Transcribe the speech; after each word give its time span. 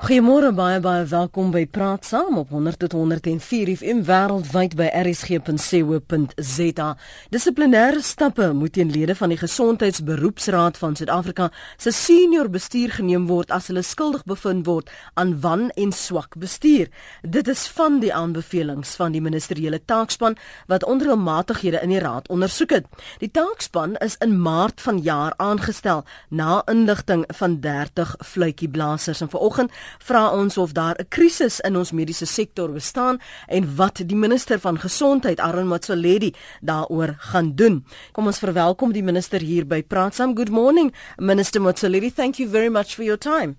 Goeiemôre 0.00 0.48
baie 0.56 0.78
baie 0.80 1.02
welkom 1.04 1.50
by 1.52 1.66
Praat 1.68 2.06
Saam 2.08 2.38
op 2.40 2.48
100.104 2.56 3.68
FM 3.74 3.98
wêreldwyd 4.08 4.72
by 4.78 4.86
rsg.co.za. 4.96 6.86
Dissiplinêre 7.28 8.00
stappe 8.00 8.46
moet 8.56 8.72
teen 8.72 8.88
lede 8.88 9.12
van 9.18 9.28
die 9.28 9.36
Gesondheidsberoepsraad 9.36 10.80
van 10.80 10.96
Suid-Afrika 10.96 11.50
se 11.76 11.92
senior 11.92 12.48
bestuur 12.48 12.94
geneem 12.96 13.26
word 13.28 13.52
as 13.52 13.68
hulle 13.68 13.82
skuldig 13.84 14.24
bevind 14.24 14.64
word 14.64 14.88
aan 15.20 15.34
wan 15.44 15.68
en 15.76 15.92
swak 15.92 16.32
bestuur. 16.40 16.88
Dit 17.20 17.52
is 17.52 17.66
van 17.68 18.00
die 18.00 18.14
aanbevelings 18.16 18.96
van 18.96 19.12
die 19.12 19.20
ministeriële 19.20 19.82
taakspan 19.84 20.38
wat 20.72 20.88
onreëlmatighede 20.88 21.84
in 21.84 21.92
die 21.92 22.00
raad 22.00 22.32
ondersoek 22.32 22.72
het. 22.78 22.88
Die 23.20 23.28
taakspan 23.28 24.00
is 24.00 24.16
in 24.24 24.40
Maart 24.40 24.80
vanjaar 24.80 25.36
aangestel 25.36 26.06
na 26.32 26.62
inligting 26.72 27.28
van 27.36 27.60
30 27.60 28.16
fluitjieblassers 28.32 29.20
en 29.20 29.34
vanoggend 29.36 29.88
vra 29.98 30.30
ons 30.30 30.58
of 30.58 30.72
daar 30.72 30.96
'n 30.98 31.08
krisis 31.08 31.60
in 31.60 31.76
ons 31.76 31.92
mediese 31.92 32.26
sektor 32.26 32.72
bestaan 32.72 33.20
en 33.48 33.76
wat 33.76 34.02
die 34.04 34.16
minister 34.16 34.58
van 34.58 34.78
gesondheid 34.78 35.40
Aaron 35.40 35.66
Motsoaledi 35.66 36.34
daaroor 36.60 37.14
gaan 37.18 37.54
doen. 37.54 37.84
Kom 38.12 38.26
ons 38.26 38.38
verwelkom 38.38 38.92
die 38.92 39.02
minister 39.02 39.40
hier 39.40 39.66
by 39.66 39.82
Praat 39.82 40.14
Saam. 40.14 40.34
Good 40.34 40.50
morning, 40.50 40.94
Minister 41.18 41.60
Motsoaledi. 41.60 42.10
Thank 42.14 42.36
you 42.36 42.48
very 42.48 42.68
much 42.68 42.94
for 42.94 43.04
your 43.04 43.18
time. 43.18 43.56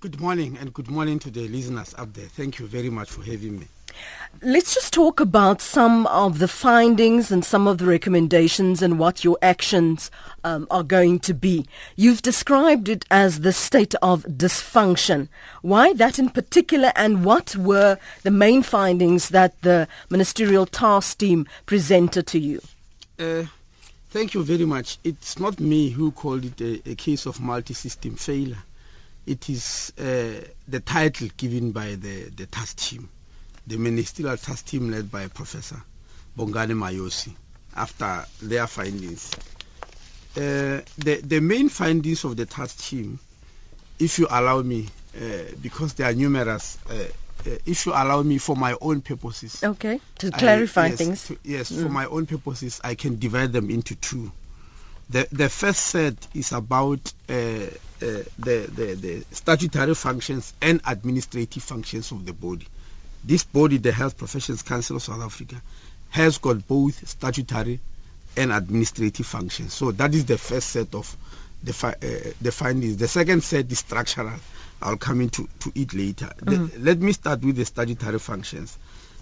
Good 0.00 0.20
morning 0.20 0.58
and 0.58 0.72
good 0.72 0.90
morning 0.90 1.18
to 1.20 1.30
the 1.30 1.48
listeners 1.48 1.94
up 1.98 2.12
there. 2.12 2.28
Thank 2.36 2.58
you 2.58 2.68
very 2.68 2.90
much 2.90 3.10
for 3.10 3.24
having 3.24 3.58
me. 3.58 3.73
Let's 4.42 4.74
just 4.74 4.92
talk 4.92 5.20
about 5.20 5.62
some 5.62 6.06
of 6.08 6.38
the 6.38 6.48
findings 6.48 7.30
and 7.30 7.44
some 7.44 7.66
of 7.66 7.78
the 7.78 7.86
recommendations 7.86 8.82
and 8.82 8.98
what 8.98 9.24
your 9.24 9.38
actions 9.40 10.10
um, 10.42 10.66
are 10.70 10.82
going 10.82 11.20
to 11.20 11.34
be. 11.34 11.66
You've 11.96 12.20
described 12.20 12.88
it 12.88 13.04
as 13.10 13.40
the 13.40 13.52
state 13.52 13.94
of 14.02 14.24
dysfunction. 14.24 15.28
Why 15.62 15.92
that 15.94 16.18
in 16.18 16.28
particular, 16.30 16.92
and 16.96 17.24
what 17.24 17.56
were 17.56 17.98
the 18.22 18.30
main 18.30 18.62
findings 18.62 19.30
that 19.30 19.60
the 19.62 19.88
ministerial 20.10 20.66
task 20.66 21.18
team 21.18 21.46
presented 21.64 22.26
to 22.28 22.38
you? 22.38 22.60
Uh, 23.18 23.44
thank 24.10 24.34
you 24.34 24.42
very 24.42 24.66
much. 24.66 24.98
It's 25.04 25.38
not 25.38 25.60
me 25.60 25.90
who 25.90 26.10
called 26.12 26.44
it 26.44 26.60
a, 26.60 26.90
a 26.90 26.94
case 26.94 27.26
of 27.26 27.40
multi-system 27.40 28.16
failure. 28.16 28.58
It 29.26 29.48
is 29.48 29.92
uh, 29.98 30.46
the 30.68 30.80
title 30.80 31.28
given 31.36 31.72
by 31.72 31.94
the, 31.94 32.30
the 32.36 32.46
task 32.46 32.76
team 32.76 33.08
the 33.66 33.76
ministerial 33.76 34.36
task 34.36 34.66
team 34.66 34.90
led 34.90 35.10
by 35.10 35.28
Professor 35.28 35.80
Bongani 36.36 36.72
Mayosi 36.74 37.32
after 37.76 38.24
their 38.42 38.66
findings. 38.66 39.30
Uh, 40.36 40.80
the, 40.98 41.20
the 41.24 41.40
main 41.40 41.68
findings 41.68 42.24
of 42.24 42.36
the 42.36 42.46
task 42.46 42.84
team, 42.88 43.18
if 43.98 44.18
you 44.18 44.26
allow 44.30 44.60
me, 44.62 44.88
uh, 45.16 45.22
because 45.62 45.94
they 45.94 46.04
are 46.04 46.12
numerous, 46.12 46.78
uh, 46.90 46.92
uh 46.94 47.56
if 47.64 47.86
you 47.86 47.92
allow 47.92 48.22
me 48.22 48.38
for 48.38 48.56
my 48.56 48.76
own 48.80 49.00
purposes. 49.00 49.62
Okay, 49.62 50.00
to 50.18 50.30
clarify 50.32 50.86
I, 50.86 50.88
yes, 50.88 50.98
things. 50.98 51.26
To, 51.28 51.38
yes, 51.44 51.70
mm. 51.72 51.82
for 51.84 51.88
my 51.88 52.06
own 52.06 52.26
purposes, 52.26 52.80
I 52.82 52.96
can 52.96 53.18
divide 53.18 53.52
them 53.52 53.70
into 53.70 53.94
two. 53.94 54.32
The, 55.10 55.28
the 55.30 55.48
first 55.48 55.80
set 55.86 56.14
is 56.34 56.52
about 56.52 57.12
uh, 57.28 57.32
uh, 57.32 57.66
the, 58.00 58.68
the, 58.74 58.94
the 58.98 59.24
statutory 59.30 59.94
functions 59.94 60.52
and 60.60 60.80
administrative 60.86 61.62
functions 61.62 62.10
of 62.10 62.24
the 62.26 62.32
body. 62.32 62.66
This 63.24 63.44
body, 63.44 63.78
the 63.78 63.92
Health 63.92 64.18
Professions 64.18 64.62
Council 64.62 64.96
of 64.96 65.02
South 65.02 65.20
Africa, 65.22 65.60
has 66.10 66.38
got 66.38 66.66
both 66.68 67.08
statutory 67.08 67.80
and 68.36 68.52
administrative 68.52 69.26
functions. 69.26 69.72
So 69.72 69.92
that 69.92 70.14
is 70.14 70.26
the 70.26 70.38
first 70.38 70.68
set 70.70 70.94
of 70.94 71.16
the, 71.62 71.72
fi- 71.72 71.96
uh, 72.02 72.32
the 72.40 72.52
findings. 72.52 72.98
The 72.98 73.08
second 73.08 73.42
set 73.42 73.70
is 73.72 73.78
structural. 73.78 74.32
I'll 74.82 74.96
come 74.96 75.22
into 75.22 75.48
to 75.60 75.72
it 75.74 75.94
later. 75.94 76.26
Mm-hmm. 76.26 76.66
The, 76.66 76.78
let 76.84 76.98
me 76.98 77.12
start 77.12 77.42
with 77.42 77.56
the 77.56 77.64
statutory 77.64 78.18
functions. 78.18 78.76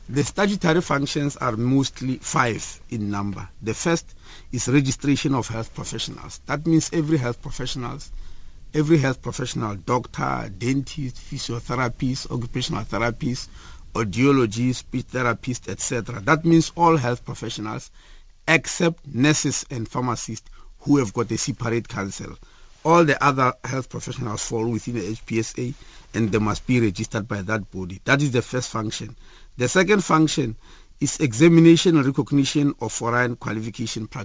The 0.09 0.25
statutory 0.25 0.81
functions 0.81 1.37
are 1.37 1.57
mostly 1.57 2.17
five 2.17 2.81
in 2.91 3.11
number. 3.11 3.49
The 3.63 3.75
first 3.75 4.05
is 4.51 4.67
registration 4.69 5.35
of 5.35 5.47
health 5.47 5.73
professionals. 5.75 6.41
That 6.47 6.67
means 6.67 6.91
every 6.93 7.19
health 7.19 7.41
professionals, 7.41 8.11
every 8.75 8.99
health 8.99 9.23
professional, 9.23 9.77
doctor, 9.77 10.51
dentist, 10.59 11.17
physiotherapist, 11.17 12.31
occupational 12.33 12.83
therapist, 12.83 13.49
audiologists, 13.95 14.77
speech 14.77 15.07
therapists, 15.09 15.69
etc. 15.69 16.21
That 16.21 16.45
means 16.45 16.73
all 16.77 16.97
health 16.97 17.25
professionals 17.25 17.91
except 18.49 19.07
nurses 19.07 19.65
and 19.71 19.89
pharmacists 19.89 20.49
who 20.81 20.99
have 20.99 21.13
got 21.13 21.31
a 21.31 21.39
separate 21.39 21.89
council. 21.89 22.37
All 22.85 23.05
the 23.05 23.23
other 23.23 23.55
health 23.65 23.89
professionals 23.89 24.45
fall 24.45 24.67
within 24.67 24.95
the 24.95 25.15
HPSA 25.15 25.75
and 26.15 26.33
they 26.33 26.39
must 26.39 26.67
be 26.67 26.81
registered 26.81 27.29
by 27.29 27.43
that 27.43 27.71
body. 27.71 28.01
That 28.05 28.21
is 28.23 28.33
the 28.33 28.43
first 28.43 28.71
function. 28.71 29.15
The 29.57 29.69
second 29.69 30.03
function 30.03 30.57
is 31.01 31.21
examination 31.21 31.97
and 31.97 32.07
recognition 32.07 32.75
of 32.81 32.93
foreign 32.93 33.37
qualification 33.37 34.09
uh, 34.15 34.25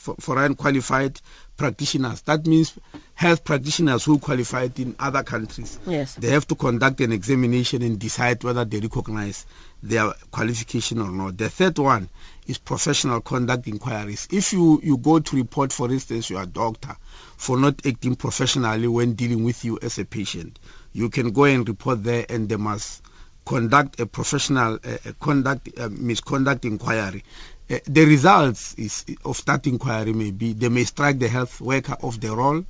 foreign 0.00 0.54
qualified 0.54 1.20
practitioners. 1.56 2.22
That 2.22 2.46
means 2.46 2.74
health 3.14 3.44
practitioners 3.44 4.04
who 4.04 4.18
qualified 4.18 4.78
in 4.80 4.96
other 4.98 5.22
countries. 5.22 5.78
Yes. 5.86 6.14
They 6.14 6.30
have 6.30 6.46
to 6.48 6.54
conduct 6.54 7.00
an 7.00 7.12
examination 7.12 7.82
and 7.82 7.98
decide 7.98 8.42
whether 8.42 8.64
they 8.64 8.80
recognize 8.80 9.46
their 9.82 10.12
qualification 10.30 11.00
or 11.00 11.10
not. 11.10 11.38
The 11.38 11.48
third 11.48 11.78
one 11.78 12.08
is 12.46 12.58
professional 12.58 13.20
conduct 13.20 13.68
inquiries. 13.68 14.28
If 14.30 14.52
you, 14.52 14.80
you 14.82 14.96
go 14.96 15.18
to 15.20 15.36
report, 15.36 15.72
for 15.72 15.90
instance, 15.90 16.30
your 16.30 16.46
doctor 16.46 16.96
for 17.36 17.58
not 17.58 17.86
acting 17.86 18.16
professionally 18.16 18.88
when 18.88 19.14
dealing 19.14 19.44
with 19.44 19.64
you 19.64 19.78
as 19.82 19.98
a 19.98 20.04
patient, 20.04 20.58
you 20.92 21.08
can 21.10 21.32
go 21.32 21.44
and 21.44 21.68
report 21.68 22.02
there 22.02 22.26
and 22.28 22.48
they 22.48 22.56
must 22.56 23.02
conduct 23.44 24.00
a 24.00 24.06
professional 24.06 24.78
uh, 24.84 24.96
conduct 25.20 25.68
uh, 25.78 25.88
misconduct 25.90 26.64
inquiry 26.64 27.22
uh, 27.70 27.78
the 27.86 28.04
results 28.04 28.74
is, 28.74 29.04
of 29.24 29.44
that 29.46 29.66
inquiry 29.66 30.12
may 30.12 30.30
be 30.30 30.52
they 30.52 30.68
may 30.68 30.84
strike 30.84 31.18
the 31.18 31.28
health 31.28 31.60
worker 31.60 31.96
off 32.02 32.20
the 32.20 32.34
roll, 32.34 32.58
uh, 32.58 32.62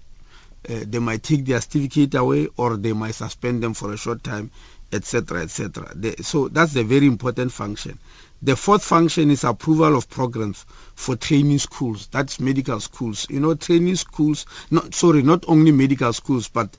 they 0.87 0.99
might 0.99 1.23
take 1.23 1.45
their 1.45 1.61
certificate 1.61 2.15
away, 2.15 2.49
or 2.57 2.77
they 2.77 2.93
might 2.93 3.15
suspend 3.15 3.63
them 3.63 3.75
for 3.75 3.93
a 3.93 3.97
short 3.97 4.23
time, 4.23 4.51
etc., 4.93 5.43
etc. 5.43 5.95
So 6.23 6.49
that's 6.49 6.77
a 6.77 6.85
very 6.85 7.07
important 7.07 7.53
function. 7.53 7.99
The 8.41 8.57
fourth 8.57 8.85
function 8.85 9.31
is 9.31 9.43
approval 9.43 9.97
of 9.97 10.09
programs 10.09 10.67
for 10.95 11.17
training 11.17 11.59
schools. 11.59 12.09
That's 12.13 12.39
medical 12.39 12.79
schools. 12.79 13.27
You 13.31 13.41
know, 13.41 13.55
training 13.55 13.97
schools. 13.97 14.47
Not 14.71 14.95
sorry, 14.95 15.23
not 15.23 15.45
only 15.49 15.73
medical 15.73 16.13
schools, 16.13 16.49
but 16.49 16.77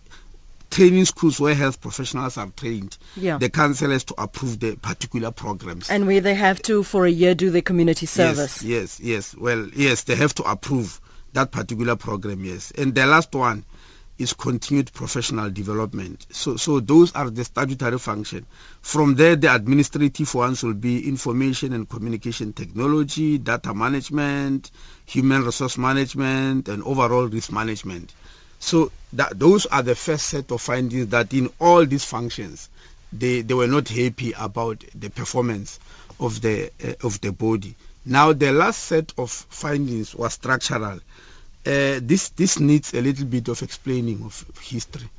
training 0.70 1.06
schools 1.06 1.40
where 1.40 1.56
health 1.56 1.82
professionals 1.82 2.38
are 2.38 2.48
trained, 2.56 2.98
yeah. 3.16 3.38
the 3.38 3.50
council 3.50 3.92
has 3.92 4.04
to 4.06 4.16
approve 4.18 4.60
the 4.60 4.76
particular 4.76 5.32
programs. 5.32 5.90
And 5.90 6.08
where 6.08 6.22
they 6.22 6.36
have 6.36 6.62
to, 6.64 6.84
for 6.84 7.06
a 7.06 7.12
year, 7.12 7.36
do 7.36 7.50
the 7.50 7.62
community 7.62 8.06
service. 8.06 8.64
Yes, 8.64 9.00
yes, 9.00 9.34
yes. 9.34 9.36
Well, 9.36 9.70
yes, 9.76 10.04
they 10.04 10.16
have 10.16 10.34
to 10.36 10.44
approve 10.44 11.00
that 11.34 11.52
particular 11.52 11.96
program, 11.96 12.44
yes. 12.44 12.72
And 12.72 12.96
the 12.96 13.06
last 13.06 13.34
one 13.34 13.66
is 14.18 14.34
continued 14.34 14.94
professional 14.94 15.50
development. 15.50 16.26
So, 16.32 16.56
so 16.56 16.80
those 16.80 17.14
are 17.14 17.30
the 17.30 17.44
statutory 17.44 18.00
function. 18.00 18.46
From 18.82 19.16
there, 19.16 19.36
the 19.36 19.54
administrative 19.54 20.34
ones 20.34 20.64
will 20.64 20.74
be 20.74 21.08
information 21.08 21.74
and 21.74 21.90
communication 21.90 22.54
technology, 22.54 23.38
data 23.38 23.74
management, 23.74 24.72
human 25.06 25.44
resource 25.44 25.78
management, 25.78 26.70
and 26.70 26.82
overall 26.84 27.28
risk 27.28 27.52
management. 27.52 28.14
So 28.60 28.92
that, 29.14 29.38
those 29.38 29.66
are 29.68 29.84
the 29.84 29.96
first 29.96 30.28
set 30.28 30.52
of 30.52 30.62
findings 30.62 31.08
that 31.10 31.34
in 31.34 31.50
all 31.60 31.86
these 31.86 32.06
functions, 32.06 32.70
they, 33.12 33.42
they 33.42 33.54
were 33.54 33.68
not 33.68 33.88
happy 33.90 34.34
about 34.38 34.84
the 34.94 35.10
performance 35.10 35.80
of 36.20 36.42
the 36.42 36.72
uh, 36.84 37.06
of 37.06 37.20
the 37.22 37.32
body. 37.32 37.76
Now 38.06 38.34
the 38.34 38.52
last 38.52 38.84
set 38.84 39.14
of 39.18 39.32
findings 39.32 40.16
was 40.16 40.34
structural. 40.34 41.00
Uh, 41.66 42.00
this 42.02 42.30
this 42.30 42.60
needs 42.60 42.94
a 42.94 43.02
little 43.02 43.26
bit 43.26 43.48
of 43.48 43.62
explaining 43.62 44.24
of 44.24 44.46
history. 44.62 45.10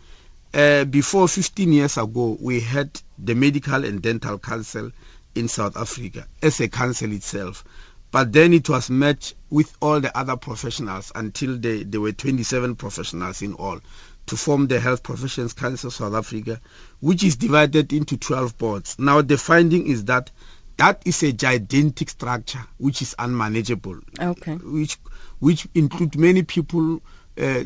Uh, 0.55 0.85
before 0.85 1.29
15 1.29 1.73
years 1.73 1.99
ago, 1.99 2.39
we 2.41 2.61
had 2.61 2.89
the 3.19 3.35
Medical 3.35 3.85
and 3.85 4.01
Dental 4.01 4.39
Council 4.39 4.91
in 5.35 5.49
South 5.49 5.77
Africa 5.77 6.27
as 6.43 6.61
a 6.61 6.69
council 6.69 7.13
itself. 7.13 7.65
But 8.11 8.33
then 8.33 8.53
it 8.53 8.69
was 8.69 8.89
met 8.89 9.35
with 9.51 9.77
all 9.81 10.01
the 10.01 10.17
other 10.17 10.37
professionals 10.37 11.13
until 11.15 11.57
they, 11.57 11.83
there 11.83 12.01
were 12.01 12.13
27 12.13 12.77
professionals 12.77 13.43
in 13.43 13.55
all 13.55 13.81
to 14.27 14.37
form 14.37 14.67
the 14.67 14.81
Health 14.81 15.03
Professions 15.03 15.53
Council 15.53 15.91
South 15.91 16.15
Africa, 16.15 16.61
which 17.01 17.23
is 17.23 17.37
divided 17.37 17.93
into 17.93 18.17
12 18.17 18.59
boards. 18.59 18.97
Now 18.99 19.23
the 19.23 19.39
finding 19.39 19.87
is 19.87 20.05
that 20.07 20.31
that 20.77 21.03
is 21.07 21.23
a 21.23 21.33
gigantic 21.33 22.11
structure 22.11 22.65
which 22.79 23.03
is 23.03 23.15
unmanageable. 23.19 24.01
Okay. 24.21 24.55
Which 24.55 24.99
which 25.39 25.67
include 25.75 26.17
many 26.17 26.43
people. 26.43 27.01
Uh, 27.39 27.63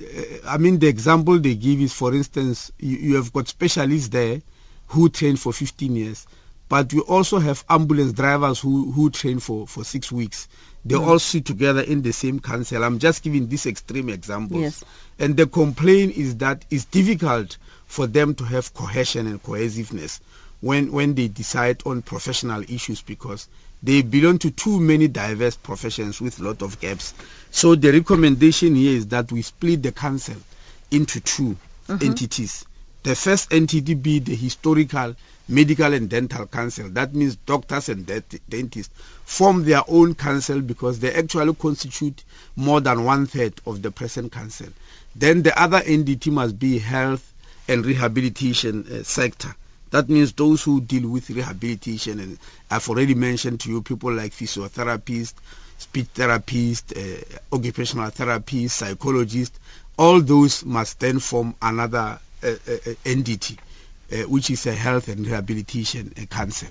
I 0.47 0.59
mean, 0.59 0.81
the 0.81 0.89
example 0.89 1.39
they 1.39 1.55
give 1.55 1.81
is, 1.81 1.93
for 1.93 2.13
instance, 2.13 2.73
you, 2.79 2.97
you 2.97 3.15
have 3.17 3.33
got 3.33 3.47
specialists 3.47 4.09
there 4.09 4.43
who 4.89 5.09
train 5.09 5.37
for 5.37 5.53
15 5.53 5.95
years 5.95 6.27
but 6.71 6.95
we 6.95 7.01
also 7.01 7.41
have 7.41 7.65
ambulance 7.69 8.13
drivers 8.13 8.61
who, 8.61 8.93
who 8.93 9.11
train 9.11 9.41
for, 9.41 9.67
for 9.67 9.83
six 9.83 10.13
weeks. 10.13 10.47
They 10.85 10.95
mm. 10.95 11.05
all 11.05 11.19
sit 11.19 11.45
together 11.45 11.81
in 11.81 12.03
the 12.03 12.13
same 12.13 12.39
council. 12.39 12.85
I'm 12.85 13.01
just 13.01 13.25
giving 13.25 13.49
this 13.49 13.67
extreme 13.67 14.09
example. 14.09 14.61
Yes. 14.61 14.85
And 15.19 15.37
the 15.37 15.49
complaint 15.49 16.17
is 16.17 16.37
that 16.37 16.65
it's 16.71 16.85
difficult 16.85 17.59
for 17.87 18.07
them 18.07 18.37
to 18.37 18.45
have 18.45 18.73
cohesion 18.73 19.27
and 19.27 19.43
cohesiveness 19.43 20.21
when, 20.61 20.93
when 20.93 21.17
they 21.17 21.27
decide 21.27 21.83
on 21.87 22.03
professional 22.03 22.63
issues 22.63 23.03
because 23.03 23.49
they 23.83 24.03
belong 24.03 24.39
to 24.39 24.53
too 24.53 24.79
many 24.79 25.09
diverse 25.09 25.57
professions 25.57 26.21
with 26.21 26.39
a 26.39 26.45
lot 26.45 26.63
of 26.63 26.79
gaps. 26.79 27.15
So 27.51 27.75
the 27.75 27.91
recommendation 27.91 28.77
here 28.77 28.97
is 28.97 29.09
that 29.09 29.33
we 29.33 29.43
split 29.43 29.83
the 29.83 29.91
council 29.91 30.37
into 30.93 31.19
2 31.19 31.43
mm-hmm. 31.89 32.07
entities. 32.07 32.65
The 33.03 33.17
first 33.17 33.53
entity 33.53 33.95
be 33.95 34.21
the 34.21 34.37
historical 34.37 35.17
medical 35.51 35.93
and 35.93 36.09
dental 36.09 36.47
council. 36.47 36.89
That 36.91 37.15
means 37.15 37.37
doctors 37.37 37.89
and 37.89 38.07
dentists 38.49 38.95
form 39.25 39.65
their 39.65 39.83
own 39.89 40.15
council 40.15 40.61
because 40.61 41.01
they 41.01 41.13
actually 41.13 41.55
constitute 41.55 42.25
more 42.57 42.81
than 42.81 43.05
one 43.05 43.27
third 43.27 43.55
of 43.67 43.83
the 43.83 43.91
present 43.91 44.33
council. 44.33 44.69
Then 45.15 45.43
the 45.43 45.61
other 45.61 45.83
entity 45.85 46.31
must 46.31 46.59
be 46.59 46.79
health 46.79 47.33
and 47.69 47.85
rehabilitation 47.85 48.87
uh, 48.91 49.03
sector. 49.03 49.55
That 49.91 50.09
means 50.09 50.33
those 50.33 50.63
who 50.63 50.81
deal 50.81 51.09
with 51.09 51.31
rehabilitation, 51.31 52.21
and 52.21 52.39
I've 52.71 52.89
already 52.89 53.15
mentioned 53.15 53.61
to 53.61 53.71
you 53.71 53.83
people 53.83 54.13
like 54.13 54.33
physiotherapists, 54.33 55.35
speech 55.79 56.07
therapists, 56.15 56.97
uh, 56.97 57.39
occupational 57.53 58.11
therapists, 58.11 58.71
psychologists, 58.71 59.59
all 59.99 60.21
those 60.21 60.65
must 60.65 61.01
then 61.01 61.19
form 61.19 61.55
another 61.61 62.19
uh, 62.43 62.47
uh, 62.47 62.73
uh 62.87 62.95
entity, 63.05 63.59
uh, 64.13 64.17
which 64.29 64.51
is 64.51 64.67
a 64.67 64.73
health 64.75 65.09
and 65.09 65.27
rehabilitation 65.27 66.13
uh, 66.21 66.27
council. 66.27 66.69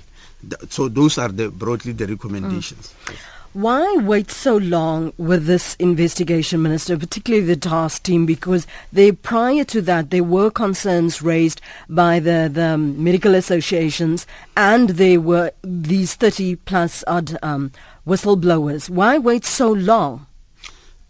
So 0.69 0.87
those 0.87 1.17
are 1.17 1.29
the 1.29 1.49
broadly 1.49 1.93
the 1.93 2.07
recommendations. 2.07 2.93
Mm. 3.05 3.15
Why 3.53 3.95
wait 3.95 4.29
so 4.29 4.57
long 4.57 5.11
with 5.17 5.47
this 5.47 5.73
investigation, 5.79 6.61
Minister, 6.61 6.99
particularly 6.99 7.47
the 7.47 7.55
task 7.55 8.03
team? 8.03 8.27
Because 8.27 8.67
they, 8.93 9.11
prior 9.11 9.63
to 9.63 9.81
that, 9.81 10.11
there 10.11 10.23
were 10.23 10.51
concerns 10.51 11.23
raised 11.23 11.59
by 11.89 12.19
the, 12.19 12.47
the 12.53 12.77
medical 12.77 13.33
associations 13.33 14.27
and 14.55 14.91
there 14.91 15.19
were 15.19 15.51
these 15.63 16.13
30 16.13 16.57
plus 16.57 17.03
odd 17.07 17.39
um, 17.41 17.71
whistleblowers. 18.05 18.87
Why 18.87 19.17
wait 19.17 19.45
so 19.45 19.71
long? 19.71 20.27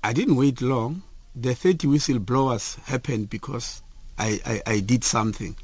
I 0.01 0.13
didn't 0.13 0.37
wait 0.37 0.61
long. 0.61 1.01
The 1.35 1.53
30 1.53 1.87
whistleblowers 1.89 2.81
happened 2.85 3.29
because 3.29 3.81
I, 4.17 4.39
I, 4.45 4.73
I 4.75 4.79
did 4.79 5.03
something. 5.03 5.57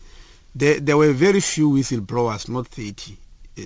There, 0.56 0.80
there 0.80 0.98
were 0.98 1.12
very 1.12 1.42
few 1.42 1.70
whistleblowers, 1.70 2.50
not 2.50 2.68
30 2.68 3.18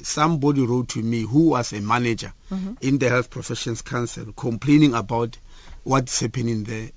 somebody 0.03 0.61
wrote 0.65 0.89
to 0.89 1.01
me 1.01 1.21
who 1.21 1.49
was 1.49 1.73
a 1.73 1.81
manager 1.81 2.31
mm-hmm. 2.51 2.73
in 2.81 2.99
the 2.99 3.09
Health 3.09 3.29
Professions 3.29 3.81
Council 3.81 4.31
complaining 4.33 4.93
about 4.93 5.37
what's 5.83 6.19
happening 6.19 6.63
there 6.63 6.89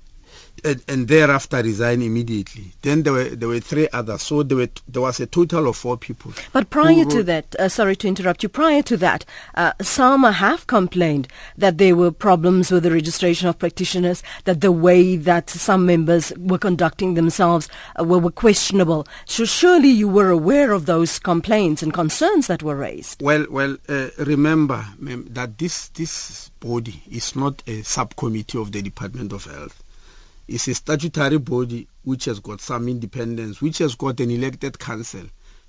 and, 0.63 0.83
and, 0.87 1.07
thereafter 1.07 1.61
resign 1.61 2.01
immediately. 2.01 2.71
Then 2.81 3.03
there 3.03 3.13
were 3.13 3.29
there 3.29 3.49
were 3.49 3.59
three 3.59 3.87
others, 3.91 4.21
so 4.21 4.43
there 4.43 4.57
were 4.57 4.69
there 4.87 5.01
was 5.01 5.19
a 5.19 5.25
total 5.25 5.67
of 5.67 5.77
four 5.77 5.97
people. 5.97 6.33
But 6.51 6.69
prior 6.69 7.05
to 7.05 7.23
that, 7.23 7.55
uh, 7.59 7.69
sorry 7.69 7.95
to 7.97 8.07
interrupt 8.07 8.43
you. 8.43 8.49
Prior 8.49 8.81
to 8.83 8.97
that, 8.97 9.25
uh, 9.55 9.73
SAMA 9.81 10.31
have 10.31 10.67
complained 10.67 11.27
that 11.57 11.77
there 11.77 11.95
were 11.95 12.11
problems 12.11 12.71
with 12.71 12.83
the 12.83 12.91
registration 12.91 13.47
of 13.47 13.59
practitioners, 13.59 14.23
that 14.45 14.61
the 14.61 14.71
way 14.71 15.15
that 15.15 15.49
some 15.49 15.85
members 15.85 16.31
were 16.37 16.57
conducting 16.57 17.13
themselves 17.13 17.69
uh, 17.99 18.03
were, 18.03 18.19
were 18.19 18.31
questionable. 18.31 19.07
So 19.25 19.45
surely 19.45 19.89
you 19.89 20.07
were 20.07 20.29
aware 20.29 20.71
of 20.71 20.85
those 20.85 21.19
complaints 21.19 21.83
and 21.83 21.93
concerns 21.93 22.47
that 22.47 22.63
were 22.63 22.75
raised. 22.75 23.21
Well, 23.21 23.45
well, 23.49 23.77
uh, 23.89 24.09
remember 24.17 24.85
that 24.99 25.57
this 25.57 25.89
this 25.89 26.49
body 26.59 27.03
is 27.11 27.35
not 27.35 27.61
a 27.67 27.81
subcommittee 27.81 28.57
of 28.57 28.71
the 28.71 28.81
Department 28.81 29.33
of 29.33 29.45
Health 29.45 29.83
is 30.47 30.67
a 30.67 30.73
statutory 30.73 31.37
body 31.37 31.87
which 32.03 32.25
has 32.25 32.39
got 32.39 32.61
some 32.61 32.87
independence, 32.87 33.61
which 33.61 33.77
has 33.77 33.95
got 33.95 34.19
an 34.19 34.29
elected 34.31 34.77
council 34.77 35.23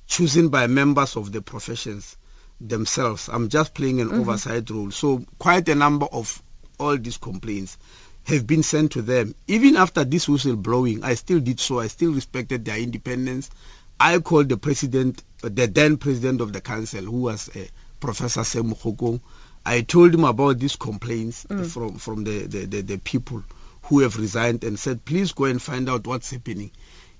chosen 0.06 0.48
by 0.48 0.66
members 0.66 1.16
of 1.16 1.32
the 1.32 1.40
professions 1.40 2.16
themselves. 2.60 3.28
I'm 3.28 3.48
just 3.48 3.74
playing 3.74 4.00
an 4.00 4.08
mm-hmm. 4.08 4.20
oversight 4.20 4.68
role. 4.70 4.90
So 4.90 5.24
quite 5.38 5.68
a 5.68 5.74
number 5.74 6.06
of 6.06 6.42
all 6.78 6.96
these 6.96 7.16
complaints 7.16 7.78
have 8.24 8.46
been 8.46 8.62
sent 8.62 8.92
to 8.92 9.02
them. 9.02 9.34
Even 9.46 9.76
after 9.76 10.04
this 10.04 10.26
whistleblowing, 10.26 11.02
I 11.02 11.14
still 11.14 11.40
did 11.40 11.60
so. 11.60 11.80
I 11.80 11.88
still 11.88 12.12
respected 12.12 12.64
their 12.64 12.78
independence. 12.78 13.50
I 13.98 14.18
called 14.18 14.48
the 14.48 14.56
president, 14.56 15.22
the 15.40 15.66
then 15.66 15.98
president 15.98 16.40
of 16.40 16.52
the 16.52 16.60
council, 16.60 17.02
who 17.04 17.22
was 17.22 17.48
uh, 17.54 17.64
Professor 18.00 18.44
Sam 18.44 18.72
Mokgokong. 18.72 19.20
I 19.64 19.82
told 19.82 20.14
him 20.14 20.24
about 20.24 20.58
these 20.58 20.76
complaints 20.76 21.44
mm. 21.44 21.66
from, 21.66 21.96
from 21.96 22.24
the, 22.24 22.46
the, 22.46 22.66
the, 22.66 22.80
the 22.82 22.98
people 22.98 23.42
who 23.84 24.00
have 24.00 24.18
resigned 24.18 24.64
and 24.64 24.78
said, 24.78 25.04
please 25.04 25.32
go 25.32 25.44
and 25.44 25.60
find 25.60 25.88
out 25.88 26.06
what's 26.06 26.30
happening. 26.30 26.70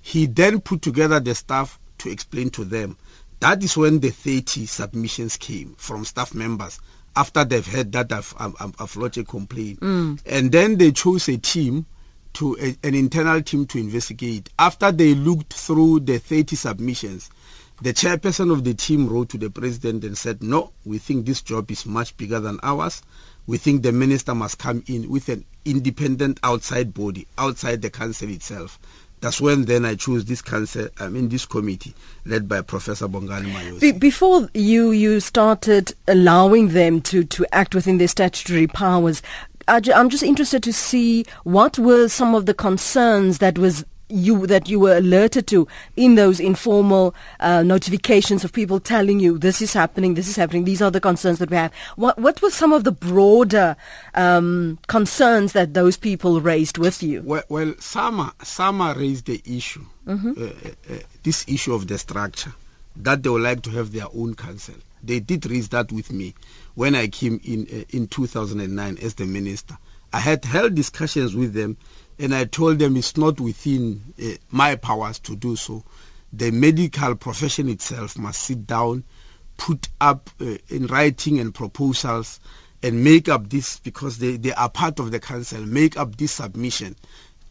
He 0.01 0.27
then 0.27 0.61
put 0.61 0.83
together 0.83 1.21
the 1.21 1.35
staff 1.35 1.79
to 1.99 2.11
explain 2.11 2.51
to 2.51 2.65
them. 2.65 2.97
That 3.41 3.63
is 3.63 3.77
when 3.77 4.01
the 4.01 4.11
30 4.11 4.67
submissions 4.67 5.37
came 5.37 5.75
from 5.77 6.05
staff 6.05 6.35
members 6.35 6.79
after 7.17 7.45
they've 7.45 7.67
heard 7.67 7.93
that 7.93 8.13
I've, 8.13 8.35
I've, 8.39 8.75
I've 8.79 8.97
lodged 8.97 9.19
a 9.19 9.25
complaint. 9.25 9.81
Mm. 9.81 10.21
And 10.27 10.51
then 10.51 10.77
they 10.77 10.93
chose 10.93 11.29
a 11.29 11.37
team 11.37 11.87
to 12.35 12.57
a, 12.61 12.87
an 12.87 12.95
internal 12.95 13.41
team 13.43 13.67
to 13.67 13.79
investigate. 13.79 14.51
After 14.59 14.91
they 14.91 15.15
looked 15.15 15.53
through 15.53 16.01
the 16.01 16.19
30 16.19 16.57
submissions, 16.57 17.31
the 17.83 17.93
chairperson 17.93 18.51
of 18.53 18.65
the 18.65 18.75
team 18.75 19.09
wrote 19.09 19.31
to 19.31 19.39
the 19.39 19.51
president 19.51 20.05
and 20.05 20.17
said, 20.17 20.43
no, 20.43 20.73
we 20.85 20.99
think 20.99 21.27
this 21.27 21.43
job 21.43 21.71
is 21.71 21.87
much 21.87 22.17
bigger 22.17 22.41
than 22.41 22.59
ours. 22.63 23.03
We 23.47 23.59
think 23.59 23.83
the 23.83 23.93
minister 23.93 24.35
must 24.35 24.59
come 24.59 24.83
in 24.87 25.09
with 25.09 25.29
an 25.29 25.45
independent 25.65 26.41
outside 26.43 26.95
body, 26.95 27.27
outside 27.37 27.83
the 27.83 27.91
council 27.91 28.31
itself. 28.31 28.79
That's 29.21 29.41
when 29.41 29.65
then 29.65 29.85
I 29.87 29.95
choose 29.95 30.25
this 30.27 30.43
council, 30.43 30.89
I 30.99 31.09
mean 31.09 31.29
this 31.29 31.47
committee 31.47 31.95
led 32.27 32.49
by 32.49 32.61
Professor 32.61 33.09
Bongani 33.09 33.53
Mayosi. 33.53 33.81
Be- 33.81 33.93
before 33.93 34.49
you, 34.53 34.91
you 34.91 35.21
started 35.21 35.95
allowing 36.07 36.69
them 36.69 37.01
to, 37.03 37.25
to 37.25 37.47
act 37.53 37.75
within 37.75 37.99
their 37.99 38.09
statutory 38.09 38.67
powers, 38.67 39.23
I'm 39.67 40.11
just 40.11 40.23
interested 40.23 40.63
to 40.65 40.73
see 40.73 41.25
what 41.45 41.79
were 41.79 42.09
some 42.09 42.35
of 42.35 42.45
the 42.45 42.55
concerns 42.55 43.39
that 43.39 43.59
was 43.59 43.85
you 44.09 44.47
that 44.47 44.69
you 44.69 44.79
were 44.79 44.97
alerted 44.97 45.47
to 45.49 45.67
in 45.97 46.15
those 46.15 46.41
informal 46.41 47.15
uh, 47.41 47.63
notifications 47.63 48.45
of 48.45 48.53
people 48.53 48.81
telling 48.81 49.21
you 49.21 49.39
this 49.39 49.63
is 49.63 49.73
happening, 49.73 50.15
this 50.15 50.29
is 50.29 50.37
happening, 50.37 50.65
these 50.65 50.83
are 50.83 50.91
the 50.91 51.01
concerns 51.01 51.39
that 51.39 51.51
we 51.51 51.57
have. 51.57 51.73
What 51.97 52.19
what 52.19 52.41
were 52.43 52.51
some 52.51 52.73
of 52.73 52.85
the 52.85 52.93
broader 52.93 53.77
um, 54.15 54.79
concerns 54.87 55.53
that 55.53 55.75
those 55.75 55.97
people 55.97 56.41
raised 56.41 56.79
with 56.79 57.03
you? 57.03 57.23
Well, 57.23 57.45
well 57.49 57.75
SAMA 57.79 58.35
SAMA 58.43 58.95
raised 58.97 59.27
the 59.27 59.41
issue, 59.45 59.85
mm-hmm. 60.07 60.33
uh, 60.37 60.47
uh, 60.47 60.95
uh, 60.95 60.99
this 61.23 61.45
issue 61.49 61.75
of 61.75 61.89
the 61.89 61.99
structure 61.99 62.53
that 62.97 63.23
they 63.23 63.29
would 63.29 63.43
like 63.43 63.63
to 63.63 63.71
have 63.71 63.93
their 63.93 64.07
own 64.15 64.35
council. 64.35 64.75
They 65.03 65.21
did 65.21 65.51
raise 65.51 65.69
that 65.71 65.93
with 65.93 66.13
me 66.13 66.35
when 66.75 66.95
I 66.95 67.09
came 67.09 67.41
in 67.45 67.67
uh, 67.73 67.85
in 67.91 68.07
2009 68.09 68.99
as 69.03 69.15
the 69.15 69.27
minister. 69.27 69.77
I 70.13 70.21
had 70.21 70.45
held 70.45 70.77
discussions 70.77 71.35
with 71.35 71.55
them 71.55 71.77
and 72.19 72.35
I 72.35 72.45
told 72.45 72.79
them 72.79 72.97
it's 72.97 73.17
not 73.17 73.41
within 73.41 74.15
uh, 74.23 74.37
my 74.51 74.77
powers 74.77 75.19
to 75.21 75.37
do 75.37 75.57
so. 75.57 75.85
The 76.33 76.51
medical 76.51 77.15
profession 77.17 77.69
itself 77.69 78.19
must 78.19 78.43
sit 78.43 78.67
down, 78.67 79.05
put 79.57 79.89
up 80.01 80.31
uh, 80.41 80.57
in 80.69 80.87
writing 80.87 81.39
and 81.41 81.55
proposals 81.55 82.41
and 82.83 83.03
make 83.03 83.29
up 83.29 83.49
this 83.49 83.79
because 83.79 84.19
they, 84.19 84.37
they 84.37 84.53
are 84.53 84.69
part 84.69 85.01
of 85.01 85.11
the 85.11 85.21
council, 85.21 85.61
make 85.65 85.97
up 85.97 86.17
this 86.17 86.33
submission 86.33 86.97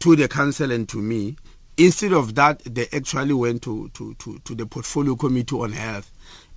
to 0.00 0.16
the 0.16 0.28
council 0.28 0.70
and 0.70 0.88
to 0.90 0.98
me. 0.98 1.36
Instead 1.76 2.12
of 2.12 2.34
that, 2.36 2.60
they 2.64 2.86
actually 2.92 3.34
went 3.34 3.62
to, 3.62 3.88
to, 3.94 4.14
to, 4.14 4.38
to 4.40 4.54
the 4.54 4.66
portfolio 4.66 5.16
committee 5.16 5.56
on 5.56 5.72
health 5.72 6.10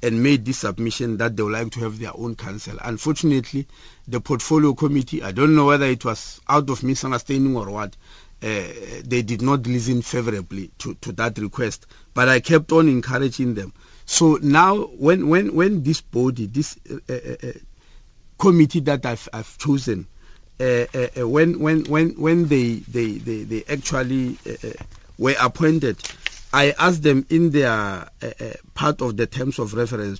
and 0.03 0.21
made 0.21 0.45
this 0.45 0.59
submission 0.59 1.17
that 1.17 1.35
they 1.35 1.43
would 1.43 1.53
like 1.53 1.71
to 1.71 1.79
have 1.79 1.97
their 1.99 2.15
own 2.15 2.35
council. 2.35 2.77
Unfortunately, 2.81 3.67
the 4.07 4.21
portfolio 4.21 4.73
committee, 4.73 5.23
I 5.23 5.31
don't 5.31 5.55
know 5.55 5.65
whether 5.65 5.85
it 5.85 6.05
was 6.05 6.39
out 6.47 6.69
of 6.69 6.83
misunderstanding 6.83 7.55
or 7.55 7.69
what, 7.69 7.95
uh, 8.43 8.63
they 9.03 9.23
did 9.23 9.41
not 9.41 9.65
listen 9.65 10.03
favorably 10.03 10.69
to, 10.79 10.93
to 10.95 11.11
that 11.13 11.37
request. 11.39 11.87
But 12.13 12.29
I 12.29 12.39
kept 12.39 12.71
on 12.71 12.87
encouraging 12.87 13.55
them. 13.55 13.73
So 14.05 14.37
now, 14.41 14.77
when, 14.77 15.27
when, 15.27 15.55
when 15.55 15.83
this 15.83 16.01
body, 16.01 16.45
this 16.45 16.77
uh, 16.89 16.97
uh, 17.09 17.47
uh 17.47 17.51
committee 18.37 18.81
that 18.81 19.03
I've, 19.05 19.27
I've 19.33 19.57
chosen, 19.57 20.07
uh, 20.59 20.85
uh, 20.93 21.27
when, 21.27 21.59
when, 21.59 21.85
when, 21.85 22.09
when 22.11 22.47
they, 22.47 22.75
they, 22.75 23.13
they, 23.13 23.43
they 23.43 23.63
actually 23.67 24.37
were 25.17 25.35
appointed, 25.41 25.97
I 26.57 26.73
asked 26.79 27.03
them 27.03 27.23
in 27.29 27.51
their 27.51 27.69
uh, 27.69 28.07
part 28.73 29.03
of 29.03 29.15
the 29.15 29.27
terms 29.27 29.59
of 29.59 29.75
reference 29.75 30.19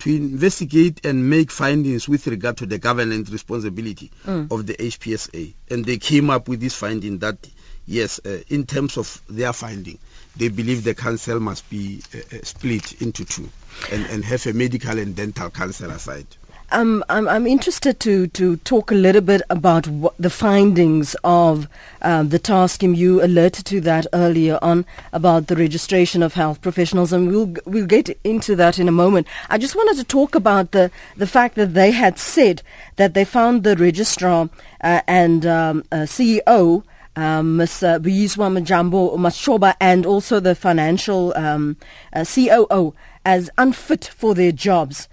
to 0.00 0.10
investigate 0.10 1.06
and 1.06 1.30
make 1.30 1.52
findings 1.52 2.08
with 2.08 2.26
regard 2.26 2.56
to 2.56 2.66
the 2.66 2.78
governance 2.78 3.30
responsibility 3.30 4.10
mm. 4.24 4.50
of 4.50 4.66
the 4.66 4.74
HPSA. 4.74 5.54
And 5.70 5.84
they 5.84 5.98
came 5.98 6.28
up 6.28 6.48
with 6.48 6.58
this 6.58 6.74
finding 6.74 7.18
that, 7.18 7.38
yes, 7.86 8.18
uh, 8.26 8.40
in 8.48 8.66
terms 8.66 8.96
of 8.96 9.22
their 9.28 9.52
finding, 9.52 9.98
they 10.36 10.48
believe 10.48 10.82
the 10.82 10.96
council 10.96 11.38
must 11.38 11.70
be 11.70 12.02
uh 12.12 12.38
split 12.42 13.00
into 13.00 13.24
two 13.24 13.48
and, 13.92 14.06
and 14.06 14.24
have 14.24 14.44
a 14.46 14.52
medical 14.52 14.98
and 14.98 15.14
dental 15.14 15.50
council 15.50 15.92
aside. 15.92 16.26
Um, 16.72 17.04
I'm, 17.08 17.28
I'm 17.28 17.46
interested 17.46 18.00
to, 18.00 18.26
to 18.28 18.56
talk 18.58 18.90
a 18.90 18.94
little 18.94 19.20
bit 19.20 19.40
about 19.48 19.86
the 20.18 20.30
findings 20.30 21.14
of 21.22 21.68
um, 22.02 22.30
the 22.30 22.40
task 22.40 22.80
team. 22.80 22.92
You 22.92 23.22
alerted 23.22 23.66
to 23.66 23.80
that 23.82 24.06
earlier 24.12 24.58
on 24.60 24.84
about 25.12 25.46
the 25.46 25.54
registration 25.54 26.24
of 26.24 26.34
health 26.34 26.60
professionals, 26.62 27.12
and 27.12 27.28
we'll 27.28 27.54
we'll 27.66 27.86
get 27.86 28.18
into 28.24 28.56
that 28.56 28.80
in 28.80 28.88
a 28.88 28.92
moment. 28.92 29.28
I 29.48 29.58
just 29.58 29.76
wanted 29.76 29.96
to 29.98 30.04
talk 30.04 30.34
about 30.34 30.72
the 30.72 30.90
the 31.16 31.26
fact 31.28 31.54
that 31.54 31.74
they 31.74 31.92
had 31.92 32.18
said 32.18 32.62
that 32.96 33.14
they 33.14 33.24
found 33.24 33.62
the 33.62 33.76
registrar 33.76 34.50
uh, 34.80 35.02
and 35.06 35.46
um, 35.46 35.84
uh, 35.92 35.98
CEO. 35.98 36.82
Um, 37.18 37.56
Ms. 37.56 37.82
Uh, 37.82 37.98
Buyiswa 37.98 38.52
Majambo 38.52 39.16
Matshoba 39.16 39.74
and 39.80 40.04
also 40.04 40.38
the 40.38 40.54
financial 40.54 41.32
um, 41.34 41.78
uh, 42.12 42.26
COO 42.26 42.92
as 43.24 43.48
unfit 43.56 44.04
for 44.04 44.34
their 44.34 44.52
jobs 44.52 45.08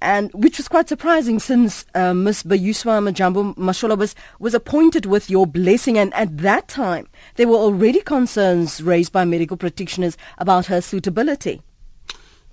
and 0.00 0.32
which 0.32 0.58
was 0.58 0.68
quite 0.68 0.88
surprising 0.88 1.38
since 1.38 1.84
uh, 1.94 2.12
Ms. 2.12 2.42
Buyiswa 2.42 3.02
Majambo 3.02 3.54
Matshoba 3.56 3.96
was, 3.96 4.14
was 4.38 4.54
appointed 4.54 5.06
with 5.06 5.30
your 5.30 5.46
blessing. 5.46 5.98
And 5.98 6.12
at 6.14 6.38
that 6.38 6.68
time, 6.68 7.08
there 7.36 7.48
were 7.48 7.56
already 7.56 8.00
concerns 8.00 8.82
raised 8.82 9.12
by 9.12 9.24
medical 9.24 9.56
practitioners 9.56 10.16
about 10.38 10.66
her 10.66 10.80
suitability. 10.80 11.62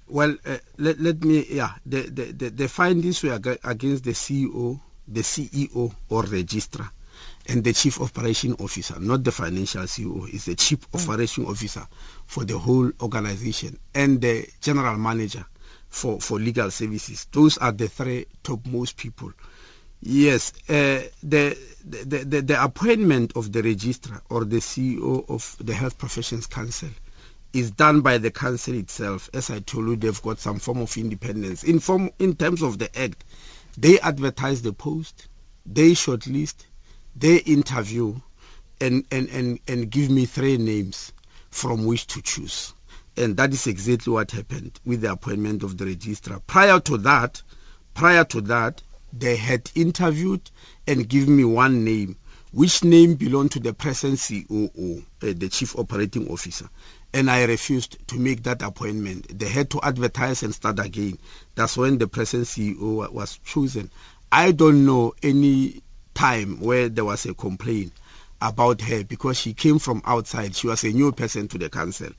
Well, 0.08 0.36
uh, 0.46 0.58
let, 0.78 1.00
let 1.00 1.24
me, 1.24 1.46
yeah, 1.50 1.74
the, 1.86 2.02
the, 2.02 2.26
the, 2.32 2.50
the 2.50 2.68
findings 2.68 3.24
were 3.24 3.34
against 3.34 4.04
the 4.04 4.12
CEO, 4.12 4.80
the 5.08 5.22
CEO 5.22 5.94
or 6.10 6.24
registrar 6.24 6.92
and 7.48 7.64
the 7.64 7.74
chief 7.74 8.00
operation 8.00 8.56
officer, 8.60 9.00
not 9.00 9.24
the 9.24 9.32
financial 9.32 9.84
CEO, 9.84 10.28
is 10.34 10.46
the 10.46 10.56
chief 10.56 10.90
mm. 10.90 11.04
operation 11.04 11.46
officer 11.46 11.86
for 12.26 12.46
the 12.46 12.58
whole 12.58 12.92
organization 13.02 13.78
and 13.94 14.22
the 14.22 14.48
general 14.62 14.98
manager 14.98 15.46
for, 15.94 16.20
for 16.20 16.40
legal 16.40 16.72
services. 16.72 17.28
Those 17.32 17.58
are 17.60 17.72
the 17.72 17.88
three 17.88 18.26
topmost 18.42 18.98
people. 18.98 19.32
Yes, 20.02 20.52
uh, 20.68 21.02
the, 21.22 21.58
the, 21.86 22.18
the, 22.26 22.42
the 22.42 22.64
appointment 22.64 23.34
of 23.36 23.52
the 23.52 23.62
registrar 23.62 24.22
or 24.30 24.44
the 24.44 24.58
CEO 24.58 25.30
of 25.30 25.56
the 25.62 25.74
Health 25.74 25.98
Professions 25.98 26.48
Council 26.48 26.90
is 27.54 27.72
done 27.72 28.02
by 28.02 28.18
the 28.18 28.32
council 28.32 28.74
itself. 28.74 29.30
As 29.34 29.52
I 29.52 29.60
told 29.60 29.88
you, 29.88 29.96
they've 29.96 30.22
got 30.22 30.40
some 30.40 30.58
form 30.60 30.80
of 30.80 30.98
independence. 30.98 31.64
In, 31.64 31.80
form, 31.80 32.10
in 32.18 32.36
terms 32.36 32.64
of 32.64 32.80
the 32.80 32.90
act, 33.00 33.24
they 33.78 34.00
advertise 34.00 34.64
the 34.64 34.74
post, 34.74 35.28
they 35.66 35.92
shortlist, 35.92 36.56
they 37.16 37.38
interview, 37.38 38.16
and, 38.82 39.06
and, 39.12 39.30
and, 39.30 39.60
and 39.68 39.90
give 39.92 40.10
me 40.10 40.26
three 40.26 40.58
names 40.58 41.14
from 41.52 41.86
which 41.86 42.08
to 42.08 42.22
choose. 42.24 42.74
And 43.16 43.38
that 43.38 43.54
is 43.54 43.68
exactly 43.68 44.12
what 44.12 44.32
happened 44.32 44.80
with 44.86 45.02
the 45.02 45.12
appointment 45.12 45.64
of 45.64 45.78
the 45.78 45.86
registrar. 45.86 46.40
Prior 46.40 46.80
to 46.82 46.98
that, 47.00 47.42
prior 47.94 48.24
to 48.26 48.42
that, 48.42 48.82
they 49.12 49.36
had 49.36 49.70
interviewed 49.76 50.42
and 50.88 51.08
given 51.08 51.36
me 51.36 51.44
one 51.44 51.84
name, 51.84 52.16
which 52.52 52.84
name 52.84 53.16
belonged 53.16 53.52
to 53.52 53.60
the 53.60 53.74
present 53.74 54.20
COO, 54.20 55.04
uh, 55.22 55.34
the 55.36 55.50
Chief 55.50 55.78
Operating 55.78 56.28
Officer. 56.30 56.68
And 57.14 57.30
I 57.30 57.44
refused 57.44 57.98
to 58.08 58.18
make 58.18 58.44
that 58.44 58.64
appointment. 58.64 59.38
They 59.38 59.48
had 59.48 59.70
to 59.72 59.80
advertise 59.84 60.42
and 60.42 60.54
start 60.54 60.80
again. 60.80 61.20
That's 61.54 61.78
when 61.78 62.00
the 62.00 62.08
present 62.08 62.46
CEO 62.46 63.12
was 63.12 63.38
chosen. 63.46 63.92
I 64.32 64.52
don't 64.52 64.86
know 64.86 65.14
any 65.22 65.84
time 66.16 66.60
where 66.60 66.90
there 66.90 67.06
was 67.06 67.28
a 67.28 67.36
complaint 67.36 67.94
about 68.44 68.82
her 68.82 69.04
because 69.06 69.40
she 69.40 69.54
came 69.54 69.80
from 69.80 70.02
outside. 70.06 70.54
She 70.54 70.68
was 70.68 70.84
a 70.84 70.90
new 70.90 71.14
person 71.14 71.48
to 71.48 71.58
the 71.58 71.70
council. 71.70 72.10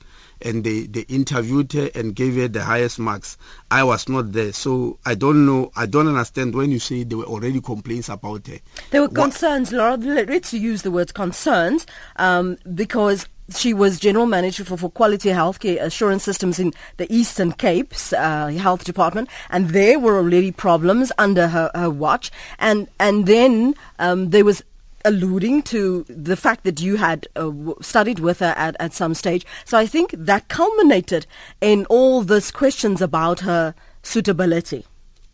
And 0.41 0.63
they, 0.63 0.81
they 0.81 1.01
interviewed 1.01 1.71
her 1.73 1.89
and 1.93 2.15
gave 2.15 2.35
her 2.35 2.47
the 2.47 2.63
highest 2.63 2.97
marks. 2.99 3.37
I 3.69 3.83
was 3.83 4.09
not 4.09 4.31
there. 4.33 4.51
So 4.51 4.97
I 5.05 5.13
don't 5.13 5.45
know. 5.45 5.71
I 5.75 5.85
don't 5.85 6.07
understand 6.07 6.55
when 6.55 6.71
you 6.71 6.79
say 6.79 7.03
there 7.03 7.19
were 7.19 7.25
already 7.25 7.61
complaints 7.61 8.09
about 8.09 8.47
her. 8.47 8.57
There 8.89 9.01
were 9.01 9.07
concerns, 9.07 9.71
Laura. 9.71 9.97
Let's 9.97 10.51
use 10.51 10.81
the 10.81 10.91
word 10.91 11.13
concerns 11.13 11.85
um, 12.15 12.57
because 12.73 13.27
she 13.55 13.73
was 13.73 13.99
general 13.99 14.25
manager 14.25 14.65
for, 14.65 14.77
for 14.77 14.89
quality 14.89 15.29
healthcare 15.29 15.79
assurance 15.79 16.23
systems 16.23 16.57
in 16.57 16.73
the 16.97 17.11
Eastern 17.13 17.51
Cape's 17.51 18.11
uh, 18.13 18.47
health 18.47 18.83
department, 18.83 19.29
and 19.51 19.69
there 19.69 19.99
were 19.99 20.17
already 20.17 20.51
problems 20.51 21.11
under 21.19 21.47
her, 21.49 21.69
her 21.75 21.89
watch. 21.89 22.31
And 22.57 22.87
and 22.99 23.27
then 23.27 23.75
um, 23.99 24.31
there 24.31 24.43
was 24.43 24.63
alluding 25.05 25.61
to 25.63 26.03
the 26.09 26.35
fact 26.35 26.65
that 26.65 26.81
you 26.81 26.97
had 26.97 27.27
uh, 27.35 27.51
studied 27.79 28.19
with 28.19 28.39
her 28.39 28.53
at, 28.57 28.75
at 28.79 28.93
some 28.93 29.13
stage. 29.13 29.45
So 29.63 29.77
I 29.77 29.85
think 29.85 30.11
that 30.17 30.49
culminated 30.49 31.25
in 31.61 31.85
all 31.85 32.21
these 32.23 32.51
questions 32.51 33.01
about 33.01 33.39
her 33.41 33.73
suitability. 34.03 34.85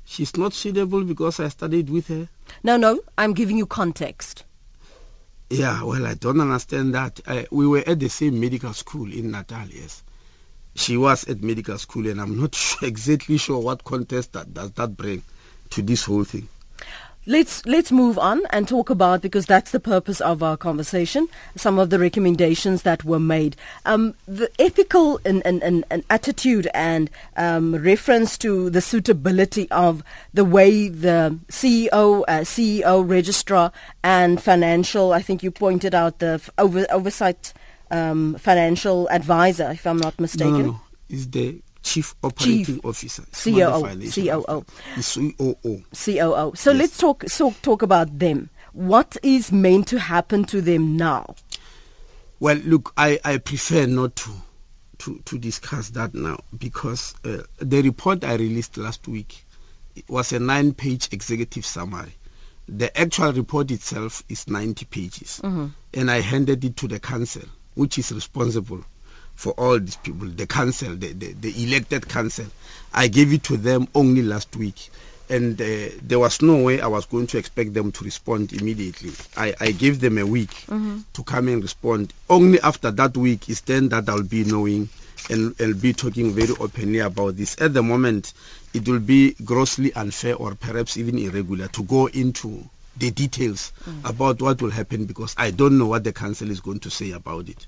She's 0.05 0.35
not 0.37 0.53
suitable 0.53 1.03
because 1.03 1.39
I 1.39 1.47
studied 1.47 1.89
with 1.89 2.07
her. 2.09 2.27
No, 2.63 2.77
no, 2.77 2.99
I'm 3.17 3.33
giving 3.33 3.57
you 3.57 3.65
context. 3.65 4.43
Yeah, 5.49 5.83
well, 5.83 6.05
I 6.05 6.13
don't 6.13 6.39
understand 6.39 6.93
that. 6.95 7.19
Uh, 7.25 7.43
we 7.51 7.67
were 7.67 7.83
at 7.85 7.99
the 7.99 8.09
same 8.09 8.39
medical 8.39 8.73
school 8.73 9.11
in 9.11 9.31
Natal, 9.31 9.67
yes. 9.67 10.03
She 10.75 10.95
was 10.95 11.25
at 11.27 11.41
medical 11.41 11.77
school, 11.77 12.07
and 12.07 12.21
I'm 12.21 12.39
not 12.39 12.55
sure, 12.55 12.87
exactly 12.87 13.37
sure 13.37 13.59
what 13.59 13.83
context 13.83 14.33
that 14.33 14.53
does 14.53 14.71
that 14.71 14.95
bring 14.95 15.23
to 15.71 15.81
this 15.81 16.05
whole 16.05 16.23
thing. 16.23 16.47
Let's 17.27 17.63
let's 17.67 17.91
move 17.91 18.17
on 18.17 18.41
and 18.49 18.67
talk 18.67 18.89
about 18.89 19.21
because 19.21 19.45
that's 19.45 19.69
the 19.69 19.79
purpose 19.79 20.21
of 20.21 20.41
our 20.41 20.57
conversation. 20.57 21.27
Some 21.55 21.77
of 21.77 21.91
the 21.91 21.99
recommendations 21.99 22.81
that 22.81 23.03
were 23.03 23.19
made, 23.19 23.55
um, 23.85 24.15
the 24.25 24.49
ethical 24.57 25.19
and, 25.23 25.45
and, 25.45 25.61
and, 25.61 25.85
and 25.91 26.03
attitude 26.09 26.67
and 26.73 27.11
um, 27.37 27.75
reference 27.75 28.39
to 28.39 28.71
the 28.71 28.81
suitability 28.81 29.69
of 29.69 30.03
the 30.33 30.43
way 30.43 30.89
the 30.89 31.37
CEO, 31.49 32.23
uh, 32.27 32.39
CEO, 32.39 33.07
registrar, 33.07 33.71
and 34.03 34.41
financial. 34.41 35.13
I 35.13 35.21
think 35.21 35.43
you 35.43 35.51
pointed 35.51 35.93
out 35.93 36.17
the 36.17 36.41
over, 36.57 36.87
oversight 36.89 37.53
um, 37.91 38.35
financial 38.39 39.07
advisor, 39.09 39.69
if 39.69 39.85
I'm 39.85 39.97
not 39.97 40.19
mistaken. 40.19 40.53
No, 40.53 40.59
no, 40.59 40.71
no. 40.71 40.81
Is 41.09 41.29
the 41.29 41.61
Chief 41.83 42.15
Operating 42.23 42.65
Chief 42.65 42.85
Officer. 42.85 43.23
COO. 43.31 44.11
COO. 44.11 44.65
COO. 45.01 45.83
COO. 45.93 46.51
So 46.55 46.71
yes. 46.71 46.79
let's 46.79 46.97
talk 46.97 47.23
so 47.27 47.53
talk 47.61 47.81
about 47.81 48.19
them. 48.19 48.49
What 48.73 49.17
is 49.23 49.51
meant 49.51 49.87
to 49.89 49.99
happen 49.99 50.45
to 50.45 50.61
them 50.61 50.95
now? 50.95 51.35
Well, 52.39 52.57
look, 52.57 52.93
I, 52.97 53.19
I 53.23 53.37
prefer 53.37 53.85
not 53.85 54.15
to, 54.15 54.31
to, 54.99 55.19
to 55.25 55.37
discuss 55.37 55.89
that 55.91 56.15
now 56.15 56.39
because 56.57 57.13
uh, 57.23 57.43
the 57.59 57.81
report 57.81 58.23
I 58.23 58.33
released 58.35 58.77
last 58.77 59.07
week 59.07 59.45
was 60.07 60.31
a 60.31 60.39
nine-page 60.39 61.09
executive 61.11 61.65
summary. 61.65 62.13
The 62.67 62.97
actual 62.99 63.33
report 63.33 63.69
itself 63.71 64.23
is 64.29 64.47
90 64.47 64.85
pages, 64.85 65.41
mm-hmm. 65.43 65.67
and 65.93 66.09
I 66.09 66.21
handed 66.21 66.63
it 66.63 66.77
to 66.77 66.87
the 66.87 66.99
council, 66.99 67.43
which 67.75 67.99
is 67.99 68.11
responsible 68.11 68.85
for 69.41 69.53
all 69.53 69.79
these 69.79 69.95
people, 69.95 70.27
the 70.27 70.45
council, 70.45 70.95
the, 70.95 71.13
the, 71.13 71.33
the 71.33 71.63
elected 71.63 72.07
council. 72.07 72.45
I 72.93 73.07
gave 73.07 73.33
it 73.33 73.41
to 73.45 73.57
them 73.57 73.87
only 73.95 74.21
last 74.21 74.55
week. 74.55 74.91
And 75.31 75.59
uh, 75.59 75.89
there 76.03 76.19
was 76.19 76.43
no 76.43 76.61
way 76.61 76.79
I 76.79 76.85
was 76.85 77.07
going 77.07 77.25
to 77.27 77.39
expect 77.39 77.73
them 77.73 77.91
to 77.93 78.03
respond 78.03 78.53
immediately. 78.53 79.13
I, 79.35 79.55
I 79.59 79.71
gave 79.71 79.99
them 79.99 80.19
a 80.19 80.25
week 80.27 80.51
mm-hmm. 80.67 80.99
to 81.13 81.23
come 81.23 81.47
and 81.47 81.63
respond. 81.63 82.13
Only 82.29 82.61
after 82.61 82.91
that 82.91 83.17
week 83.17 83.49
is 83.49 83.61
then 83.61 83.89
that 83.89 84.07
I'll 84.09 84.21
be 84.21 84.43
knowing 84.43 84.89
and, 85.31 85.59
and 85.59 85.81
be 85.81 85.93
talking 85.93 86.33
very 86.33 86.53
openly 86.59 86.99
about 86.99 87.35
this. 87.35 87.59
At 87.59 87.73
the 87.73 87.81
moment, 87.81 88.33
it 88.75 88.87
will 88.87 88.99
be 88.99 89.33
grossly 89.43 89.91
unfair 89.93 90.35
or 90.35 90.53
perhaps 90.53 90.97
even 90.97 91.17
irregular 91.17 91.67
to 91.69 91.81
go 91.81 92.05
into 92.05 92.63
the 92.95 93.09
details 93.09 93.73
mm. 93.85 94.07
about 94.07 94.39
what 94.39 94.61
will 94.61 94.69
happen 94.69 95.05
because 95.05 95.33
I 95.35 95.49
don't 95.49 95.79
know 95.79 95.87
what 95.87 96.03
the 96.03 96.13
council 96.13 96.51
is 96.51 96.59
going 96.59 96.81
to 96.81 96.91
say 96.91 97.11
about 97.11 97.49
it. 97.49 97.65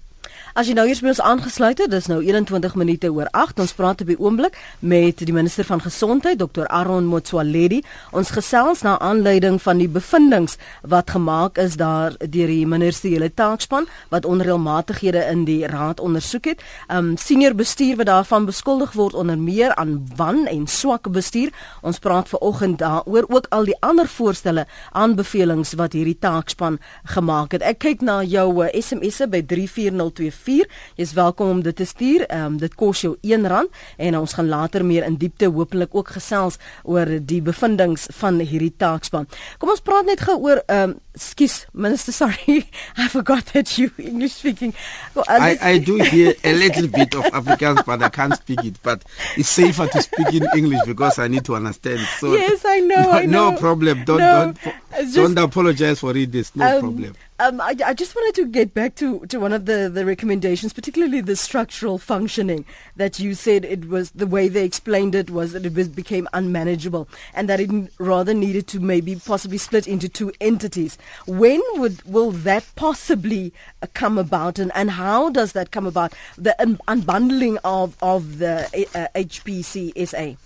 As 0.54 0.68
jy 0.70 0.76
nou 0.78 0.84
eers 0.86 1.00
by 1.02 1.10
ons 1.10 1.20
aangesluit 1.26 1.80
het, 1.82 1.90
dis 1.90 2.06
nou 2.12 2.20
21 2.22 2.76
minute 2.78 3.10
oor 3.10 3.26
8. 3.34 3.58
Ons 3.64 3.72
praat 3.74 4.04
op 4.04 4.10
die 4.12 4.18
oomblik 4.22 4.54
met 4.86 5.24
die 5.26 5.34
minister 5.34 5.66
van 5.66 5.80
gesondheid, 5.82 6.38
Dr. 6.38 6.68
Aaron 6.70 7.08
Motsoaledi. 7.10 7.80
Ons 8.14 8.30
gesels 8.36 8.84
na 8.86 9.00
aanleiding 9.02 9.58
van 9.64 9.82
die 9.82 9.88
bevindinge 9.90 10.54
wat 10.86 11.10
gemaak 11.10 11.58
is 11.58 11.74
daar 11.82 12.14
deur 12.22 12.54
die 12.54 12.68
ministeriële 12.70 13.32
taakspan 13.34 13.88
wat 14.14 14.28
onreëlmatighede 14.30 15.24
in 15.32 15.42
die 15.50 15.66
raad 15.66 15.98
ondersoek 15.98 16.52
het. 16.52 16.62
Um 16.86 17.16
senior 17.18 17.58
bestuur 17.58 17.98
wat 18.04 18.12
daarvan 18.12 18.46
beskuldig 18.46 18.94
word 18.94 19.18
onder 19.18 19.42
meer 19.42 19.74
aan 19.74 20.04
wan 20.22 20.46
en 20.46 20.70
swak 20.70 21.10
bestuur. 21.10 21.50
Ons 21.82 21.98
praat 21.98 22.30
ver 22.30 22.46
oggend 22.46 22.78
daaroor 22.78 23.26
ook 23.26 23.50
al 23.50 23.66
die 23.72 23.80
ander 23.82 24.06
voorstelle 24.06 24.68
aanbevelings 24.92 25.74
wat 25.82 25.98
hierdie 25.98 26.20
taakspan 26.22 26.78
gemaak 27.18 27.58
het. 27.58 27.66
Ek 27.66 27.82
kyk 27.90 28.06
na 28.06 28.22
jou 28.22 28.62
SMS'e 28.70 29.32
by 29.34 29.42
340 29.42 30.43
0765366961. 30.44 30.72
Jy's 30.96 31.14
welkom 31.14 31.50
om 31.50 31.62
dit 31.62 31.76
te 31.76 31.86
stuur. 31.86 32.26
Ehm 32.28 32.46
um, 32.46 32.58
dit 32.58 32.76
kos 32.76 33.02
jou 33.02 33.16
R1 33.22 33.70
en 33.98 34.18
ons 34.20 34.34
gaan 34.34 34.48
later 34.48 34.86
meer 34.86 35.04
in 35.04 35.16
diepte 35.16 35.46
hopelik 35.46 35.96
ook 35.96 36.10
gesels 36.16 36.60
oor 36.84 37.08
die 37.22 37.42
bevindinge 37.42 37.98
van 38.20 38.40
hierdie 38.40 38.74
taakspan. 38.78 39.28
Kom 39.58 39.70
ons 39.70 39.82
praat 39.82 40.06
net 40.06 40.22
gou 40.22 40.38
oor 40.40 40.64
ehm 40.66 40.90
um, 40.90 41.00
skus 41.14 41.66
minister 41.74 42.14
sorry 42.22 42.66
I 42.98 43.08
forgot 43.08 43.54
that 43.54 43.78
you 43.78 43.92
English 43.98 44.34
speaking. 44.34 44.74
Well, 45.14 45.26
I 45.28 45.58
I 45.62 45.78
do 45.80 45.98
hear 45.98 46.36
a 46.44 46.54
little 46.54 46.88
bit 46.88 47.16
of 47.16 47.26
Afrikaans 47.32 47.86
but 47.86 48.02
I 48.02 48.10
can't 48.10 48.36
speak 48.36 48.64
it 48.64 48.82
but 48.84 49.04
it's 49.38 49.50
safer 49.50 49.88
to 49.88 50.02
speak 50.02 50.34
in 50.34 50.48
English 50.56 50.86
because 50.86 51.20
I 51.20 51.28
need 51.28 51.46
to 51.46 51.56
understand. 51.56 52.00
So 52.20 52.34
Yes, 52.34 52.66
I 52.66 52.80
know. 52.80 52.94
No, 53.04 53.12
I 53.12 53.26
know. 53.26 53.52
no 53.52 53.58
problem. 53.58 54.06
Don't 54.06 54.20
no, 54.20 54.54
don't, 54.54 55.14
don't 55.14 55.38
apologize 55.38 56.00
for 56.00 56.16
it. 56.16 56.32
There's 56.32 56.56
no 56.56 56.66
um, 56.66 56.80
problem. 56.80 57.16
Um, 57.40 57.60
I, 57.60 57.76
I, 57.84 57.94
just 57.96 58.16
wanted 58.16 58.36
to 58.36 58.48
get 58.48 58.76
back 58.76 58.94
to, 58.96 59.26
to 59.26 59.40
one 59.40 59.54
of 59.54 59.66
the, 59.66 59.90
the 59.92 60.06
recommendations, 60.06 60.72
particularly 60.72 61.20
the 61.20 61.36
structural 61.36 61.98
functioning 61.98 62.64
that 62.96 63.20
you 63.20 63.34
said 63.34 63.66
it 63.66 63.90
was 63.90 64.12
the 64.12 64.28
way 64.28 64.48
they 64.48 64.64
explained 64.64 65.16
it 65.16 65.32
was 65.32 65.54
that 65.54 65.66
it 65.66 65.74
was, 65.74 65.88
became 65.88 66.30
unmanageable 66.34 67.10
and 67.34 67.50
that 67.50 67.60
it 67.60 67.72
rather 67.98 68.36
needed 68.36 68.68
to 68.68 68.80
maybe 68.80 69.16
possibly 69.16 69.58
split 69.58 69.88
into 69.88 70.08
two 70.08 70.32
entities. 70.40 71.00
When 71.26 71.60
would 71.74 72.04
will 72.04 72.30
that 72.32 72.66
possibly 72.76 73.52
uh, 73.82 73.88
come 73.96 74.20
about 74.20 74.60
and, 74.60 74.72
and 74.76 74.92
how 74.92 75.32
does 75.32 75.54
that 75.54 75.72
come 75.72 75.88
about? 75.88 76.14
The 76.38 76.56
un- 76.62 76.80
unbundling 76.88 77.58
of, 77.64 77.98
of 78.04 78.38
the 78.38 78.66
uh, 78.94 79.08
HPCSA? 79.16 80.38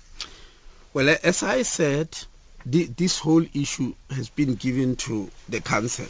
Well, 0.93 1.17
as 1.21 1.43
I 1.43 1.63
said, 1.63 2.17
the, 2.65 2.85
this 2.85 3.19
whole 3.19 3.45
issue 3.53 3.93
has 4.09 4.29
been 4.29 4.55
given 4.55 4.95
to 4.95 5.29
the 5.49 5.59
council 5.59 6.05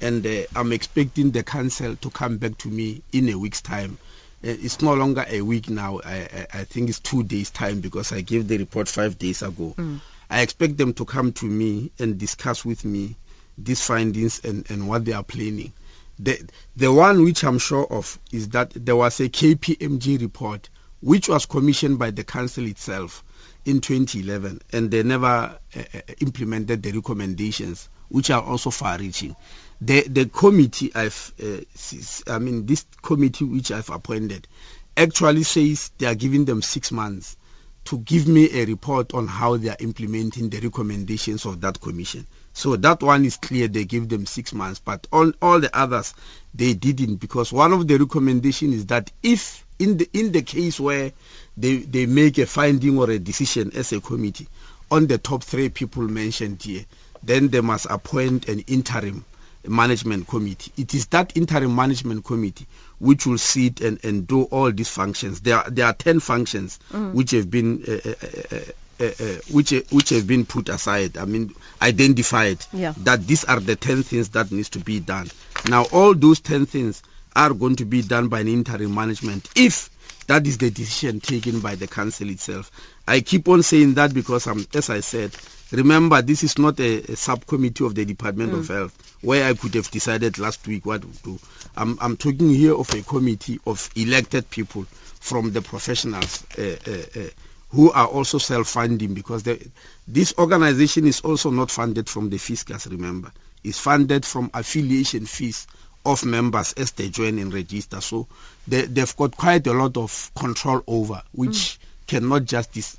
and 0.00 0.26
uh, 0.26 0.42
I'm 0.54 0.72
expecting 0.72 1.30
the 1.30 1.42
council 1.42 1.96
to 1.96 2.10
come 2.10 2.38
back 2.38 2.58
to 2.58 2.68
me 2.68 3.02
in 3.12 3.28
a 3.28 3.34
week's 3.34 3.60
time. 3.60 3.98
Uh, 4.44 4.54
it's 4.54 4.80
no 4.80 4.94
longer 4.94 5.24
a 5.28 5.40
week 5.40 5.68
now. 5.68 6.00
I, 6.04 6.14
I, 6.14 6.46
I, 6.60 6.64
think 6.64 6.88
it's 6.88 7.00
two 7.00 7.24
days' 7.24 7.50
time 7.50 7.80
because 7.80 8.12
I 8.12 8.20
gave 8.20 8.46
the 8.46 8.58
report 8.58 8.88
five 8.88 9.18
days 9.18 9.42
ago. 9.42 9.74
Mm. 9.76 10.00
I 10.30 10.42
expect 10.42 10.76
them 10.76 10.92
to 10.94 11.04
come 11.04 11.32
to 11.34 11.46
me 11.46 11.90
and 11.98 12.18
discuss 12.18 12.64
with 12.64 12.84
me 12.84 13.16
these 13.56 13.84
findings 13.84 14.44
and, 14.44 14.70
and 14.70 14.88
what 14.88 15.04
they 15.04 15.12
are 15.12 15.24
planning. 15.24 15.72
The, 16.20 16.40
the 16.76 16.92
one 16.92 17.24
which 17.24 17.44
I'm 17.44 17.58
sure 17.58 17.86
of 17.86 18.18
is 18.32 18.50
that 18.50 18.72
there 18.74 18.96
was 18.96 19.20
a 19.20 19.28
KPMG 19.28 20.20
report 20.20 20.68
which 21.00 21.28
was 21.28 21.46
commissioned 21.46 21.98
by 21.98 22.10
the 22.10 22.24
council 22.24 22.66
itself 22.66 23.24
in 23.64 23.80
2011 23.80 24.60
and 24.72 24.90
they 24.90 25.02
never 25.02 25.26
uh, 25.26 25.56
uh, 25.76 26.00
implemented 26.20 26.82
the 26.82 26.92
recommendations 26.92 27.88
which 28.08 28.30
are 28.30 28.42
also 28.42 28.70
far-reaching 28.70 29.36
the 29.80 30.02
the 30.08 30.26
committee 30.26 30.90
I've 30.94 31.32
uh, 31.42 32.32
I 32.32 32.38
mean 32.38 32.66
this 32.66 32.84
committee 33.00 33.44
which 33.44 33.70
I've 33.70 33.90
appointed 33.90 34.48
actually 34.96 35.44
says 35.44 35.92
they 35.98 36.06
are 36.06 36.16
giving 36.16 36.44
them 36.44 36.62
six 36.62 36.90
months 36.90 37.36
to 37.84 37.98
give 37.98 38.26
me 38.26 38.50
a 38.60 38.64
report 38.66 39.14
on 39.14 39.28
how 39.28 39.56
they 39.56 39.68
are 39.68 39.76
implementing 39.78 40.50
the 40.50 40.60
recommendations 40.60 41.46
of 41.46 41.60
that 41.62 41.80
commission. 41.80 42.26
So 42.52 42.76
that 42.76 43.02
one 43.02 43.24
is 43.24 43.36
clear. 43.36 43.66
They 43.68 43.84
give 43.84 44.08
them 44.08 44.26
six 44.26 44.52
months, 44.52 44.78
but 44.78 45.06
on 45.12 45.32
all 45.40 45.60
the 45.60 45.74
others 45.74 46.12
they 46.52 46.74
didn't 46.74 47.16
because 47.16 47.52
one 47.52 47.72
of 47.72 47.86
the 47.86 47.96
recommendation 47.98 48.72
is 48.72 48.86
that 48.86 49.12
if 49.22 49.64
in 49.78 49.96
the 49.96 50.10
in 50.12 50.32
the 50.32 50.42
case 50.42 50.80
where 50.80 51.12
they 51.56 51.76
they 51.76 52.06
make 52.06 52.38
a 52.38 52.46
finding 52.46 52.98
or 52.98 53.08
a 53.10 53.18
decision 53.20 53.70
as 53.76 53.92
a 53.92 54.00
committee 54.00 54.48
on 54.90 55.06
the 55.06 55.18
top 55.18 55.44
three 55.44 55.68
people 55.68 56.02
mentioned 56.02 56.60
here, 56.62 56.84
then 57.22 57.46
they 57.48 57.60
must 57.60 57.86
appoint 57.88 58.48
an 58.48 58.58
interim 58.66 59.24
management 59.68 60.26
committee. 60.26 60.72
It 60.76 60.94
is 60.94 61.06
that 61.08 61.36
interim 61.36 61.74
management 61.74 62.24
committee 62.24 62.66
which 62.98 63.26
will 63.26 63.38
sit 63.38 63.80
and, 63.80 64.02
and 64.04 64.26
do 64.26 64.44
all 64.44 64.72
these 64.72 64.88
functions. 64.88 65.40
There 65.40 65.56
are, 65.56 65.70
there 65.70 65.86
are 65.86 65.92
10 65.92 66.20
functions 66.20 66.78
mm. 66.90 67.12
which 67.14 67.30
have 67.32 67.50
been 67.50 67.84
uh, 67.86 68.10
uh, 68.10 68.56
uh, 68.56 68.60
uh, 69.00 69.04
uh 69.04 69.38
which 69.52 69.70
which 69.90 70.08
have 70.10 70.26
been 70.26 70.44
put 70.44 70.68
aside. 70.68 71.16
I 71.18 71.24
mean, 71.24 71.54
identified 71.80 72.58
yeah. 72.72 72.94
that 72.98 73.24
these 73.26 73.44
are 73.44 73.60
the 73.60 73.76
ten 73.76 74.02
things 74.02 74.30
that 74.30 74.50
needs 74.50 74.70
to 74.70 74.80
be 74.80 74.98
done. 74.98 75.30
Now, 75.68 75.84
all 75.92 76.14
those 76.14 76.40
ten 76.40 76.66
things 76.66 77.04
are 77.36 77.54
going 77.54 77.76
to 77.76 77.84
be 77.84 78.02
done 78.02 78.26
by 78.26 78.40
an 78.40 78.48
interim 78.48 78.92
management 78.92 79.48
if 79.54 79.88
that 80.28 80.46
is 80.46 80.58
the 80.58 80.70
decision 80.70 81.20
taken 81.20 81.60
by 81.60 81.74
the 81.74 81.86
council 81.86 82.28
itself. 82.28 82.70
I 83.06 83.20
keep 83.20 83.48
on 83.48 83.62
saying 83.62 83.94
that 83.94 84.12
because, 84.12 84.46
um, 84.46 84.66
as 84.74 84.90
I 84.90 85.00
said, 85.00 85.34
remember 85.72 86.22
this 86.22 86.42
is 86.42 86.58
not 86.58 86.78
a, 86.80 87.12
a 87.12 87.16
subcommittee 87.16 87.84
of 87.84 87.94
the 87.94 88.04
Department 88.04 88.52
mm. 88.52 88.58
of 88.58 88.68
Health 88.68 89.16
where 89.20 89.48
I 89.48 89.54
could 89.54 89.74
have 89.74 89.90
decided 89.90 90.38
last 90.38 90.66
week 90.66 90.86
what 90.86 91.02
to 91.02 91.08
do. 91.22 91.38
I'm, 91.76 91.98
I'm 92.00 92.16
talking 92.16 92.50
here 92.50 92.74
of 92.74 92.92
a 92.94 93.02
committee 93.02 93.60
of 93.66 93.90
elected 93.96 94.48
people 94.50 94.84
from 95.20 95.52
the 95.52 95.60
professionals 95.62 96.46
uh, 96.58 96.76
uh, 96.86 97.20
uh, 97.20 97.28
who 97.70 97.90
are 97.90 98.06
also 98.06 98.38
self-funding 98.38 99.14
because 99.14 99.42
the, 99.42 99.60
this 100.06 100.32
organization 100.38 101.06
is 101.06 101.20
also 101.20 101.50
not 101.50 101.70
funded 101.70 102.08
from 102.08 102.30
the 102.30 102.38
fiscus, 102.38 102.86
remember. 102.86 103.30
It's 103.64 103.78
funded 103.78 104.24
from 104.24 104.50
affiliation 104.54 105.26
fees 105.26 105.66
of 106.06 106.24
members 106.24 106.72
as 106.74 106.92
they 106.92 107.08
join 107.10 107.38
and 107.38 107.52
register. 107.52 108.00
So 108.00 108.26
they, 108.66 108.86
have 108.96 109.16
got 109.16 109.36
quite 109.36 109.66
a 109.66 109.72
lot 109.72 109.96
of 109.96 110.30
control 110.34 110.82
over, 110.86 111.22
which 111.32 111.50
mm. 111.50 111.78
cannot 112.06 112.44
just 112.44 112.72
dis, 112.72 112.96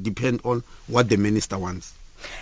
depend 0.00 0.40
on 0.44 0.64
what 0.88 1.08
the 1.08 1.16
minister 1.16 1.58
wants. 1.58 1.92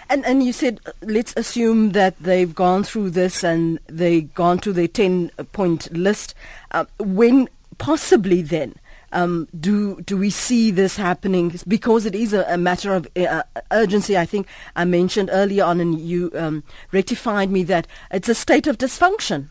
And 0.09 0.25
and 0.25 0.43
you 0.43 0.53
said 0.53 0.81
uh, 0.87 0.93
let's 1.03 1.35
assume 1.37 1.93
that 1.93 2.15
they've 2.21 2.55
gone 2.55 2.85
through 2.85 3.11
this 3.11 3.45
and 3.45 3.79
they've 3.87 4.33
gone 4.35 4.59
to 4.61 4.73
their 4.73 4.89
ten 4.89 5.31
point 5.53 5.93
list. 5.93 6.35
Uh, 6.71 6.85
when 6.99 7.49
possibly 7.79 8.43
then 8.43 8.75
um, 9.13 9.49
do 9.59 10.01
do 10.03 10.17
we 10.17 10.31
see 10.31 10.71
this 10.71 10.97
happening? 10.97 11.55
Because 11.67 12.07
it 12.07 12.15
is 12.15 12.33
a, 12.33 12.45
a 12.49 12.57
matter 12.57 12.95
of 12.95 13.09
uh, 13.17 13.43
urgency. 13.71 14.17
I 14.17 14.27
think 14.27 14.47
I 14.75 14.85
mentioned 14.85 15.31
earlier 15.33 15.65
on, 15.65 15.81
and 15.81 15.99
you 15.99 16.31
um, 16.35 16.63
rectified 16.93 17.51
me 17.51 17.63
that 17.65 17.87
it's 18.11 18.29
a 18.29 18.35
state 18.35 18.67
of 18.67 18.79
dysfunction. 18.79 19.49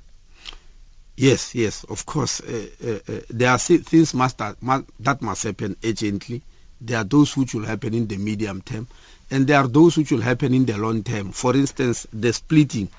Yes, 1.18 1.56
yes, 1.56 1.86
of 1.86 2.06
course. 2.06 2.42
Uh, 2.42 2.68
uh, 2.84 3.14
uh, 3.14 3.20
there 3.30 3.50
are 3.50 3.58
things 3.58 4.14
must 4.14 4.40
must, 4.62 4.86
that 5.00 5.22
must 5.22 5.44
happen 5.44 5.78
urgently. 5.84 6.42
There 6.82 6.98
are 6.98 7.06
those 7.06 7.38
which 7.38 7.54
will 7.54 7.66
happen 7.66 7.94
in 7.94 8.08
the 8.08 8.18
medium 8.18 8.62
term, 8.62 8.88
and 9.32 9.48
there 9.48 9.58
are 9.60 9.68
those 9.68 9.98
which 9.98 10.12
will 10.12 10.22
happen 10.22 10.54
in 10.54 10.66
the 10.66 10.78
long 10.78 11.04
term. 11.04 11.32
For 11.32 11.56
instance, 11.56 12.08
the 12.14 12.32
splitting 12.34 12.90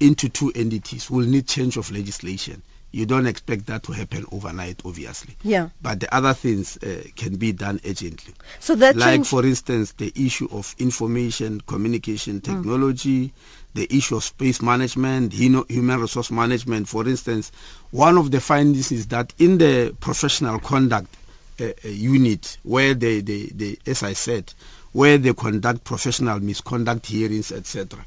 into 0.00 0.28
two 0.28 0.52
entities 0.54 1.10
will 1.10 1.26
need 1.26 1.46
change 1.46 1.76
of 1.76 1.90
legislation. 1.90 2.62
You 2.90 3.06
don't 3.06 3.26
expect 3.26 3.66
that 3.66 3.84
to 3.84 3.92
happen 3.92 4.26
overnight, 4.32 4.82
obviously. 4.84 5.34
Yeah. 5.42 5.70
But 5.80 6.00
the 6.00 6.14
other 6.14 6.34
things 6.34 6.76
uh, 6.76 7.04
can 7.16 7.36
be 7.36 7.52
done 7.52 7.80
urgently. 7.86 8.34
So 8.60 8.74
that 8.74 8.96
like, 8.96 9.14
change- 9.14 9.28
for 9.28 9.46
instance, 9.46 9.92
the 9.92 10.12
issue 10.14 10.48
of 10.52 10.74
information 10.78 11.60
communication 11.62 12.40
technology. 12.40 13.28
Mm 13.28 13.32
the 13.74 13.96
issue 13.96 14.16
of 14.16 14.24
space 14.24 14.60
management, 14.60 15.32
human 15.32 16.00
resource 16.00 16.30
management. 16.30 16.88
For 16.88 17.08
instance, 17.08 17.52
one 17.90 18.18
of 18.18 18.30
the 18.30 18.40
findings 18.40 18.92
is 18.92 19.06
that 19.08 19.32
in 19.38 19.58
the 19.58 19.94
professional 19.98 20.58
conduct 20.58 21.08
uh, 21.60 21.64
uh, 21.84 21.88
unit, 21.88 22.58
where 22.62 22.94
they, 22.94 23.20
they, 23.20 23.46
they, 23.46 23.78
as 23.86 24.02
I 24.02 24.12
said, 24.12 24.52
where 24.92 25.18
they 25.18 25.32
conduct 25.32 25.84
professional 25.84 26.40
misconduct 26.40 27.06
hearings, 27.06 27.52
etc., 27.52 28.04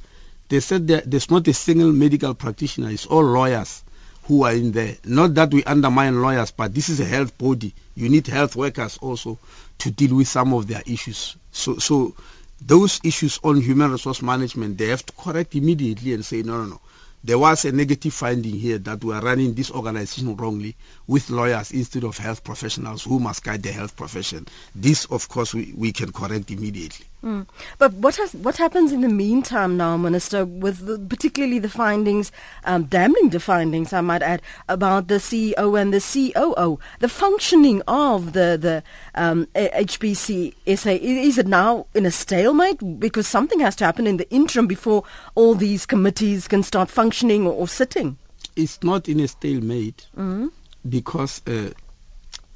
they 0.47 0.59
said 0.59 0.87
that 0.87 1.09
there's 1.09 1.31
not 1.31 1.47
a 1.47 1.53
single 1.53 1.91
medical 1.91 2.33
practitioner, 2.35 2.91
it's 2.91 3.07
all 3.07 3.23
lawyers 3.23 3.83
who 4.25 4.43
are 4.43 4.53
in 4.53 4.71
there. 4.71 4.95
Not 5.03 5.33
that 5.35 5.51
we 5.53 5.63
undermine 5.63 6.21
lawyers, 6.21 6.51
but 6.51 6.73
this 6.73 6.89
is 6.89 6.99
a 6.99 7.05
health 7.05 7.37
body. 7.37 7.73
You 7.95 8.09
need 8.09 8.27
health 8.27 8.55
workers 8.55 8.97
also 8.97 9.37
to 9.79 9.91
deal 9.91 10.15
with 10.15 10.27
some 10.27 10.53
of 10.53 10.67
their 10.67 10.81
issues. 10.85 11.35
So, 11.51 11.77
so 11.77 12.15
those 12.61 12.99
issues 13.03 13.39
on 13.43 13.61
human 13.61 13.91
resource 13.91 14.21
management, 14.21 14.77
they 14.77 14.87
have 14.87 15.05
to 15.05 15.13
correct 15.13 15.55
immediately 15.55 16.13
and 16.13 16.25
say, 16.25 16.41
no, 16.41 16.57
no, 16.57 16.65
no. 16.65 16.81
There 17.25 17.39
was 17.39 17.65
a 17.65 17.71
negative 17.71 18.13
finding 18.13 18.53
here 18.53 18.77
that 18.77 19.03
we 19.03 19.11
are 19.11 19.19
running 19.19 19.55
this 19.55 19.71
organization 19.71 20.35
wrongly 20.35 20.75
with 21.07 21.31
lawyers 21.31 21.71
instead 21.71 22.03
of 22.03 22.19
health 22.19 22.43
professionals 22.43 23.03
who 23.03 23.19
must 23.19 23.43
guide 23.43 23.63
the 23.63 23.71
health 23.71 23.95
profession. 23.95 24.47
This, 24.75 25.05
of 25.05 25.27
course, 25.27 25.55
we, 25.55 25.73
we 25.75 25.91
can 25.91 26.11
correct 26.11 26.51
immediately. 26.51 27.03
Mm. 27.25 27.47
But 27.79 27.93
what 27.93 28.17
has, 28.17 28.35
what 28.35 28.57
happens 28.57 28.91
in 28.91 29.01
the 29.01 29.09
meantime 29.09 29.77
now, 29.77 29.97
Minister, 29.97 30.45
with 30.45 30.85
the, 30.85 30.99
particularly 30.99 31.57
the 31.57 31.69
findings, 31.69 32.31
um, 32.65 32.83
damning 32.83 33.29
the 33.29 33.39
findings, 33.39 33.93
I 33.93 34.01
might 34.01 34.21
add, 34.21 34.43
about 34.69 35.07
the 35.07 35.15
CEO 35.15 35.81
and 35.81 35.91
the 35.91 35.99
COO, 35.99 36.79
the 36.99 37.09
functioning 37.09 37.81
of 37.87 38.33
the 38.33 38.59
the 38.61 38.83
um, 39.15 39.47
HPC 39.55 40.53
SA? 40.77 40.91
Is 40.91 41.39
it 41.39 41.47
now 41.47 41.87
in 41.95 42.05
a 42.05 42.11
stalemate 42.11 42.99
because 42.99 43.27
something 43.27 43.59
has 43.59 43.75
to 43.77 43.85
happen 43.85 44.05
in 44.05 44.17
the 44.17 44.29
interim 44.29 44.67
before 44.67 45.03
all 45.33 45.55
these 45.55 45.87
committees 45.87 46.47
can 46.47 46.61
start 46.61 46.89
functioning 46.91 47.47
or, 47.47 47.53
or 47.53 47.67
sitting? 47.67 48.17
It's 48.55 48.83
not 48.83 49.09
in 49.09 49.19
a 49.19 49.27
stalemate 49.27 50.05
mm. 50.15 50.51
because 50.87 51.41
uh, 51.47 51.71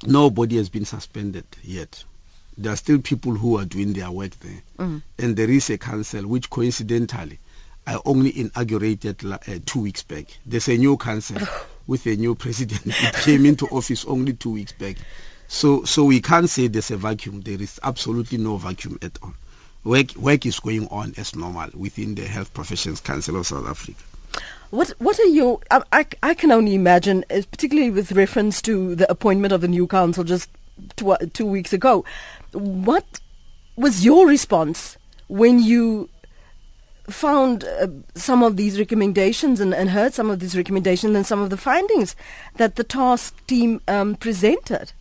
nobody 0.06 0.58
has 0.58 0.68
been 0.68 0.84
suspended 0.84 1.44
yet 1.64 2.04
there 2.62 2.72
are 2.72 2.76
still 2.76 3.00
people 3.00 3.34
who 3.34 3.58
are 3.58 3.64
doing 3.64 3.92
their 3.92 4.10
work 4.10 4.38
there. 4.40 4.62
Mm. 4.78 5.02
And 5.18 5.36
there 5.36 5.50
is 5.50 5.70
a 5.70 5.78
council 5.78 6.26
which 6.26 6.50
coincidentally 6.50 7.38
I 7.86 7.98
only 8.04 8.38
inaugurated 8.38 9.24
uh, 9.24 9.38
two 9.66 9.80
weeks 9.80 10.02
back. 10.02 10.26
There's 10.46 10.68
a 10.68 10.76
new 10.76 10.96
council 10.96 11.38
with 11.86 12.06
a 12.06 12.16
new 12.16 12.34
president. 12.34 12.82
It 12.86 13.14
came 13.14 13.46
into 13.46 13.66
office 13.66 14.04
only 14.04 14.34
two 14.34 14.50
weeks 14.50 14.72
back. 14.72 14.96
So, 15.48 15.84
so 15.84 16.04
we 16.04 16.20
can't 16.20 16.48
say 16.48 16.68
there's 16.68 16.90
a 16.90 16.96
vacuum. 16.96 17.40
There 17.40 17.60
is 17.60 17.80
absolutely 17.82 18.38
no 18.38 18.56
vacuum 18.58 18.98
at 19.02 19.18
all. 19.22 19.34
Work, 19.82 20.14
work 20.14 20.46
is 20.46 20.60
going 20.60 20.86
on 20.88 21.14
as 21.16 21.34
normal 21.34 21.70
within 21.74 22.14
the 22.14 22.26
Health 22.26 22.52
Professions 22.52 23.00
Council 23.00 23.36
of 23.36 23.46
South 23.46 23.66
Africa. 23.66 24.02
What 24.70 24.90
What 24.98 25.18
are 25.18 25.24
your? 25.24 25.58
I, 25.70 26.06
I 26.22 26.34
can 26.34 26.52
only 26.52 26.76
imagine, 26.76 27.24
particularly 27.28 27.90
with 27.90 28.12
reference 28.12 28.62
to 28.62 28.94
the 28.94 29.10
appointment 29.10 29.52
of 29.52 29.62
the 29.62 29.68
new 29.68 29.88
council 29.88 30.22
just 30.22 30.48
two, 30.94 31.16
two 31.32 31.46
weeks 31.46 31.72
ago. 31.72 32.04
What 32.52 33.20
was 33.76 34.04
your 34.04 34.26
response 34.26 34.96
when 35.28 35.60
you 35.60 36.08
found 37.08 37.64
uh, 37.64 37.88
some 38.14 38.42
of 38.42 38.56
these 38.56 38.78
recommendations 38.78 39.60
and, 39.60 39.74
and, 39.74 39.90
heard 39.90 40.14
some 40.14 40.30
of 40.30 40.38
these 40.38 40.56
recommendations 40.56 41.14
and 41.16 41.26
some 41.26 41.40
of 41.40 41.50
the 41.50 41.56
findings 41.56 42.14
that 42.56 42.76
the 42.76 42.84
task 42.84 43.34
team 43.46 43.80
um, 43.88 44.14
presented? 44.14 44.92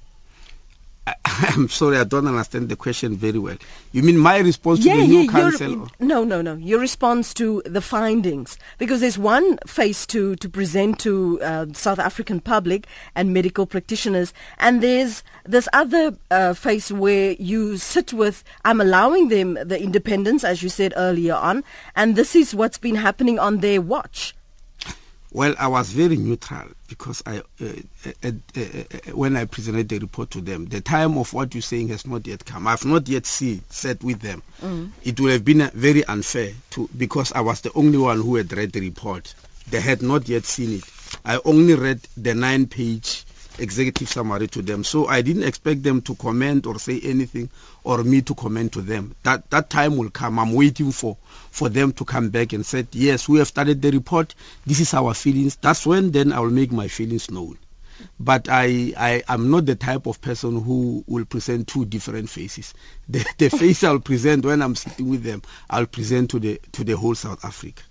I'm 1.26 1.70
sorry, 1.70 1.98
I 1.98 2.04
don't 2.04 2.28
understand 2.28 2.70
the 2.70 2.76
question 2.76 3.16
very 3.16 3.40
well. 3.40 3.58
You 3.92 4.04
mean 4.04 4.18
my 4.18 4.40
response 4.40 4.80
yeah, 4.80 4.96
to 4.96 5.02
the 5.02 5.08
new 5.08 5.22
yeah, 5.22 5.32
council? 5.32 5.88
No, 6.00 6.24
no, 6.24 6.42
no. 6.42 6.56
Your 6.56 6.80
response 6.80 7.34
to 7.36 7.62
the 7.66 7.82
findings, 7.82 8.58
because 8.78 9.02
there's 9.02 9.18
one 9.18 9.58
face 9.66 10.06
to 10.08 10.36
to 10.38 10.50
present 10.50 11.00
to 11.00 11.40
uh, 11.42 11.66
South 11.74 12.00
African 12.00 12.40
public 12.40 12.88
and 13.16 13.34
medical 13.34 13.66
practitioners, 13.66 14.34
and 14.58 14.82
there's 14.82 15.24
this 15.46 15.68
other 15.74 16.16
uh, 16.32 16.54
face 16.54 16.92
where 16.92 17.32
you 17.34 17.78
sit 17.78 18.14
with. 18.14 18.44
I'm 18.66 18.82
allowing 18.82 19.30
them 19.30 19.58
the 19.64 19.82
independence, 19.82 20.44
as 20.44 20.62
you 20.62 20.70
said 20.70 20.94
earlier 20.96 21.36
on, 21.36 21.64
and 21.96 22.16
this 22.16 22.36
is 22.36 22.54
what's 22.54 22.78
been 22.78 22.96
happening 22.96 23.40
on 23.40 23.60
their 23.60 23.82
watch. 23.82 24.36
Well, 25.32 25.54
I 25.60 25.68
was 25.68 25.92
very 25.92 26.18
neutral 26.18 26.70
because 26.88 27.22
I, 27.26 27.38
uh, 27.38 27.42
uh, 28.24 28.32
uh, 28.56 29.12
when 29.14 29.36
I 29.38 29.46
presented 29.46 29.88
the 29.88 30.00
report 30.00 30.32
to 30.32 30.42
them, 30.42 30.66
the 30.66 30.82
time 30.82 31.20
of 31.20 31.34
what 31.34 31.54
you're 31.54 31.62
saying 31.62 31.90
has 31.90 32.08
not 32.08 32.26
yet 32.26 32.46
come. 32.46 32.66
I've 32.66 32.84
not 32.84 33.08
yet 33.08 33.28
see, 33.28 33.62
sat 33.70 34.04
with 34.04 34.22
them. 34.22 34.42
Mm. 34.62 34.90
It 35.04 35.20
would 35.20 35.32
have 35.32 35.46
been 35.46 35.70
very 35.76 36.04
unfair 36.06 36.52
to 36.72 36.90
because 36.98 37.32
I 37.32 37.42
was 37.42 37.62
the 37.62 37.72
only 37.74 38.00
one 38.00 38.18
who 38.22 38.38
had 38.38 38.52
read 38.54 38.72
the 38.72 38.80
report. 38.80 39.36
They 39.70 39.82
had 39.82 40.02
not 40.02 40.28
yet 40.28 40.46
seen 40.46 40.80
it. 40.80 40.84
I 41.24 41.40
only 41.46 41.76
read 41.76 42.02
the 42.18 42.34
nine-page 42.34 43.26
executive 43.60 44.10
summary 44.10 44.48
to 44.48 44.62
them. 44.62 44.84
So 44.84 45.08
I 45.08 45.22
didn't 45.22 45.44
expect 45.44 45.84
them 45.84 46.02
to 46.04 46.16
comment 46.16 46.66
or 46.66 46.80
say 46.80 47.00
anything 47.04 47.50
or 47.84 48.04
me 48.04 48.22
to 48.24 48.36
comment 48.36 48.74
to 48.74 48.82
them. 48.82 49.16
That 49.24 49.50
that 49.50 49.70
time 49.70 49.98
will 49.98 50.10
come. 50.10 50.40
I'm 50.40 50.54
waiting 50.54 50.92
for 50.92 51.18
for 51.52 51.70
them 51.70 51.92
to 51.94 52.06
come 52.06 52.30
back 52.30 52.54
and 52.54 52.66
say, 52.66 52.88
yes, 52.92 53.28
we 53.28 53.40
have 53.40 53.48
started 53.48 53.82
the 53.82 53.92
report. 53.92 54.36
This 54.66 54.80
is 54.80 54.94
our 54.94 55.14
feelings. 55.14 55.56
That's 55.58 55.86
when 55.86 56.12
then 56.12 56.32
I 56.32 56.40
will 56.40 56.52
make 56.52 56.72
my 56.72 56.88
feelings 56.88 57.30
known. 57.30 57.58
But 58.20 58.48
I, 58.50 58.94
I 58.96 59.24
am 59.28 59.52
not 59.52 59.66
the 59.66 59.76
type 59.76 60.06
of 60.06 60.22
person 60.22 60.62
who 60.62 61.04
will 61.06 61.26
present 61.26 61.68
two 61.68 61.86
different 61.86 62.30
faces. 62.30 62.74
The, 63.10 63.26
the 63.38 63.50
face 63.50 63.84
I'll 63.84 64.00
present 64.00 64.46
when 64.46 64.62
I'm 64.62 64.76
sitting 64.76 65.10
with 65.10 65.24
them, 65.24 65.42
I'll 65.70 65.88
present 65.88 66.30
to 66.32 66.40
the 66.40 66.62
to 66.74 66.84
the 66.84 66.96
whole 66.96 67.16
South 67.16 67.44
Africa. 67.44 67.82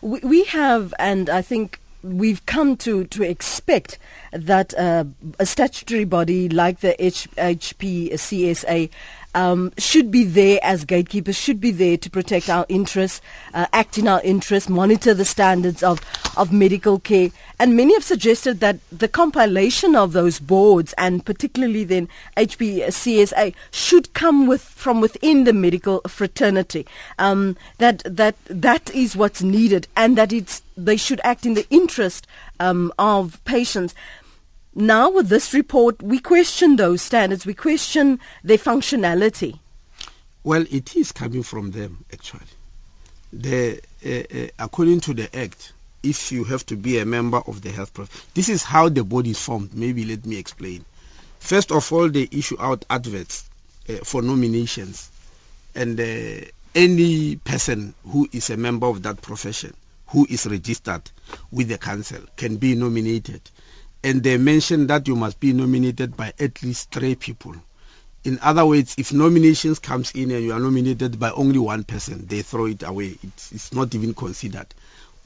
We 0.00 0.44
have, 0.44 0.94
and 0.98 1.28
I 1.28 1.42
think 1.42 1.80
we've 2.02 2.44
come 2.46 2.76
to, 2.78 3.04
to 3.04 3.22
expect 3.22 3.98
that 4.32 4.74
uh, 4.74 5.04
a 5.38 5.46
statutory 5.46 6.04
body 6.04 6.48
like 6.48 6.80
the 6.80 7.02
H- 7.04 7.28
HPCSA 7.36 8.90
um, 9.34 9.72
should 9.78 10.10
be 10.10 10.24
there 10.24 10.58
as 10.62 10.84
gatekeepers, 10.84 11.36
should 11.36 11.60
be 11.60 11.70
there 11.70 11.96
to 11.96 12.10
protect 12.10 12.48
our 12.48 12.66
interests, 12.68 13.20
uh, 13.54 13.66
act 13.72 13.98
in 13.98 14.08
our 14.08 14.20
interests, 14.22 14.68
monitor 14.68 15.14
the 15.14 15.24
standards 15.24 15.82
of, 15.82 16.00
of 16.36 16.52
medical 16.52 16.98
care. 16.98 17.30
And 17.58 17.76
many 17.76 17.94
have 17.94 18.04
suggested 18.04 18.60
that 18.60 18.78
the 18.90 19.08
compilation 19.08 19.94
of 19.94 20.12
those 20.12 20.38
boards, 20.38 20.94
and 20.98 21.24
particularly 21.24 21.84
then 21.84 22.08
HPCSA, 22.36 23.54
should 23.70 24.12
come 24.14 24.46
with 24.46 24.62
from 24.62 25.00
within 25.00 25.44
the 25.44 25.52
medical 25.52 26.00
fraternity. 26.08 26.86
Um, 27.18 27.56
that 27.78 28.02
that 28.04 28.36
that 28.46 28.94
is 28.94 29.16
what's 29.16 29.42
needed, 29.42 29.86
and 29.96 30.18
that 30.18 30.32
it's 30.32 30.62
they 30.76 30.96
should 30.96 31.20
act 31.22 31.46
in 31.46 31.54
the 31.54 31.66
interest 31.70 32.26
um, 32.58 32.92
of 32.98 33.42
patients. 33.44 33.94
Now, 34.74 35.10
with 35.10 35.28
this 35.28 35.52
report, 35.52 36.02
we 36.02 36.18
question 36.18 36.76
those 36.76 37.02
standards, 37.02 37.44
we 37.44 37.52
question 37.52 38.18
their 38.42 38.58
functionality. 38.58 39.58
Well, 40.44 40.64
it 40.70 40.96
is 40.96 41.12
coming 41.12 41.42
from 41.42 41.72
them, 41.72 42.04
actually. 42.12 42.40
The, 43.32 43.80
uh, 44.04 44.38
uh, 44.38 44.48
according 44.58 45.00
to 45.00 45.14
the 45.14 45.34
Act, 45.36 45.72
if 46.02 46.32
you 46.32 46.44
have 46.44 46.64
to 46.66 46.76
be 46.76 46.98
a 46.98 47.04
member 47.04 47.38
of 47.46 47.62
the 47.62 47.70
health 47.70 47.92
profession, 47.92 48.22
this 48.34 48.48
is 48.48 48.62
how 48.62 48.88
the 48.88 49.04
body 49.04 49.30
is 49.30 49.38
formed. 49.38 49.74
Maybe 49.74 50.04
let 50.04 50.24
me 50.24 50.38
explain. 50.38 50.84
First 51.38 51.70
of 51.70 51.92
all, 51.92 52.08
they 52.08 52.28
issue 52.30 52.56
out 52.58 52.84
adverts 52.88 53.48
uh, 53.88 53.96
for 54.04 54.22
nominations, 54.22 55.10
and 55.74 56.00
uh, 56.00 56.46
any 56.74 57.36
person 57.36 57.94
who 58.06 58.28
is 58.32 58.48
a 58.50 58.56
member 58.56 58.86
of 58.86 59.02
that 59.02 59.20
profession 59.20 59.74
who 60.08 60.26
is 60.28 60.46
registered 60.46 61.10
with 61.50 61.68
the 61.68 61.78
council 61.78 62.20
can 62.36 62.56
be 62.56 62.74
nominated 62.74 63.40
and 64.04 64.22
they 64.22 64.36
mention 64.36 64.86
that 64.88 65.06
you 65.06 65.16
must 65.16 65.38
be 65.38 65.52
nominated 65.52 66.16
by 66.16 66.32
at 66.38 66.62
least 66.62 66.90
three 66.90 67.14
people. 67.14 67.54
In 68.24 68.38
other 68.40 68.64
words, 68.64 68.94
if 68.98 69.12
nominations 69.12 69.78
comes 69.78 70.12
in 70.12 70.30
and 70.30 70.44
you 70.44 70.52
are 70.52 70.60
nominated 70.60 71.18
by 71.18 71.30
only 71.32 71.58
one 71.58 71.84
person, 71.84 72.26
they 72.26 72.42
throw 72.42 72.66
it 72.66 72.82
away. 72.82 73.16
It's, 73.22 73.52
it's 73.52 73.72
not 73.72 73.94
even 73.94 74.14
considered. 74.14 74.66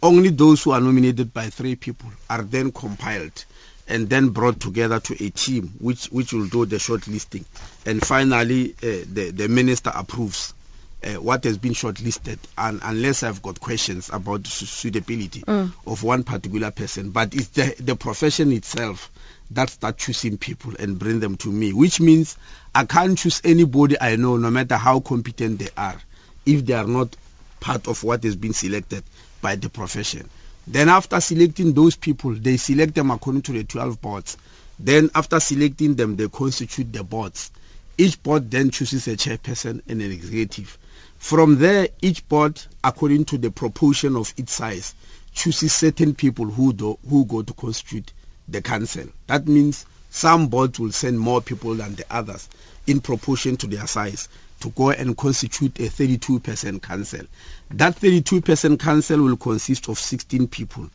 Only 0.03 0.31
those 0.31 0.62
who 0.62 0.71
are 0.73 0.81
nominated 0.81 1.33
by 1.33 1.49
three 1.51 1.77
people 1.77 2.11
are 2.29 2.43
then 2.43 2.73
compiled 2.73 3.45
and 3.89 4.09
then 4.09 4.31
brought 4.31 4.61
together 4.61 4.99
to 5.01 5.25
a 5.25 5.31
team 5.31 5.73
which, 5.79 6.07
which 6.07 6.33
will 6.33 6.47
do 6.47 6.67
the 6.67 6.77
shortlisting. 6.77 7.45
And 7.85 8.05
finally, 8.05 8.73
uh, 8.83 9.05
the, 9.12 9.31
the 9.35 9.49
minister 9.49 9.93
approves 9.95 10.55
uh, 11.07 11.21
what 11.21 11.45
has 11.45 11.57
been 11.57 11.73
shortlisted, 11.73 12.38
and 12.59 12.81
unless 12.83 13.23
I've 13.23 13.40
got 13.42 13.61
questions 13.61 14.11
about 14.12 14.42
the 14.42 14.51
suitability 14.51 15.42
mm. 15.42 15.73
of 15.87 16.03
one 16.03 16.25
particular 16.25 16.71
person. 16.71 17.11
But 17.11 17.35
it's 17.35 17.49
the, 17.49 17.75
the 17.79 17.95
profession 17.97 18.53
itself 18.53 19.11
that 19.53 19.71
start 19.71 19.99
choosing 19.99 20.37
people 20.37 20.73
and 20.79 20.99
bring 20.99 21.21
them 21.21 21.37
to 21.38 21.49
me, 21.49 21.73
which 21.73 22.01
means 22.01 22.37
I 22.75 22.85
can't 22.85 23.16
choose 23.16 23.40
anybody 23.45 23.97
I 24.01 24.16
know, 24.16 24.37
no 24.37 24.51
matter 24.51 24.77
how 24.77 25.01
competent 25.01 25.61
they 25.61 25.69
are, 25.77 25.97
if 26.45 26.66
they 26.66 26.75
are 26.75 26.87
not 26.87 27.14
part 27.61 27.87
of 27.87 28.03
what 28.03 28.25
has 28.25 28.35
been 28.37 28.53
selected 28.53 29.05
by 29.40 29.55
the 29.57 29.69
profession. 29.69 30.29
Then 30.66 30.88
after 30.88 31.21
selecting 31.21 31.73
those 31.73 31.95
people, 31.95 32.33
they 32.35 32.57
select 32.57 32.95
them 32.95 33.12
according 33.12 33.42
to 33.42 33.53
the 33.53 33.62
12 33.62 34.01
boards. 34.01 34.37
Then 34.79 35.11
after 35.14 35.38
selecting 35.38 35.95
them, 35.95 36.16
they 36.16 36.29
constitute 36.29 36.92
the 36.92 37.05
boards. 37.05 37.53
Each 37.97 38.21
board 38.21 38.51
then 38.51 38.71
chooses 38.71 39.07
a 39.07 39.16
chairperson 39.16 39.81
and 39.88 40.03
an 40.03 40.11
executive. 40.11 40.77
From 41.19 41.59
there, 41.59 41.89
each 42.01 42.29
board, 42.29 42.63
according 42.85 43.25
to 43.27 43.39
the 43.39 43.51
proportion 43.51 44.17
of 44.17 44.33
its 44.37 44.53
size, 44.53 44.95
chooses 45.33 45.73
certain 45.73 46.15
people 46.15 46.47
who, 46.47 46.73
do, 46.73 46.99
who 47.09 47.25
go 47.25 47.43
to 47.43 47.53
constitute 47.53 48.13
the 48.49 48.63
council. 48.63 49.07
That 49.27 49.47
means 49.49 49.87
some 50.11 50.47
boards 50.49 50.79
will 50.79 50.93
send 50.93 51.19
more 51.19 51.41
people 51.43 51.75
than 51.75 51.95
the 51.95 52.05
others 52.11 52.49
in 52.87 53.01
proportion 53.01 53.57
to 53.59 53.67
their 53.67 53.87
size 53.87 54.29
to 54.61 54.71
go 54.71 54.91
and 54.91 55.17
constitute 55.17 55.79
a 55.79 55.85
32% 55.89 56.81
council. 56.81 57.27
That 57.71 57.97
32% 57.97 58.79
council 58.79 59.23
will 59.23 59.37
consist 59.37 59.89
of 59.89 59.99
16 59.99 60.49
people 60.49 60.89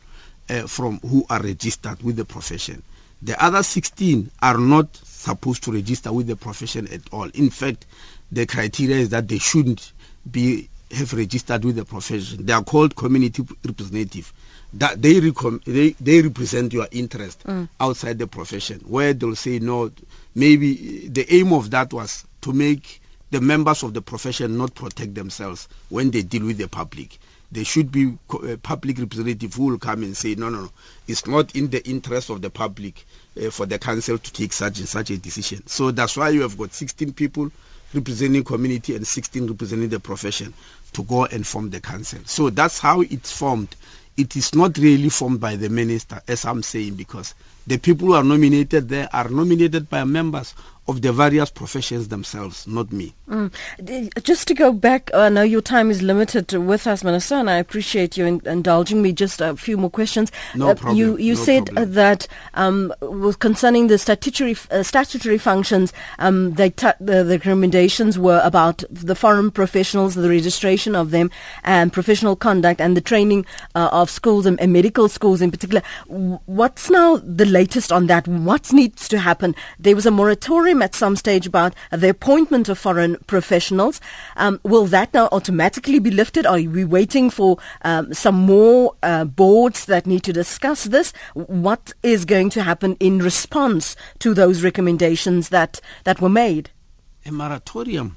uh, 0.48 0.66
from 0.66 0.98
who 1.00 1.24
are 1.30 1.40
registered 1.42 2.02
with 2.02 2.16
the 2.16 2.24
profession. 2.24 2.82
The 3.22 3.40
other 3.42 3.62
16 3.62 4.30
are 4.42 4.58
not 4.58 4.96
supposed 4.96 5.62
to 5.64 5.72
register 5.72 6.12
with 6.12 6.26
the 6.26 6.34
profession 6.36 6.88
at 6.92 7.02
all. 7.12 7.28
In 7.34 7.50
fact, 7.50 7.86
the 8.32 8.46
criteria 8.46 8.96
is 8.96 9.10
that 9.10 9.28
they 9.28 9.38
shouldn't 9.38 9.92
be 10.30 10.68
have 10.92 11.12
registered 11.14 11.64
with 11.64 11.76
the 11.76 11.84
profession. 11.84 12.44
They 12.44 12.52
are 12.52 12.62
called 12.62 12.94
community 12.94 13.44
representative. 13.64 14.32
That 14.74 15.00
they, 15.02 15.20
recom- 15.20 15.62
they 15.64 15.90
they 16.00 16.22
represent 16.22 16.72
your 16.72 16.88
interest 16.90 17.44
mm. 17.44 17.68
outside 17.78 18.18
the 18.18 18.26
profession. 18.26 18.80
Where 18.86 19.12
they'll 19.12 19.36
say 19.36 19.58
no, 19.58 19.90
maybe 20.34 21.08
the 21.08 21.34
aim 21.34 21.52
of 21.52 21.70
that 21.70 21.92
was 21.92 22.24
to 22.42 22.52
make 22.52 23.00
the 23.30 23.40
members 23.40 23.82
of 23.82 23.94
the 23.94 24.02
profession 24.02 24.56
not 24.58 24.74
protect 24.74 25.14
themselves 25.14 25.68
when 25.88 26.10
they 26.10 26.22
deal 26.22 26.44
with 26.46 26.58
the 26.58 26.68
public. 26.68 27.18
There 27.50 27.64
should 27.66 27.92
be 27.92 28.16
a 28.48 28.56
public 28.56 28.98
representative 28.98 29.52
who 29.54 29.66
will 29.66 29.78
come 29.78 30.02
and 30.04 30.16
say, 30.16 30.34
no, 30.36 30.48
no, 30.48 30.62
no, 30.62 30.70
it's 31.06 31.26
not 31.26 31.54
in 31.54 31.68
the 31.68 31.86
interest 31.86 32.30
of 32.30 32.40
the 32.40 32.48
public 32.48 33.04
uh, 33.36 33.50
for 33.50 33.66
the 33.66 33.78
council 33.78 34.16
to 34.16 34.32
take 34.32 34.54
such 34.54 34.78
and 34.78 34.88
such 34.88 35.10
a 35.10 35.18
decision. 35.18 35.66
So 35.66 35.90
that's 35.90 36.16
why 36.16 36.30
you 36.30 36.42
have 36.42 36.56
got 36.56 36.72
16 36.72 37.12
people 37.12 37.52
representing 37.94 38.44
community 38.44 38.94
and 38.96 39.06
16 39.06 39.46
representing 39.48 39.88
the 39.88 40.00
profession 40.00 40.54
to 40.92 41.02
go 41.02 41.24
and 41.24 41.46
form 41.46 41.70
the 41.70 41.80
council. 41.80 42.20
So 42.24 42.50
that's 42.50 42.78
how 42.78 43.00
it's 43.00 43.32
formed. 43.32 43.74
It 44.16 44.36
is 44.36 44.54
not 44.54 44.76
really 44.78 45.08
formed 45.08 45.40
by 45.40 45.56
the 45.56 45.68
minister, 45.68 46.20
as 46.28 46.44
I'm 46.44 46.62
saying, 46.62 46.94
because 46.94 47.34
The 47.66 47.78
people 47.78 48.08
who 48.08 48.14
are 48.14 48.24
nominated 48.24 48.88
there 48.88 49.08
are 49.12 49.28
nominated 49.28 49.88
by 49.88 50.04
members 50.04 50.54
of 50.88 51.00
the 51.00 51.12
various 51.12 51.48
professions 51.48 52.08
themselves, 52.08 52.66
not 52.66 52.90
me. 52.90 53.14
Mm. 53.28 54.22
Just 54.24 54.48
to 54.48 54.54
go 54.54 54.72
back, 54.72 55.14
I 55.14 55.28
know 55.28 55.42
your 55.42 55.60
time 55.60 55.90
is 55.90 56.02
limited 56.02 56.52
with 56.52 56.88
us, 56.88 57.04
Minister, 57.04 57.36
and 57.36 57.48
I 57.48 57.58
appreciate 57.58 58.16
you 58.16 58.26
in, 58.26 58.42
indulging 58.46 59.00
me. 59.00 59.12
Just 59.12 59.40
a 59.40 59.56
few 59.56 59.76
more 59.76 59.90
questions. 59.90 60.32
No 60.56 60.70
uh, 60.70 60.74
problem. 60.74 60.96
You, 60.96 61.16
you 61.18 61.34
no 61.34 61.40
said 61.40 61.66
problem. 61.66 61.92
that 61.92 62.26
um, 62.54 62.92
concerning 63.38 63.86
the 63.86 63.96
statutory 63.96 64.56
uh, 64.72 64.82
statutory 64.82 65.38
functions, 65.38 65.92
um, 66.18 66.54
they 66.54 66.70
t- 66.70 66.88
the, 66.98 67.22
the, 67.22 67.38
recommendations 67.38 68.18
were 68.18 68.40
about 68.42 68.82
the 68.90 69.14
foreign 69.14 69.52
professionals, 69.52 70.16
the 70.16 70.28
registration 70.28 70.96
of 70.96 71.12
them, 71.12 71.30
and 71.62 71.92
professional 71.92 72.34
conduct, 72.34 72.80
and 72.80 72.96
the 72.96 73.00
training 73.00 73.46
uh, 73.76 73.88
of 73.92 74.10
schools 74.10 74.46
and, 74.46 74.60
and 74.60 74.72
medical 74.72 75.08
schools 75.08 75.40
in 75.40 75.52
particular. 75.52 75.82
What's 76.08 76.90
now 76.90 77.18
the 77.18 77.46
latest 77.52 77.92
on 77.92 78.06
that? 78.08 78.26
What 78.26 78.72
needs 78.72 79.06
to 79.08 79.18
happen? 79.18 79.54
There 79.78 79.94
was 79.94 80.06
a 80.06 80.10
moratorium 80.10 80.82
at 80.82 80.94
some 80.94 81.14
stage 81.14 81.46
about 81.46 81.74
the 81.90 82.08
appointment 82.08 82.68
of 82.68 82.78
foreign 82.78 83.16
professionals. 83.26 84.00
Um, 84.36 84.58
will 84.64 84.86
that 84.86 85.14
now 85.14 85.28
automatically 85.30 85.98
be 85.98 86.10
lifted? 86.10 86.46
Are 86.46 86.56
we 86.56 86.84
waiting 86.84 87.30
for 87.30 87.58
um, 87.82 88.12
some 88.14 88.34
more 88.34 88.94
uh, 89.02 89.24
boards 89.24 89.84
that 89.86 90.06
need 90.06 90.24
to 90.24 90.32
discuss 90.32 90.84
this? 90.84 91.12
What 91.34 91.92
is 92.02 92.24
going 92.24 92.50
to 92.50 92.62
happen 92.62 92.96
in 92.98 93.20
response 93.20 93.94
to 94.20 94.34
those 94.34 94.64
recommendations 94.64 95.50
that, 95.50 95.80
that 96.04 96.20
were 96.20 96.28
made? 96.28 96.70
A 97.26 97.30
moratorium. 97.30 98.16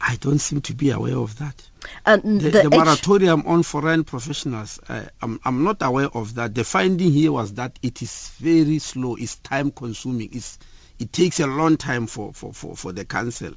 I 0.00 0.16
don't 0.16 0.38
seem 0.38 0.60
to 0.60 0.74
be 0.74 0.90
aware 0.90 1.16
of 1.16 1.38
that. 1.38 1.68
The, 2.04 2.18
the, 2.18 2.68
the 2.68 2.70
moratorium 2.70 3.44
on 3.46 3.62
foreign 3.62 4.04
professionals, 4.04 4.80
uh, 4.88 5.04
I'm, 5.20 5.40
I'm, 5.44 5.64
not 5.64 5.82
aware 5.82 6.08
of 6.08 6.34
that. 6.36 6.54
The 6.54 6.64
finding 6.64 7.12
here 7.12 7.32
was 7.32 7.54
that 7.54 7.78
it 7.82 8.02
is 8.02 8.30
very 8.38 8.78
slow, 8.78 9.16
it's 9.16 9.36
time 9.36 9.70
consuming, 9.70 10.30
it's 10.32 10.58
it 10.98 11.12
takes 11.12 11.40
a 11.40 11.46
long 11.46 11.76
time 11.76 12.06
for, 12.06 12.32
for, 12.32 12.52
for, 12.52 12.74
for 12.76 12.92
the 12.92 13.04
council 13.04 13.52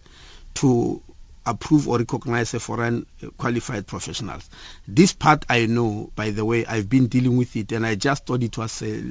to 0.56 1.02
approve 1.46 1.88
or 1.88 1.98
recognize 1.98 2.54
a 2.54 2.60
foreign 2.60 3.06
uh, 3.24 3.28
qualified 3.38 3.88
professionals. 3.88 4.50
This 4.88 5.14
part 5.14 5.46
I 5.50 5.66
know, 5.66 6.12
by 6.16 6.32
the 6.32 6.46
way, 6.46 6.66
I've 6.66 6.90
been 6.90 7.08
dealing 7.08 7.38
with 7.38 7.56
it 7.56 7.72
and 7.72 7.86
I 7.86 7.96
just 7.96 8.26
thought 8.26 8.44
it 8.44 8.58
was 8.58 8.82
a, 8.82 9.04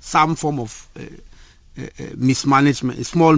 some 0.00 0.36
form 0.36 0.60
of 0.60 0.88
uh, 0.96 1.02
uh, 1.80 1.82
uh 1.82 2.04
mismanagement, 2.16 2.98
a 2.98 3.04
small 3.04 3.36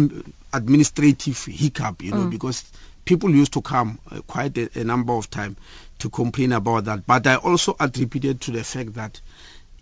administrative 0.52 1.42
hiccup, 1.44 2.02
you 2.02 2.12
know, 2.12 2.26
mm. 2.26 2.30
because 2.30 2.70
people 3.04 3.30
used 3.30 3.52
to 3.54 3.62
come 3.62 3.98
uh, 4.10 4.20
quite 4.22 4.56
a, 4.58 4.80
a 4.80 4.84
number 4.84 5.12
of 5.12 5.30
times 5.30 5.56
to 5.98 6.10
complain 6.10 6.52
about 6.52 6.84
that. 6.86 7.06
But 7.06 7.26
I 7.26 7.36
also 7.36 7.76
attributed 7.78 8.40
to 8.42 8.50
the 8.50 8.64
fact 8.64 8.94
that 8.94 9.20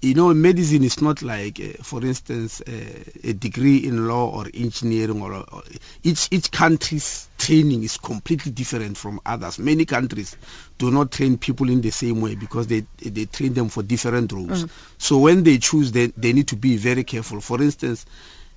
you 0.02 0.14
know, 0.14 0.32
medicine 0.32 0.82
is 0.82 1.02
not 1.02 1.20
like, 1.20 1.60
uh, 1.60 1.82
for 1.82 2.02
instance, 2.02 2.62
uh, 2.62 3.04
a 3.22 3.34
degree 3.34 3.76
in 3.78 4.08
law 4.08 4.30
or 4.30 4.46
engineering, 4.54 5.20
or, 5.20 5.34
or, 5.34 5.62
each 6.02 6.28
each 6.30 6.50
country's 6.50 7.28
training 7.36 7.82
is 7.82 7.98
completely 7.98 8.50
different 8.50 8.96
from 8.96 9.20
others. 9.26 9.58
Many 9.58 9.84
countries 9.84 10.36
do 10.78 10.90
not 10.90 11.10
train 11.10 11.36
people 11.36 11.68
in 11.68 11.82
the 11.82 11.90
same 11.90 12.22
way 12.22 12.34
because 12.34 12.66
they 12.66 12.86
they 13.04 13.26
train 13.26 13.52
them 13.52 13.68
for 13.68 13.82
different 13.82 14.32
roles. 14.32 14.64
Mm. 14.64 14.70
So 14.96 15.18
when 15.18 15.42
they 15.44 15.58
choose, 15.58 15.92
they 15.92 16.06
they 16.06 16.32
need 16.32 16.48
to 16.48 16.56
be 16.56 16.78
very 16.78 17.04
careful. 17.04 17.42
For 17.42 17.60
instance, 17.60 18.06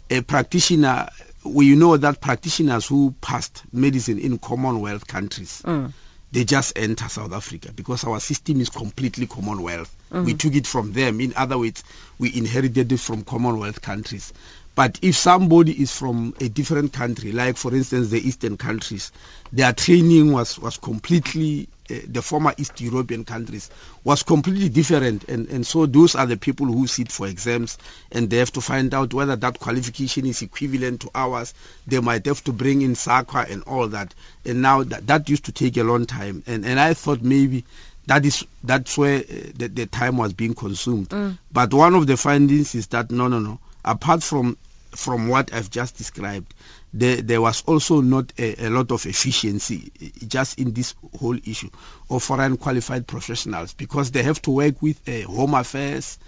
a 0.09 0.21
practitioner, 0.21 1.09
we 1.43 1.75
know 1.75 1.97
that 1.97 2.21
practitioners 2.21 2.87
who 2.87 3.13
passed 3.21 3.63
medicine 3.71 4.19
in 4.19 4.37
Commonwealth 4.39 5.07
countries. 5.07 5.61
Mm 5.65 5.93
they 6.33 6.43
just 6.43 6.73
enter 6.75 7.07
South 7.09 7.31
Africa 7.31 7.71
because 7.71 8.03
our 8.05 8.19
system 8.19 8.59
is 8.59 8.69
completely 8.69 9.27
Commonwealth. 9.27 9.95
Mm-hmm. 10.11 10.25
We 10.25 10.33
took 10.33 10.55
it 10.55 10.65
from 10.65 10.91
them. 10.91 11.21
In 11.21 11.33
other 11.35 11.59
words, 11.59 11.83
we 12.17 12.35
inherited 12.35 12.91
it 12.91 12.99
from 12.99 13.23
Commonwealth 13.23 13.83
countries. 13.83 14.33
But 14.73 14.97
if 15.03 15.15
somebody 15.15 15.79
is 15.79 15.95
from 15.95 16.33
a 16.41 16.49
different 16.49 16.91
country, 16.91 17.31
like 17.31 17.55
for 17.57 17.73
instance 17.75 18.09
the 18.09 18.27
Eastern 18.27 18.57
countries, 18.57 19.11
their 19.51 19.73
training 19.73 20.31
was, 20.31 20.57
was 20.57 20.77
completely 20.77 21.69
uh, 21.89 21.95
the 22.07 22.21
former 22.21 22.53
East 22.57 22.79
European 22.81 23.25
countries 23.25 23.69
was 24.03 24.23
completely 24.23 24.69
different, 24.69 25.25
and, 25.25 25.47
and 25.49 25.65
so 25.67 25.85
those 25.85 26.15
are 26.15 26.25
the 26.25 26.37
people 26.37 26.65
who 26.65 26.87
sit 26.87 27.11
for 27.11 27.27
exams, 27.27 27.77
and 28.11 28.29
they 28.29 28.37
have 28.37 28.51
to 28.53 28.61
find 28.61 28.93
out 28.93 29.13
whether 29.13 29.35
that 29.35 29.59
qualification 29.59 30.25
is 30.25 30.41
equivalent 30.41 31.01
to 31.01 31.11
ours. 31.13 31.53
They 31.87 31.99
might 31.99 32.25
have 32.25 32.43
to 32.45 32.53
bring 32.53 32.81
in 32.81 32.93
SAQA 32.93 33.49
and 33.51 33.63
all 33.63 33.87
that, 33.89 34.13
and 34.45 34.61
now 34.61 34.83
that, 34.83 35.07
that 35.07 35.29
used 35.29 35.45
to 35.45 35.51
take 35.51 35.77
a 35.77 35.83
long 35.83 36.05
time, 36.05 36.43
and, 36.47 36.65
and 36.65 36.79
I 36.79 36.93
thought 36.93 37.21
maybe 37.21 37.65
that 38.07 38.25
is 38.25 38.45
that's 38.63 38.97
where 38.97 39.19
uh, 39.19 39.23
the, 39.55 39.67
the, 39.67 39.85
time 39.85 40.17
was 40.17 40.33
being 40.33 40.53
consumed. 40.53 41.09
Mm. 41.09 41.37
But 41.51 41.73
one 41.73 41.95
of 41.95 42.07
the 42.07 42.17
findings 42.17 42.75
is 42.75 42.87
that 42.87 43.11
no, 43.11 43.27
no, 43.27 43.39
no. 43.39 43.59
Apart 43.85 44.23
from 44.23 44.57
from 44.91 45.27
what 45.27 45.53
I've 45.53 45.69
just 45.69 45.97
described, 45.97 46.53
there, 46.93 47.21
there 47.21 47.41
was 47.41 47.63
also 47.65 48.01
not 48.01 48.31
a, 48.37 48.67
a, 48.67 48.69
lot 48.69 48.91
of 48.91 49.05
efficiency 49.05 49.91
just 50.27 50.59
in 50.59 50.73
this 50.73 50.93
whole 51.19 51.37
issue 51.45 51.69
of 52.09 52.21
foreign 52.21 52.55
qualified 52.57 53.07
professionals 53.07 53.73
because 53.73 54.11
they 54.11 54.21
have 54.21 54.41
to 54.43 54.51
work 54.51 54.81
with 54.81 55.07
uh, 55.09 55.21
home 55.27 55.55
affairs, 55.55 56.19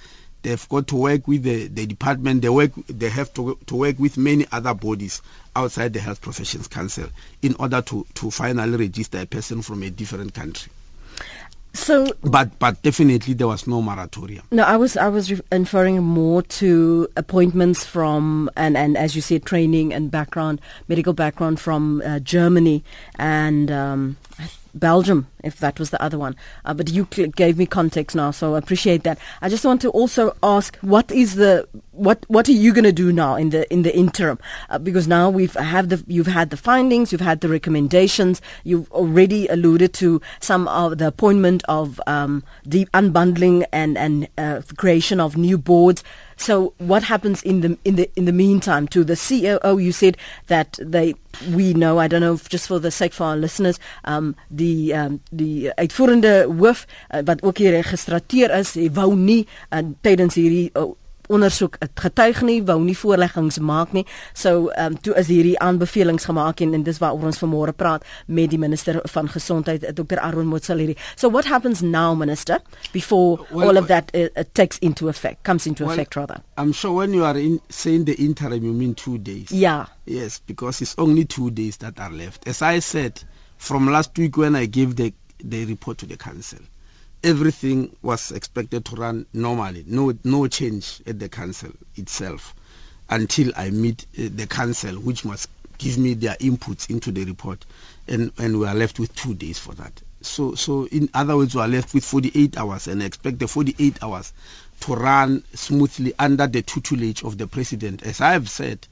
they've 0.42 0.68
got 0.70 0.88
to 0.88 0.96
work 0.96 1.28
with 1.28 1.44
the, 1.44 1.68
the 1.68 1.86
department, 1.86 2.42
they 2.42 2.50
work, 2.50 2.72
they 2.88 3.10
have 3.10 3.32
to, 3.36 3.58
to 3.68 3.76
work 3.76 4.00
with 4.00 4.18
many 4.18 4.46
other 4.52 4.74
bodies 4.74 5.22
outside 5.56 5.94
the 5.94 6.00
Health 6.00 6.22
Professions 6.22 6.68
Council 6.68 7.08
in 7.44 7.56
order 7.60 7.82
to, 7.84 8.06
to 8.16 8.32
finally 8.32 8.76
register 8.78 9.20
a 9.20 9.26
person 9.26 9.62
from 9.62 9.84
a 9.84 9.90
different 9.90 10.34
country. 10.34 10.72
So, 11.76 12.08
but 12.22 12.58
but 12.58 12.82
definitely 12.84 13.34
there 13.34 13.48
was 13.48 13.68
no 13.68 13.82
moratorium. 13.82 14.48
No, 14.50 14.64
I 14.64 14.78
was 14.78 14.96
I 14.96 15.10
was 15.10 15.30
referring 15.52 16.02
more 16.02 16.42
to 16.42 17.08
appointments 17.18 17.84
from 17.86 18.50
and 18.56 18.78
and 18.78 18.98
as 18.98 19.14
you 19.16 19.22
said, 19.22 19.46
training 19.46 19.94
and 19.94 20.10
background, 20.10 20.62
medical 20.88 21.12
background 21.12 21.60
from 21.60 22.02
uh, 22.06 22.20
Germany 22.20 22.82
and 23.20 23.70
um, 23.72 24.18
Belgium, 24.76 25.28
if 25.44 25.58
that 25.60 25.80
was 25.80 25.90
the 25.90 26.02
other 26.02 26.18
one. 26.20 26.36
Uh, 26.66 26.74
but 26.74 26.90
you 26.90 27.06
gave 27.06 27.58
me 27.58 27.66
context 27.66 28.16
now, 28.16 28.32
so 28.32 28.56
I 28.56 28.60
appreciate 28.60 29.04
that. 29.04 29.18
I 29.42 29.50
just 29.50 29.66
want 29.66 29.82
to 29.82 29.90
also 29.90 30.36
ask, 30.44 30.78
what 30.80 31.12
is 31.12 31.36
the 31.36 31.68
what 31.92 32.26
what 32.28 32.50
are 32.50 32.54
you 32.54 32.74
going 32.74 32.84
to 32.84 32.92
do 32.92 33.12
now 33.14 33.36
in 33.36 33.50
the 33.50 33.72
in 33.72 33.84
the 33.84 33.96
interim? 33.96 34.38
Uh, 34.70 34.78
because 34.78 35.08
now 35.08 35.30
we've 35.30 35.54
have 35.54 35.90
the 35.90 36.04
you've 36.08 36.28
had 36.28 36.50
the 36.50 36.58
findings, 36.58 37.12
you've 37.12 37.22
had 37.22 37.42
the 37.42 37.50
recommendations, 37.50 38.42
you've 38.64 38.92
already 38.92 39.48
alluded 39.48 39.94
to 39.94 40.22
some 40.42 40.68
of 40.68 40.98
the 40.98 41.08
appointment 41.08 41.64
of 41.70 42.02
um, 42.06 42.44
the 42.66 42.86
unbundling 42.94 43.66
and 43.72 43.98
and 43.98 44.28
uh, 44.38 44.62
creation 44.76 45.20
of 45.20 45.38
new 45.38 45.58
boards. 45.58 46.04
So 46.38 46.74
what 46.78 47.04
happens 47.04 47.42
in 47.44 47.62
the 47.62 47.78
in 47.84 47.96
the 47.96 48.10
in 48.16 48.26
the 48.26 48.32
meantime 48.32 48.88
to 48.90 49.04
the 49.04 49.16
COO? 49.16 49.78
You 49.78 49.92
said 49.92 50.18
that 50.48 50.78
they 50.82 51.16
we 51.54 51.74
know. 51.74 52.00
I 52.00 52.08
don't 52.08 52.22
know 52.22 52.34
if 52.34 52.50
just 52.50 52.68
for 52.68 52.80
the 52.80 52.92
sake 52.92 53.14
for 53.14 53.24
our 53.24 53.38
listeners, 53.38 53.80
um, 54.04 54.36
die 54.50 54.92
um, 54.94 55.22
die 55.32 55.72
uitvoerende 55.78 56.46
hoof 56.60 56.86
uh, 57.12 57.22
wat 57.26 57.44
ook 57.44 57.58
hier 57.58 57.72
geregistreer 57.72 58.52
is, 58.58 58.76
wou 58.94 59.16
nie 59.16 59.48
uh, 59.72 59.84
tydens 60.02 60.36
hierdie 60.36 60.70
uh, 60.76 60.92
ondersoek 61.28 61.76
het 61.80 61.92
getuig 62.00 62.42
nie, 62.42 62.64
wou 62.64 62.78
nie 62.84 62.98
voorleggings 62.98 63.60
maak 63.60 63.94
nie. 63.94 64.06
So 64.34 64.70
ehm 64.70 64.94
um, 64.94 65.00
toe 65.02 65.16
is 65.20 65.28
hierdie 65.28 65.58
aanbevelings 65.60 66.26
gemaak 66.26 66.62
en, 66.62 66.74
en 66.74 66.84
dis 66.84 67.00
waaroor 67.02 67.32
ons 67.32 67.42
vanmôre 67.44 67.74
praat 67.76 68.06
met 68.28 68.50
die 68.50 68.60
minister 68.60 69.00
van 69.12 69.30
gesondheid 69.30 69.86
Dr. 69.96 70.20
Aaron 70.20 70.48
Motsoaledi. 70.48 70.96
So 71.16 71.30
what 71.30 71.46
happens 71.46 71.82
now 71.82 72.16
minister 72.18 72.60
before 72.92 73.46
well, 73.52 73.68
all 73.68 73.78
of 73.78 73.88
that 73.88 74.12
uh, 74.16 74.28
takes 74.54 74.78
into 74.80 75.08
effect 75.08 75.44
comes 75.44 75.66
into 75.66 75.86
well, 75.86 75.94
effect 75.94 76.16
rather. 76.16 76.42
I'm 76.58 76.74
sure 76.74 76.94
when 76.94 77.14
you 77.14 77.24
are 77.24 77.40
in 77.40 77.62
saying 77.70 78.06
the 78.06 78.16
interim 78.16 78.64
you 78.64 78.74
mean 78.74 78.96
2 78.96 79.18
days. 79.18 79.52
Yeah. 79.52 79.86
Yes, 80.06 80.42
because 80.46 80.82
it's 80.82 80.96
only 80.98 81.26
2 81.26 81.52
days 81.52 81.78
that 81.78 82.00
are 82.00 82.12
left. 82.12 82.48
As 82.48 82.62
I 82.62 82.80
said 82.80 83.22
from 83.58 83.88
last 83.88 84.18
week 84.18 84.38
when 84.38 84.56
I 84.56 84.66
gave 84.66 84.96
the 84.96 85.14
the 85.44 85.66
report 85.66 85.98
to 86.00 86.06
the 86.06 86.18
council 86.18 86.60
everything 87.26 87.96
was 88.04 88.32
expected 88.32 88.86
to 88.86 88.96
run 88.96 89.26
normally. 89.34 89.84
No, 89.88 90.14
no 90.24 90.48
change 90.48 91.02
at 91.08 91.20
the 91.20 91.28
council 91.28 91.72
itself 91.96 92.54
until 93.10 93.52
I 93.58 93.72
meet 93.72 94.06
uh, 94.18 94.30
the 94.34 94.46
council, 94.48 94.94
which 94.96 95.26
must 95.26 95.50
give 95.80 95.98
me 95.98 96.14
their 96.14 96.36
inputs 96.36 96.90
into 96.90 97.12
the 97.12 97.26
report, 97.26 97.66
and 98.08 98.32
and 98.38 98.60
we 98.60 98.68
are 98.68 98.76
left 98.76 99.00
with 99.00 99.14
two 99.16 99.34
days 99.34 99.58
for 99.58 99.74
that. 99.74 100.02
So, 100.22 100.56
so 100.56 100.86
in 100.88 101.10
other 101.14 101.36
words, 101.36 101.56
we 101.56 101.62
are 101.62 101.68
left 101.68 101.94
with 101.94 102.06
48 102.06 102.58
hours, 102.58 102.88
and 102.88 103.02
I 103.02 103.06
expect 103.06 103.40
the 103.40 103.48
48 103.48 104.04
hours 104.04 104.32
to 104.82 104.94
run 104.96 105.44
smoothly 105.54 106.14
under 106.18 106.48
the 106.48 106.62
tutelage 106.62 107.24
of 107.24 107.38
the 107.38 107.48
president. 107.48 108.04
As 108.04 108.22
I 108.22 108.34
have 108.34 108.50
said, 108.50 108.88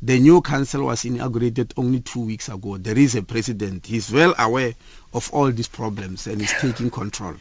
the 0.00 0.18
new 0.18 0.40
council 0.42 0.84
was 0.84 1.04
inaugurated 1.04 1.74
only 1.76 2.00
two 2.00 2.20
weeks 2.20 2.48
ago. 2.48 2.76
There 2.76 2.96
is 2.98 3.14
a 3.16 3.22
president. 3.22 3.86
He's 3.86 4.10
well 4.10 4.34
aware 4.38 4.74
of 5.12 5.30
all 5.32 5.50
these 5.50 5.68
problems 5.68 6.26
and 6.26 6.40
is 6.40 6.52
taking 6.60 6.90
control. 6.90 7.34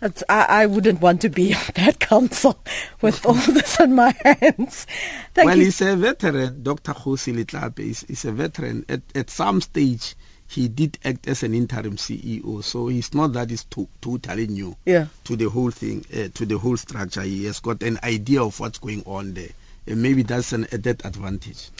That's, 0.00 0.22
I, 0.28 0.44
I 0.44 0.66
wouldn't 0.66 1.00
want 1.00 1.22
to 1.22 1.28
be 1.28 1.54
on 1.54 1.60
that 1.74 1.98
council 1.98 2.58
with 3.00 3.24
all 3.24 3.34
this 3.34 3.80
on 3.80 3.94
my 3.94 4.14
hands. 4.24 4.86
Thank 5.34 5.46
well, 5.46 5.58
you. 5.58 5.64
he's 5.64 5.80
a 5.80 5.96
veteran. 5.96 6.62
Dr. 6.62 6.92
Kgosi 6.92 7.34
Letlape 7.34 7.80
is, 7.80 8.02
is 8.04 8.24
a 8.24 8.32
veteran. 8.32 8.84
At, 8.88 9.02
at 9.14 9.30
some 9.30 9.60
stage, 9.60 10.14
he 10.48 10.68
did 10.68 10.98
act 11.04 11.26
as 11.26 11.42
an 11.42 11.54
interim 11.54 11.96
CEO, 11.96 12.62
so 12.62 12.88
he's 12.88 13.12
not 13.14 13.32
that 13.32 13.50
is 13.50 13.64
to, 13.64 13.88
totally 14.00 14.46
new 14.46 14.76
yeah. 14.84 15.06
to 15.24 15.36
the 15.36 15.48
whole 15.48 15.70
thing, 15.70 16.04
uh, 16.14 16.28
to 16.34 16.46
the 16.46 16.58
whole 16.58 16.76
structure. 16.76 17.22
He 17.22 17.46
has 17.46 17.60
got 17.60 17.82
an 17.82 17.98
idea 18.04 18.42
of 18.42 18.58
what's 18.60 18.78
going 18.78 19.02
on 19.06 19.34
there, 19.34 19.50
and 19.86 20.02
maybe 20.02 20.22
that's 20.22 20.52
an 20.52 20.66
added 20.72 21.04
advantage. 21.04 21.70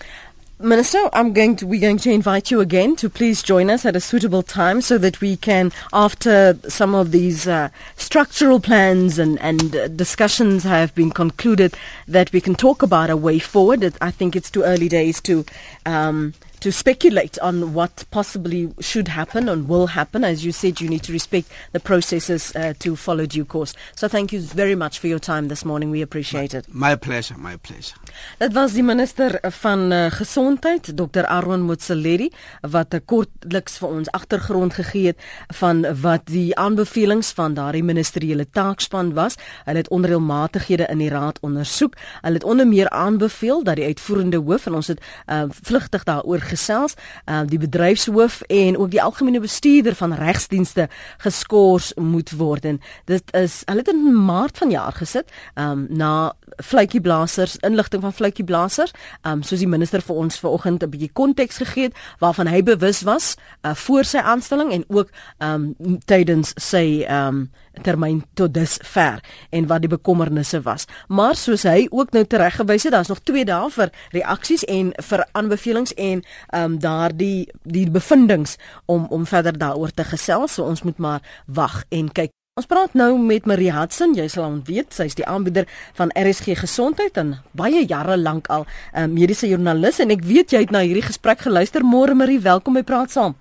Minister, 0.59 1.11
I'm 1.13 1.35
going 1.35 1.57
to 1.57 1.67
we're 1.67 1.83
going 1.83 1.99
to 1.99 2.11
invite 2.11 2.51
you 2.51 2.61
again 2.61 2.97
to 2.97 3.11
please 3.11 3.43
join 3.43 3.69
us 3.69 3.85
at 3.85 3.95
a 3.95 4.01
suitable 4.01 4.43
time 4.43 4.81
so 4.81 4.97
that 4.97 5.21
we 5.21 5.37
can, 5.37 5.71
after 5.93 6.59
some 6.67 6.95
of 6.95 7.11
these 7.11 7.47
uh, 7.47 7.69
structural 7.97 8.59
plans 8.59 9.19
and 9.19 9.39
and 9.41 9.77
uh, 9.77 9.89
discussions 9.89 10.65
have 10.65 10.95
been 10.95 11.11
concluded, 11.11 11.77
that 12.09 12.33
we 12.33 12.41
can 12.41 12.55
talk 12.55 12.83
about 12.83 13.11
a 13.11 13.19
way 13.19 13.39
forward. 13.39 13.85
I 14.01 14.11
think 14.11 14.35
it's 14.35 14.51
too 14.51 14.63
early 14.63 14.89
days 14.89 15.21
to. 15.23 15.45
Um, 15.85 16.33
to 16.61 16.73
speculate 16.73 17.39
on 17.41 17.75
what 17.75 18.07
possibly 18.11 18.73
should 18.81 19.09
happen 19.09 19.47
and 19.47 19.69
will 19.69 19.89
happen. 19.89 20.25
As 20.25 20.43
you 20.43 20.53
said, 20.53 20.81
you 20.81 20.89
need 20.89 21.03
to 21.03 21.13
respect 21.13 21.49
the 21.73 21.81
processes 21.81 22.57
uh, 22.57 22.73
to 22.79 22.97
follow 22.97 23.27
due 23.27 23.45
course. 23.45 23.75
So 23.95 24.09
thank 24.09 24.33
you 24.33 24.41
very 24.41 24.75
much 24.75 24.99
for 24.99 25.07
your 25.07 25.19
time 25.19 25.49
this 25.49 25.67
morning. 25.67 25.91
We 25.91 26.01
appreciate 26.01 26.55
my, 26.55 26.59
it. 26.59 26.75
My 26.75 26.97
pleasure, 26.97 27.37
my 27.37 27.57
pleasure. 27.59 27.95
Dit 28.39 28.53
was 28.53 28.73
die 28.73 28.83
minister 28.83 29.39
van 29.61 29.93
uh, 29.93 30.07
gesondheid, 30.11 30.91
Dr. 30.97 31.25
Aaron 31.25 31.63
Motsoaledi, 31.63 32.31
wat 32.61 32.95
'n 32.95 33.05
kortliks 33.05 33.79
vir 33.79 33.89
ons 33.89 34.11
agtergrond 34.11 34.75
gegee 34.75 35.07
het 35.07 35.21
van 35.55 36.01
wat 36.01 36.27
die 36.27 36.57
aanbevelings 36.57 37.31
van 37.31 37.55
daardie 37.55 37.85
ministeriële 37.85 38.47
taakspan 38.51 39.15
was. 39.15 39.35
Hulle 39.65 39.79
het 39.79 39.89
onreëlmatighede 39.89 40.87
in 40.87 40.99
die 40.99 41.09
raad 41.09 41.39
ondersoek. 41.41 41.95
Hulle 42.23 42.35
het 42.35 42.45
onder 42.45 42.67
meer 42.67 42.91
aanbeveel 42.91 43.63
dat 43.65 43.77
die 43.77 43.85
uitvoerende 43.85 44.37
hoof 44.37 44.67
en 44.67 44.75
ons 44.75 44.87
het 44.87 45.01
uh, 45.27 45.43
vlugtig 45.49 46.05
daaroor 46.05 46.41
gesels, 46.41 46.95
uh, 47.27 47.41
die 47.47 47.59
bedryfshoof 47.59 48.41
en 48.41 48.79
ook 48.79 48.91
die 48.91 49.03
algemene 49.03 49.41
bestuurder 49.41 49.95
van 49.95 50.15
regsdienste 50.15 50.89
geskort 51.17 51.93
moet 51.97 52.31
word. 52.31 52.65
En 52.65 52.81
dit 53.05 53.35
is 53.35 53.63
hulle 53.65 53.79
het 53.79 53.89
in 53.89 54.25
Maart 54.25 54.59
vanjaar 54.59 54.93
gesit 54.93 55.33
um, 55.55 55.87
na 55.91 56.33
vletjieblassers, 56.57 57.57
inligting 57.67 58.03
van 58.07 58.15
vletjieblassers, 58.15 58.95
um, 59.27 59.43
soos 59.43 59.63
die 59.63 59.71
minister 59.71 60.03
vir 60.05 60.17
ons 60.17 60.39
vanoggend 60.43 60.83
'n 60.83 60.91
bietjie 60.91 61.13
konteks 61.13 61.59
gegee 61.63 61.89
het 61.91 61.95
waarvan 62.21 62.47
hy 62.47 62.63
bewus 62.63 63.03
was 63.03 63.35
uh, 63.63 63.75
voor 63.75 64.05
sy 64.05 64.19
aanstelling 64.19 64.73
en 64.73 64.85
ook 64.89 65.11
um, 65.39 65.75
tydens 66.07 66.53
sy 66.57 67.05
um, 67.11 67.51
termyn 67.83 68.23
tot 68.35 68.55
dusver 68.55 69.21
en 69.51 69.67
wat 69.67 69.85
die 69.85 69.91
bekommernisse 69.91 70.63
was. 70.63 70.87
Maar 71.09 71.37
soos 71.37 71.67
hy 71.69 71.87
ook 71.91 72.13
nou 72.13 72.25
tereggewys 72.25 72.87
het, 72.87 72.93
daar's 72.93 73.13
nog 73.13 73.21
2 73.23 73.45
dae 73.45 73.71
vir 73.71 73.93
reaksies 74.15 74.65
en 74.65 74.93
vir 75.11 75.27
aanbevelings 75.33 75.95
en 75.95 76.23
ehm 76.23 76.65
um, 76.65 76.79
daardie 76.79 77.49
die 77.63 77.91
bevindinge 77.91 78.57
om 78.87 79.07
om 79.11 79.27
verder 79.27 79.59
daaroor 79.59 79.91
te 79.91 80.05
gesels. 80.05 80.55
So 80.55 80.65
ons 80.65 80.83
moet 80.83 80.99
maar 80.99 81.21
wag 81.47 81.85
en 81.89 82.13
kyk. 82.13 82.31
Ons 82.57 82.65
praat 82.65 82.95
nou 82.97 83.19
met 83.21 83.45
Marie 83.45 83.69
Hudson. 83.69 84.15
Jy 84.17 84.25
sal 84.33 84.47
hom 84.47 84.55
weet, 84.65 84.95
sy 84.97 85.05
is 85.11 85.17
die 85.19 85.27
aanbieder 85.29 85.67
van 85.99 86.09
RSG 86.17 86.55
Gesondheid 86.57 87.19
en 87.21 87.35
baie 87.61 87.83
jare 87.85 88.17
lank 88.17 88.47
al 88.49 88.63
'n 88.65 88.69
uh, 88.69 89.03
ehm, 89.03 89.13
mediese 89.13 89.51
joernalis 89.51 89.99
en 90.01 90.15
ek 90.15 90.25
weet 90.25 90.55
jy 90.55 90.63
het 90.65 90.73
na 90.73 90.81
hierdie 90.81 91.05
gesprek 91.05 91.45
geluister. 91.45 91.85
Môre 91.85 92.15
Marie, 92.15 92.41
welkom 92.41 92.73
by 92.73 92.83
Praat 92.83 93.11
Saam. 93.11 93.37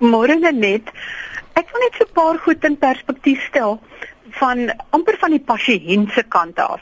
Môre 0.00 0.34
net. 0.34 0.82
Ek 1.54 1.70
wil 1.70 1.80
net 1.86 1.94
so 1.94 2.04
'n 2.04 2.12
paar 2.12 2.38
goed 2.38 2.64
in 2.64 2.76
perspektief 2.76 3.38
stel 3.46 3.78
van 4.40 4.70
amper 4.96 5.16
van 5.20 5.34
die 5.36 5.42
pasiënt 5.52 6.12
se 6.16 6.22
kant 6.32 6.60
af. 6.64 6.80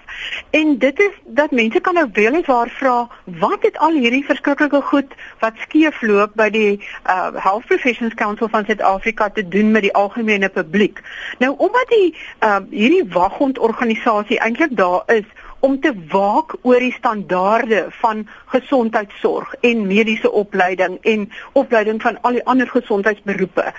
En 0.57 0.77
dit 0.79 1.01
is 1.01 1.15
dat 1.39 1.51
mense 1.51 1.81
kan 1.81 1.99
nou 1.99 2.07
wel 2.13 2.37
net 2.39 2.47
waar 2.47 2.71
vra 2.79 2.97
wat 3.43 3.67
het 3.67 3.79
al 3.79 3.99
hierdie 3.99 4.25
verskriklike 4.27 4.81
goed 4.91 5.17
wat 5.43 5.59
skeefloop 5.67 6.37
by 6.39 6.49
die 6.55 6.71
uh, 6.79 7.35
Health 7.35 7.67
Professions 7.67 8.15
Council 8.15 8.49
van 8.53 8.65
Suid-Afrika 8.69 9.31
te 9.35 9.49
doen 9.49 9.75
met 9.75 9.89
die 9.89 9.95
algemene 9.95 10.49
publiek. 10.49 11.03
Nou 11.43 11.55
omdat 11.57 11.91
die 11.95 12.15
uh, 12.15 12.63
hierdie 12.71 13.05
wagondorganisasie 13.19 14.39
eintlik 14.39 14.77
daar 14.79 15.03
is 15.19 15.27
om 15.61 15.81
te 15.81 15.93
waak 16.11 16.55
oor 16.63 16.79
die 16.79 16.95
standaarde 16.95 17.87
van 18.01 18.27
gesondheidsorg 18.55 19.55
en 19.67 19.87
mediese 19.87 20.31
opleiding 20.31 20.99
en 21.03 21.31
opleiding 21.53 22.03
van 22.03 22.21
al 22.23 22.39
die 22.39 22.45
ander 22.45 22.69
gesondheidsberoepe. 22.71 23.73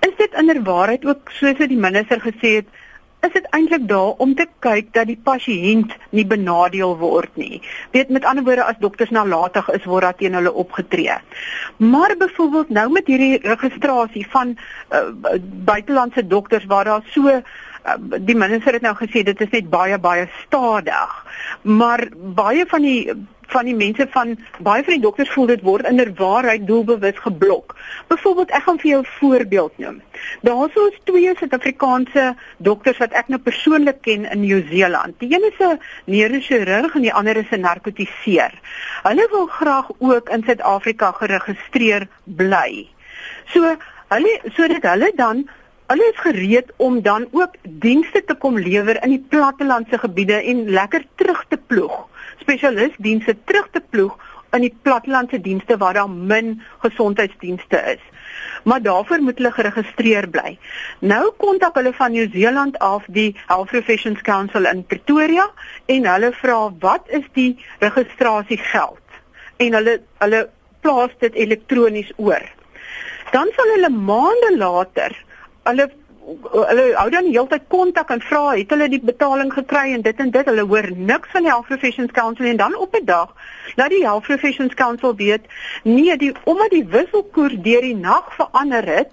Is 0.00 0.16
dit 0.18 0.38
inderwaarheid 0.38 1.06
ook 1.06 1.30
soos 1.38 1.58
wat 1.62 1.70
die 1.70 1.78
minister 1.78 2.18
gesê 2.20 2.56
het 2.60 2.80
is 3.26 3.32
dit 3.32 3.46
eintlik 3.54 3.88
daar 3.88 4.18
om 4.24 4.34
te 4.34 4.46
kyk 4.64 4.88
dat 4.96 5.06
die 5.06 5.18
pasiënt 5.24 5.94
nie 6.10 6.24
benadeel 6.26 6.96
word 6.98 7.36
nie. 7.38 7.60
Weet 7.94 8.10
met 8.10 8.24
ander 8.26 8.44
woorde 8.44 8.64
as 8.66 8.80
dokters 8.82 9.12
nalatig 9.14 9.68
is 9.76 9.86
word 9.86 10.08
dat 10.08 10.18
teen 10.18 10.34
hulle 10.34 10.52
opgetree. 10.52 11.18
Maar 11.76 12.16
byvoorbeeld 12.18 12.72
nou 12.74 12.88
met 12.90 13.06
hierdie 13.06 13.38
registrasie 13.46 14.26
van 14.30 14.56
uh, 14.56 15.04
buitelandse 15.68 16.26
dokters 16.26 16.66
waar 16.66 16.84
daar 16.84 17.06
so 17.14 17.28
uh, 17.30 17.42
die 18.18 18.36
minister 18.36 18.72
het 18.72 18.82
nou 18.82 18.94
gesê 18.98 19.22
dit 19.22 19.40
is 19.40 19.54
net 19.54 19.70
baie 19.70 19.98
baie 19.98 20.26
stadig. 20.42 21.14
Maar 21.62 22.08
baie 22.34 22.66
van 22.66 22.82
die 22.82 23.12
van 23.46 23.64
die 23.64 23.74
mense 23.74 24.06
van 24.10 24.34
baie 24.58 24.84
van 24.84 24.94
die 24.94 25.02
dokters 25.02 25.30
voel 25.30 25.46
dit 25.50 25.62
word 25.66 25.86
inderwaarheid 25.88 26.66
doelbewus 26.66 27.18
geblok. 27.24 27.76
Byvoorbeeld 28.08 28.50
ek 28.50 28.66
gaan 28.66 28.80
vir 28.82 28.90
jou 28.90 29.00
'n 29.02 29.12
voorbeeld 29.18 29.78
noem. 29.78 30.00
Daar's 30.42 30.76
ons 30.76 30.98
twee 31.04 31.34
Suid-Afrikaanse 31.38 32.34
dokters 32.56 32.98
wat 32.98 33.12
ek 33.12 33.28
nou 33.28 33.40
persoonlik 33.40 34.02
ken 34.02 34.30
in 34.30 34.40
Nieu-Seeland. 34.40 35.18
Die 35.18 35.34
een 35.34 35.44
is 35.50 35.58
'n 35.58 35.80
neurochirurg 36.04 36.94
en 36.94 37.02
die 37.02 37.14
ander 37.14 37.36
is 37.36 37.50
'n 37.50 37.60
narkotiseer. 37.60 38.52
Hulle 39.02 39.28
wil 39.30 39.46
graag 39.46 39.90
ook 39.98 40.28
in 40.28 40.42
Suid-Afrika 40.44 41.12
geregistreer 41.12 42.08
bly. 42.24 42.88
So 43.46 43.76
hulle 44.08 44.40
sodat 44.54 44.82
hulle 44.82 45.12
dan 45.16 45.48
Hulle 45.92 46.12
is 46.12 46.20
gereed 46.20 46.72
om 46.76 47.02
dan 47.02 47.26
ook 47.30 47.54
dienste 47.62 48.24
te 48.24 48.34
kom 48.34 48.58
lewer 48.58 49.02
in 49.04 49.10
die 49.10 49.24
plattelandse 49.28 49.98
gebiede 49.98 50.42
en 50.42 50.70
lekker 50.70 51.04
terug 51.14 51.44
te 51.48 51.56
ploeg 51.56 52.08
spesialistdienste 52.40 53.36
terug 53.44 53.68
te 53.70 53.82
ploeg 53.90 54.18
in 54.52 54.66
die 54.66 54.74
plattelandse 54.84 55.40
dienste 55.40 55.76
waar 55.80 55.96
daar 55.96 56.10
min 56.10 56.62
gesondheidsdienste 56.84 57.78
is. 57.94 58.02
Maar 58.64 58.82
daarvoor 58.82 59.22
moet 59.22 59.38
hulle 59.40 59.52
geregistreer 59.52 60.28
bly. 60.28 60.58
Nou 61.00 61.32
kontak 61.36 61.74
hulle 61.74 61.92
van 61.96 62.12
Nieu-Seeland 62.12 62.78
af 62.78 63.04
die 63.06 63.32
Health 63.46 63.72
Professions 63.72 64.20
Council 64.22 64.68
in 64.68 64.84
Pretoria 64.86 65.48
en 65.86 66.06
hulle 66.06 66.32
vra 66.40 66.58
wat 66.84 67.08
is 67.08 67.24
die 67.32 67.56
registrasiegeld? 67.78 69.00
En 69.56 69.78
hulle 69.78 70.00
hulle 70.18 70.46
plaas 70.80 71.12
dit 71.18 71.34
elektronies 71.34 72.12
oor. 72.16 72.44
Dan 73.32 73.50
sal 73.56 73.76
hulle 73.76 73.90
maande 73.90 74.56
later 74.56 75.16
hulle 75.68 75.88
hulle 76.26 76.84
hou 76.94 77.08
dan 77.10 77.26
die 77.26 77.34
hele 77.34 77.50
tyd 77.50 77.64
kontak 77.72 78.10
en 78.14 78.20
vra 78.22 78.42
het 78.54 78.70
hulle 78.70 78.88
die 78.92 79.00
betaling 79.02 79.52
gekry 79.52 79.92
en 79.94 80.02
dit 80.02 80.20
en 80.20 80.30
dit. 80.30 80.50
Hulle 80.50 80.66
hoor 80.68 80.90
niks 80.96 81.32
van 81.34 81.46
die 81.46 81.50
Health 81.50 81.66
Professions 81.66 82.12
Council 82.12 82.46
en 82.46 82.56
dan 82.56 82.76
op 82.76 82.94
'n 82.96 83.04
dag 83.04 83.34
laat 83.76 83.90
die 83.90 84.04
Health 84.04 84.26
Professions 84.28 84.74
Council 84.74 85.16
weet 85.16 85.46
nee 85.82 86.16
die 86.16 86.32
omdat 86.44 86.70
die 86.70 86.84
wisselkoers 86.84 87.56
deur 87.62 87.80
die 87.80 87.96
nag 87.96 88.34
verander 88.34 88.86
het 88.86 89.12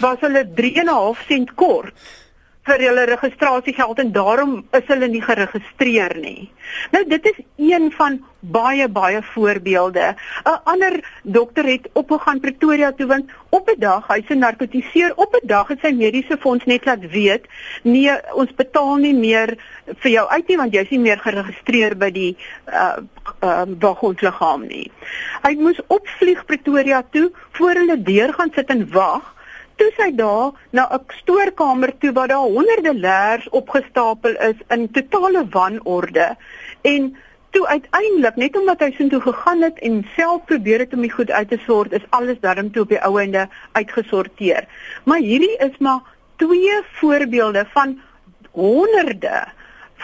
was 0.00 0.20
hulle 0.20 0.44
3.5 0.54 1.26
sent 1.26 1.54
kort 1.54 1.92
vir 2.68 2.84
hulle 2.88 3.04
registrasiegeld 3.08 3.98
en 4.02 4.12
daarom 4.12 4.54
is 4.76 4.86
hulle 4.90 5.08
nie 5.08 5.22
geregistreer 5.24 6.14
nie. 6.20 6.50
Nou 6.92 7.04
dit 7.08 7.28
is 7.30 7.38
een 7.70 7.88
van 7.96 8.18
baie 8.40 8.88
baie 8.88 9.22
voorbeelde. 9.32 10.14
'n 10.44 10.60
Ander 10.64 11.00
dokter 11.22 11.64
het 11.64 11.88
opgegaan 11.92 12.40
Pretoria 12.40 12.92
toe 12.92 13.06
want 13.06 13.30
op 13.50 13.68
'n 13.68 13.80
dag 13.80 14.06
hy 14.08 14.22
se 14.28 14.34
narkotiseer 14.34 15.12
op 15.16 15.34
'n 15.34 15.46
dag 15.46 15.68
het 15.68 15.80
sy 15.80 15.92
mediese 15.92 16.36
fonds 16.40 16.64
net 16.64 16.84
laat 16.84 17.10
weet 17.10 17.46
nee 17.82 18.12
ons 18.32 18.54
betaal 18.54 18.96
nie 18.96 19.14
meer 19.14 19.56
vir 19.96 20.10
jou 20.10 20.28
uit 20.28 20.48
nie 20.48 20.56
want 20.56 20.72
jy's 20.72 20.90
nie 20.90 20.98
meer 20.98 21.18
geregistreer 21.18 21.96
by 21.96 22.10
die 22.10 22.36
uh 22.66 22.96
uh 23.42 23.64
wagondliggaam 23.78 24.66
nie. 24.66 24.90
Hy 25.42 25.54
moes 25.54 25.80
opvlieg 25.86 26.44
Pretoria 26.44 27.02
toe 27.10 27.30
voor 27.50 27.74
hulle 27.74 28.02
deur 28.02 28.32
gaan 28.32 28.52
sit 28.54 28.68
en 28.68 28.90
wag 28.92 29.34
toe 29.78 29.88
sy 29.96 30.10
daar 30.18 30.52
na 30.70 30.88
'n 30.96 31.06
stoorkamer 31.20 31.92
toe 31.98 32.12
waar 32.12 32.28
daar 32.28 32.50
honderde 32.56 32.94
leers 32.94 33.48
opgestapel 33.48 34.36
is 34.50 34.58
in 34.68 34.90
totale 34.90 35.46
wanorde 35.50 36.36
en 36.82 37.16
toe 37.50 37.66
uiteindelik 37.66 38.36
net 38.36 38.56
omdat 38.58 38.82
hy 38.84 38.90
sin 38.96 39.08
toe 39.08 39.20
gegaan 39.20 39.62
het 39.62 39.78
en 39.88 40.02
self 40.16 40.44
probeer 40.50 40.84
het 40.84 40.94
om 40.94 41.04
die 41.06 41.12
goed 41.12 41.30
uit 41.30 41.48
te 41.48 41.60
sort 41.66 41.92
is 41.92 42.06
alles 42.10 42.40
darm 42.40 42.70
toe 42.72 42.82
op 42.82 42.92
die 42.92 43.00
ou 43.00 43.14
ende 43.20 43.48
uitgesorteer. 43.72 44.68
Maar 45.04 45.24
hierdie 45.24 45.56
is 45.64 45.78
maar 45.78 46.02
twee 46.36 46.76
voorbeelde 47.00 47.64
van 47.74 47.96
honderde 48.52 49.46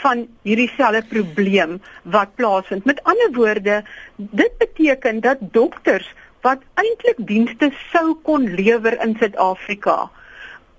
van 0.04 0.26
hierdie 0.42 0.70
selfe 0.76 1.04
probleem 1.08 1.78
wat 2.02 2.34
plaasvind. 2.34 2.84
Met 2.84 3.02
ander 3.04 3.30
woorde 3.32 3.82
dit 4.16 4.58
beteken 4.58 5.20
dat 5.20 5.38
dokters 5.40 6.08
wat 6.44 6.61
eintlik 6.80 7.20
dienste 7.30 7.70
sou 7.90 8.14
kon 8.26 8.44
lewer 8.59 8.98
in 9.02 9.16
Suid-Afrika 9.20 10.11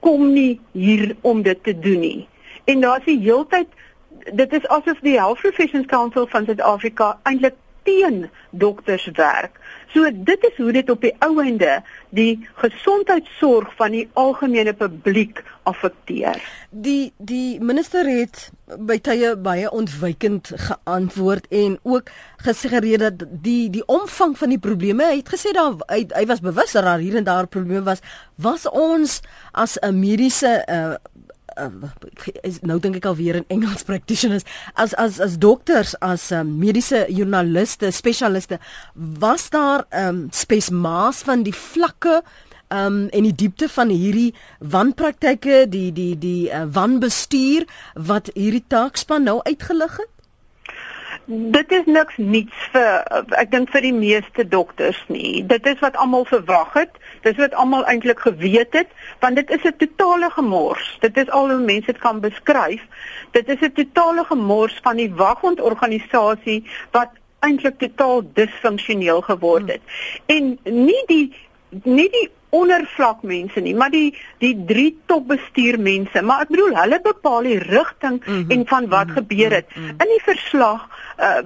kom 0.06 0.28
nie 0.34 0.60
hier 0.78 1.16
om 1.26 1.42
dit 1.42 1.64
te 1.66 1.74
doen 1.74 2.00
nie. 2.00 2.28
En 2.70 2.84
daar's 2.86 3.08
die 3.10 3.20
heeltyd 3.24 3.68
dit 4.34 4.54
is 4.54 4.68
asof 4.74 5.02
die 5.06 5.18
Health 5.18 5.42
Professions 5.42 5.90
Council 5.90 6.28
van 6.30 6.46
Suid-Afrika 6.46 7.16
eintlik 7.24 7.58
teen 7.86 8.30
dokters 8.50 9.10
werk. 9.18 9.60
So 9.96 10.04
dit 10.12 10.44
is 10.44 10.58
hoe 10.58 10.74
dit 10.76 10.90
op 10.92 11.06
die 11.06 11.14
ou 11.24 11.38
ende 11.40 11.78
die 12.16 12.42
gesondheidsorg 12.60 13.70
van 13.80 13.94
die 13.96 14.04
algemene 14.20 14.74
publiek 14.76 15.40
affekteer. 15.64 16.36
Die 16.70 17.14
die 17.18 17.62
minister 17.64 18.04
het 18.04 18.50
by 18.66 18.98
tye 19.00 19.32
baie 19.40 19.70
ontwykend 19.72 20.52
geantwoord 20.68 21.48
en 21.48 21.78
ook 21.88 22.12
gesê 22.44 22.82
dat 23.00 23.24
die 23.30 23.70
die 23.72 23.86
omvang 23.88 24.36
van 24.38 24.52
die 24.52 24.60
probleme, 24.60 25.08
hy 25.08 25.22
het 25.22 25.32
gesê 25.32 25.56
daar 25.56 25.80
hy, 25.88 26.04
hy 26.12 26.26
was 26.28 26.44
bewus 26.44 26.76
dat 26.76 26.84
daar 26.84 27.00
hier 27.00 27.16
en 27.16 27.24
daar 27.24 27.48
probleme 27.48 27.86
was, 27.88 28.04
was 28.36 28.68
ons 28.68 29.22
as 29.54 29.80
'n 29.80 29.96
mediese 30.00 30.60
uh, 30.68 31.00
uh, 31.58 32.54
nou 32.62 32.80
dink 32.80 33.00
ek 33.00 33.10
alweer 33.10 33.40
in 33.42 33.48
Engels 33.58 33.86
practitioners 33.88 34.46
as 34.74 34.96
as 35.02 35.20
as 35.24 35.38
dokters 35.42 35.96
as 36.06 36.32
um, 36.36 36.56
mediese 36.60 37.06
joernaliste 37.10 37.92
spesialiste 37.96 38.60
was 38.94 39.50
daar 39.50 39.86
um, 39.92 40.28
spesmaas 40.32 41.24
van 41.28 41.46
die 41.48 41.56
vlakke 41.56 42.22
um 42.74 43.06
en 43.14 43.28
die 43.28 43.36
diepte 43.36 43.70
van 43.70 43.94
hierdie 43.94 44.34
wanpraktyke 44.60 45.66
die 45.70 45.92
die 45.94 46.16
die 46.18 46.50
uh, 46.50 46.66
wanbestuur 46.66 47.68
wat 47.94 48.32
hierdie 48.34 48.66
taakspan 48.68 49.24
nou 49.24 49.40
uitgelig 49.46 50.02
het 50.02 50.12
Dit 51.28 51.72
is 51.72 51.88
niks 51.90 52.18
niets 52.22 52.66
vir 52.74 53.24
ek 53.42 53.50
dink 53.50 53.72
vir 53.74 53.82
die 53.82 53.94
meeste 53.96 54.44
dokters 54.46 55.00
nie. 55.10 55.42
Dit 55.42 55.66
is 55.66 55.80
wat 55.82 55.98
almal 55.98 56.28
verwag 56.30 56.76
het. 56.78 57.00
Dis 57.26 57.40
wat 57.42 57.56
almal 57.58 57.86
eintlik 57.90 58.22
geweet 58.22 58.78
het, 58.78 58.92
want 59.26 59.36
dit 59.36 59.50
is 59.50 59.64
'n 59.64 59.78
totale 59.78 60.30
gemors. 60.30 60.98
Dit 61.00 61.18
is 61.18 61.30
al 61.30 61.50
hoe 61.50 61.60
mense 61.60 61.92
dit 61.92 61.98
kan 61.98 62.20
beskryf. 62.20 62.82
Dit 63.32 63.48
is 63.50 63.62
'n 63.62 63.72
totale 63.74 64.24
gemors 64.24 64.80
van 64.82 64.96
die 64.96 65.14
wagondorganisasie 65.14 66.62
wat 66.92 67.10
eintlik 67.40 67.78
totaal 67.78 68.22
disfunksioneel 68.34 69.22
geword 69.22 69.68
het. 69.72 69.82
En 70.26 70.60
nie 70.64 71.04
die 71.06 71.34
nie 71.84 72.10
die 72.10 72.30
ondervlakmense 72.60 73.64
nie, 73.66 73.76
maar 73.76 73.92
die 73.94 74.14
die 74.44 74.54
drie 74.68 74.92
topbestuurmense, 75.10 76.22
maar 76.22 76.46
ek 76.46 76.54
bedoel 76.54 76.78
hulle 76.80 77.00
bepaal 77.04 77.50
die 77.50 77.60
rigting 77.64 78.20
mm 78.22 78.34
-hmm. 78.34 78.52
en 78.52 78.68
van 78.68 78.88
wat 78.90 79.08
mm 79.08 79.14
-hmm. 79.14 79.18
gebeur 79.18 79.58
het. 79.60 79.76
Mm 79.76 79.84
-hmm. 79.84 80.06
In 80.06 80.14
die 80.14 80.24
verslag, 80.24 80.88
uh, 81.20 81.38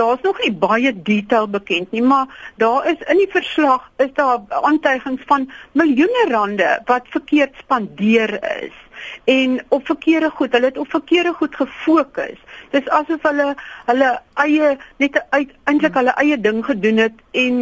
daar's 0.00 0.22
nog 0.22 0.38
nie 0.42 0.52
baie 0.52 0.92
detail 1.02 1.48
bekend 1.48 1.90
nie, 1.90 2.02
maar 2.02 2.52
daar 2.56 2.86
is 2.86 3.02
in 3.08 3.16
die 3.16 3.30
verslag 3.30 3.90
is 3.96 4.12
daar 4.14 4.40
aantuigings 4.48 5.22
van 5.26 5.50
miljoene 5.72 6.26
rande 6.30 6.80
wat 6.84 7.02
verkeerd 7.08 7.54
spandeer 7.64 8.38
is 8.62 8.78
en 9.24 9.64
op 9.68 9.86
verkeerde 9.86 10.30
goed. 10.30 10.52
Hulle 10.52 10.66
het 10.66 10.78
op 10.78 10.90
verkeerde 10.90 11.32
goed 11.32 11.54
gefokus. 11.56 12.38
Dis 12.70 12.88
asof 12.88 13.22
hulle 13.22 13.54
hulle 13.86 14.10
eie 14.44 14.76
net 15.02 15.18
uit 15.30 15.50
eintlik 15.64 15.98
hulle 15.98 16.14
eie 16.22 16.40
ding 16.40 16.64
gedoen 16.64 17.02
het 17.06 17.18
en 17.30 17.58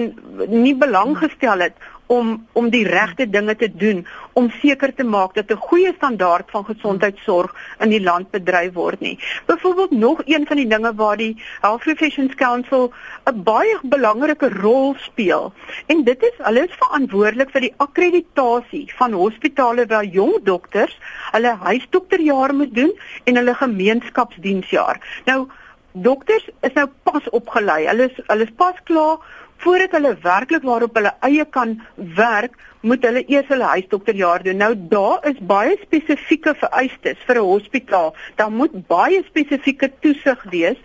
nie 0.49 0.77
belang 0.77 1.17
gestel 1.19 1.67
het 1.67 1.89
om 2.11 2.47
om 2.53 2.71
die 2.75 2.87
regte 2.89 3.27
dinge 3.31 3.55
te 3.57 3.69
doen 3.83 4.01
om 4.39 4.49
seker 4.61 4.93
te 4.95 5.05
maak 5.15 5.35
dat 5.35 5.51
'n 5.51 5.63
goeie 5.69 5.93
standaard 5.97 6.51
van 6.51 6.65
gesondheidsorg 6.65 7.55
in 7.79 7.91
die 7.95 8.03
land 8.03 8.31
bedryf 8.31 8.73
word 8.73 9.01
nie. 9.01 9.19
Byvoorbeeld 9.47 9.91
nog 9.91 10.23
een 10.25 10.47
van 10.47 10.57
die 10.57 10.67
dinge 10.67 10.95
waar 10.95 11.17
die 11.17 11.37
Health 11.61 11.81
Professions 11.81 12.35
Council 12.35 12.93
'n 13.31 13.43
baie 13.43 13.79
belangrike 13.83 14.49
rol 14.49 14.95
speel 14.99 15.53
en 15.87 16.05
dit 16.05 16.23
is 16.23 16.37
hulle 16.39 16.67
is 16.67 16.81
verantwoordelik 16.83 17.51
vir 17.51 17.61
die 17.61 17.75
akkreditasie 17.77 18.93
van 18.97 19.13
hospitale 19.13 19.87
waar 19.87 20.05
jong 20.05 20.35
dokters 20.43 20.99
hulle 21.33 21.55
huisdokterjaar 21.63 22.55
moet 22.55 22.75
doen 22.75 22.93
en 23.25 23.37
hulle 23.37 23.55
gemeenskapsdiensjaar. 23.55 25.23
Nou 25.25 25.47
dokters 25.93 26.49
is 26.61 26.73
nou 26.73 26.87
pas 27.03 27.31
opgelei. 27.31 27.87
Hulle 27.87 28.11
is 28.11 28.19
hulle 28.27 28.47
is 28.47 28.55
pas 28.57 28.75
klaar 28.85 29.19
voordat 29.63 29.93
hulle 29.97 30.17
werklik 30.23 30.63
waarop 30.63 30.95
hulle 30.97 31.13
eie 31.27 31.45
kan 31.45 31.77
werk, 32.17 32.57
moet 32.81 33.05
hulle 33.05 33.23
eers 33.29 33.49
hulle 33.53 33.69
huisdokterjaar 33.75 34.43
doen. 34.43 34.57
Nou 34.57 34.73
daar 34.93 35.27
is 35.29 35.41
baie 35.53 35.77
spesifieke 35.83 36.55
vereistes 36.63 37.21
vir 37.27 37.37
'n 37.37 37.51
hospitaal. 37.53 38.15
Daar 38.37 38.51
moet 38.51 38.87
baie 38.87 39.23
spesifieke 39.29 39.91
toesig 40.01 40.43
wees 40.51 40.81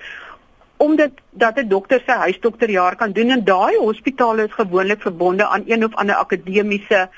omdat 0.78 1.11
dat 1.32 1.57
'n 1.57 1.67
dokter 1.67 2.01
sy 2.05 2.11
huisdokterjaar 2.11 2.95
kan 2.95 3.11
doen 3.11 3.30
en 3.30 3.43
daai 3.43 3.78
hospitale 3.78 4.43
is 4.43 4.53
gewoonlik 4.53 5.01
verbonde 5.01 5.47
aan 5.47 5.63
een 5.65 5.86
of 5.86 5.95
ander 5.95 6.15
akademiese 6.15 7.09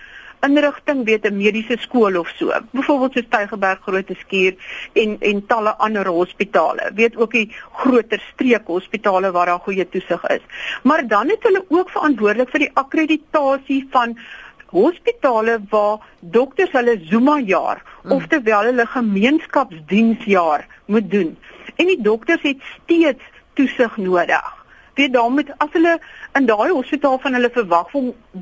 inrigting 0.45 1.05
weet 1.05 1.25
'n 1.25 1.37
mediese 1.37 1.77
skool 1.79 2.17
of 2.19 2.27
so. 2.37 2.51
Byvoorbeeld 2.71 3.13
so 3.13 3.21
Stygerberg 3.21 3.79
Grote 3.81 4.15
Skuur 4.19 4.55
en 4.93 5.17
en 5.19 5.45
talle 5.45 5.75
ander 5.77 6.07
hospitale. 6.07 6.91
Weet 6.95 7.17
ook 7.17 7.31
die 7.31 7.55
groter 7.73 8.19
streek 8.33 8.65
hospitale 8.67 9.31
waar 9.31 9.45
daar 9.45 9.59
goeie 9.59 9.89
toesig 9.89 10.23
is. 10.27 10.41
Maar 10.83 11.07
dan 11.07 11.29
het 11.29 11.43
hulle 11.43 11.65
ook 11.67 11.89
verantwoordelik 11.89 12.49
vir 12.49 12.59
die 12.59 12.71
akkreditasie 12.73 13.87
van 13.91 14.17
hospitale 14.65 15.59
waar 15.69 15.97
dokters 16.19 16.71
hulle 16.71 16.99
Zuma 17.03 17.39
jaar 17.39 17.83
mm. 18.03 18.11
oftewel 18.11 18.63
hulle 18.63 18.85
gemeenskapsdiensjaar 18.85 20.67
moet 20.85 21.11
doen. 21.11 21.37
En 21.75 21.85
die 21.85 22.01
dokters 22.01 22.41
het 22.41 22.61
steeds 22.83 23.23
toesig 23.53 23.97
nodig 23.97 24.56
weet 24.97 25.13
dan 25.13 25.37
moet 25.37 25.51
as 25.63 25.71
hulle 25.77 25.99
in 26.39 26.49
daai 26.49 26.71
hospitaal 26.71 27.19
van 27.23 27.37
hulle 27.37 27.51
verwag 27.53 27.93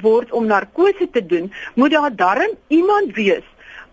word 0.06 0.32
om 0.32 0.47
narkose 0.49 1.10
te 1.12 1.24
doen, 1.26 1.51
moet 1.76 1.91
daar 1.91 2.16
darm 2.16 2.58
iemand 2.68 3.16
wees 3.20 3.45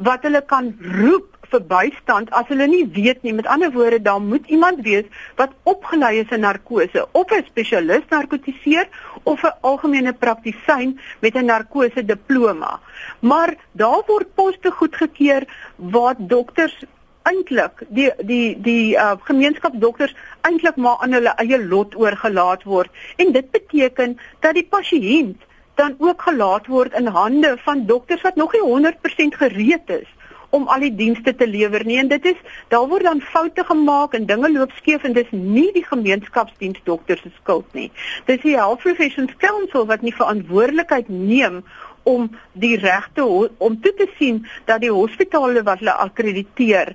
wat 0.03 0.25
hulle 0.27 0.43
kan 0.51 0.73
roep 0.81 1.33
vir 1.53 1.65
bystand 1.69 2.31
as 2.39 2.49
hulle 2.51 2.67
nie 2.71 2.85
weet 2.97 3.23
nie. 3.27 3.35
Met 3.37 3.49
ander 3.55 3.73
woorde, 3.75 4.01
daar 4.03 4.21
moet 4.23 4.49
iemand 4.57 4.81
wees 4.87 5.09
wat 5.41 5.53
opgelei 5.69 6.15
is 6.23 6.33
in 6.33 6.45
narkose, 6.47 7.07
of 7.13 7.31
'n 7.31 7.45
spesialis 7.51 8.09
narkotiseer 8.09 8.89
of 9.23 9.45
'n 9.45 9.55
algemene 9.61 10.13
praktisyn 10.13 10.99
met 11.21 11.37
'n 11.37 11.45
narkose 11.45 12.05
diploma. 12.05 12.81
Maar 13.21 13.55
daar 13.73 14.03
word 14.07 14.35
poste 14.35 14.71
goedgekeur 14.71 15.45
waar 15.77 16.15
dokters 16.19 16.85
eintlik 17.29 17.85
die 17.89 18.11
die 18.21 18.57
die 18.63 18.95
uh, 18.97 19.13
gemeenskapsdokters 19.29 20.15
eintlik 20.49 20.77
maar 20.77 21.03
aan 21.05 21.13
hulle 21.19 21.35
eie 21.45 21.59
lot 21.65 21.97
oorgelaat 21.97 22.65
word. 22.65 22.91
En 23.17 23.33
dit 23.33 23.51
beteken 23.51 24.19
dat 24.41 24.55
die 24.55 24.67
pasiënt 24.67 25.49
dan 25.81 25.95
ook 25.99 26.23
gelaat 26.23 26.67
word 26.67 26.93
in 26.99 27.07
hande 27.07 27.57
van 27.65 27.87
dokters 27.87 28.23
wat 28.23 28.37
nog 28.37 28.53
nie 28.53 28.65
100% 28.67 29.39
gereed 29.45 29.91
is 30.01 30.09
om 30.53 30.67
al 30.69 30.85
die 30.85 30.95
dienste 30.95 31.33
te 31.35 31.47
lewer 31.49 31.85
nie. 31.89 31.97
En 31.99 32.09
dit 32.09 32.25
is 32.29 32.41
daar 32.69 32.89
word 32.89 33.07
dan 33.09 33.23
foute 33.25 33.65
gemaak 33.65 34.13
en 34.15 34.27
dinge 34.29 34.51
loop 34.53 34.73
skeef 34.77 35.05
en 35.09 35.17
dis 35.17 35.31
nie 35.31 35.71
die 35.73 35.85
gemeenskapsdiensdokters 35.87 37.23
se 37.25 37.33
skuld 37.39 37.79
nie. 37.79 37.89
Dis 38.29 38.43
die 38.45 38.57
health 38.59 38.85
professions 38.85 39.33
council 39.41 39.89
wat 39.89 40.05
nie 40.05 40.13
verantwoordelikheid 40.15 41.09
neem 41.09 41.63
om 42.03 42.29
die 42.53 42.77
regte 42.83 43.25
om 43.25 43.81
toe 43.81 43.95
te 43.97 44.09
sien 44.19 44.43
dat 44.69 44.83
die 44.85 44.93
hospitale 44.93 45.63
wat 45.65 45.81
hulle 45.81 45.97
akkrediteer 46.05 46.93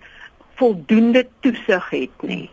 voldoende 0.57 1.27
toesig 1.39 1.89
het 1.89 2.21
nie. 2.21 2.49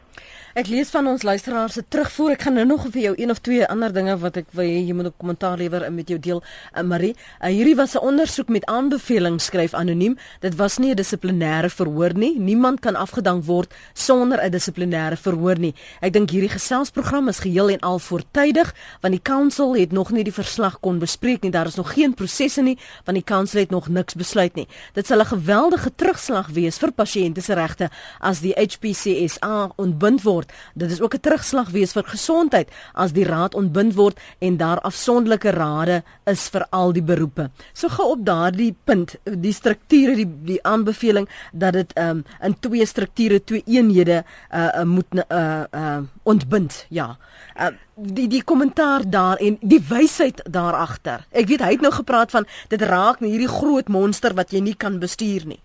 Ek 0.55 0.69
lees 0.71 0.93
van 0.95 1.09
ons 1.11 1.25
luisteraars 1.27 1.75
se 1.75 1.83
terugvoer. 1.91 2.37
Ek 2.37 2.45
gaan 2.47 2.55
nou 2.55 2.63
nog 2.69 2.85
vir 2.95 3.01
jou 3.03 3.13
een 3.19 3.33
of 3.33 3.41
twee 3.43 3.65
ander 3.67 3.91
dinge 3.91 4.13
wat 4.23 4.37
ek 4.39 4.53
wil 4.55 4.69
jy 4.69 4.93
moet 4.95 5.07
'n 5.11 5.15
kommentaar 5.19 5.59
lewer 5.59 5.93
met 5.93 6.09
jou 6.09 6.19
deel. 6.19 6.43
Uh, 6.77 6.83
Marie, 6.83 7.17
uh, 7.43 7.49
hierdie 7.51 7.75
was 7.75 7.97
'n 7.97 8.07
ondersoek 8.07 8.49
met 8.49 8.65
aanbevelings 8.65 9.45
skryf 9.45 9.75
anoniem. 9.75 10.17
Dit 10.41 10.55
was 10.55 10.79
nie 10.79 10.93
'n 10.93 10.95
dissiplinêre 10.95 11.71
verhoor 11.71 12.15
nie. 12.15 12.39
Niemand 12.39 12.81
kan 12.81 12.95
afgedank 12.95 13.45
word 13.45 13.75
sonder 13.95 14.39
'n 14.39 14.51
dissiplinêre 14.51 15.17
verhoor 15.17 15.59
nie. 15.59 15.75
Ek 16.01 16.13
dink 16.13 16.31
hierdie 16.31 16.51
geselsprogram 16.51 17.29
is 17.29 17.39
geheel 17.39 17.71
en 17.71 17.81
al 17.81 17.99
voortydig 17.99 18.75
want 19.01 19.15
die 19.15 19.23
council 19.23 19.75
het 19.75 19.93
nog 19.93 20.13
nie 20.13 20.23
die 20.25 20.33
verslag 20.33 20.81
kon 20.81 20.99
bespreek 20.99 21.43
nie. 21.43 21.51
Daar 21.51 21.67
is 21.67 21.75
nog 21.75 21.95
geen 21.95 22.15
prosesse 22.15 22.63
nie 22.63 22.79
want 23.05 23.17
die 23.17 23.25
council 23.25 23.61
het 23.61 23.71
nog 23.71 23.89
niks 23.89 24.15
besluit 24.15 24.55
nie. 24.55 24.69
Dit 24.93 25.07
sal 25.07 25.19
'n 25.19 25.27
geweldige 25.27 25.91
terugslag 25.97 26.49
wees 26.49 26.79
vir 26.79 26.93
pasiënte 26.93 27.41
se 27.41 27.55
regte 27.55 27.91
as 28.21 28.41
die 28.41 28.55
HPCSA 28.55 29.73
ontbind 29.77 30.23
word 30.23 30.44
word. 30.45 30.53
Dit 30.75 30.91
is 30.91 31.01
ook 31.01 31.15
'n 31.15 31.21
terugslag 31.21 31.71
wees 31.71 31.93
vir 31.93 32.05
gesondheid 32.05 32.69
as 32.95 33.13
die 33.13 33.25
raad 33.25 33.55
ontbind 33.55 33.95
word 33.95 34.19
en 34.41 34.57
daar 34.57 34.81
afsonderlike 34.81 35.51
rade 35.51 36.03
is 36.27 36.49
vir 36.49 36.67
al 36.71 36.93
die 36.93 37.03
beroepe. 37.03 37.51
So 37.73 37.89
gou 37.89 38.11
op 38.11 38.25
daardie 38.25 38.75
punt, 38.85 39.17
die 39.25 39.53
strukture, 39.53 40.15
die 40.15 40.29
die 40.45 40.63
aanbeveling 40.63 41.29
dat 41.53 41.73
dit 41.73 41.99
um, 41.99 42.25
in 42.43 42.57
twee 42.61 42.87
strukture, 42.87 43.45
twee 43.45 43.63
eenhede 43.67 44.25
uh, 44.53 44.83
moet 44.83 45.07
uh, 45.31 45.65
uh, 45.75 45.99
ontbind. 46.23 46.87
Ja. 46.89 47.17
Uh, 47.61 47.69
die 47.97 48.29
die 48.29 48.43
kommentaar 48.43 49.11
daar 49.11 49.37
en 49.37 49.57
die 49.61 49.81
wysheid 49.89 50.43
daar 50.51 50.75
agter. 50.75 51.27
Ek 51.31 51.47
weet 51.47 51.61
hy 51.61 51.71
het 51.71 51.81
nou 51.81 51.93
gepraat 51.93 52.31
van 52.31 52.47
dit 52.69 52.83
raak 52.83 53.19
hierdie 53.21 53.49
groot 53.49 53.89
monster 53.89 54.35
wat 54.35 54.51
jy 54.51 54.61
nie 54.61 54.75
kan 54.75 54.99
bestuur 54.99 55.47
nie. 55.47 55.61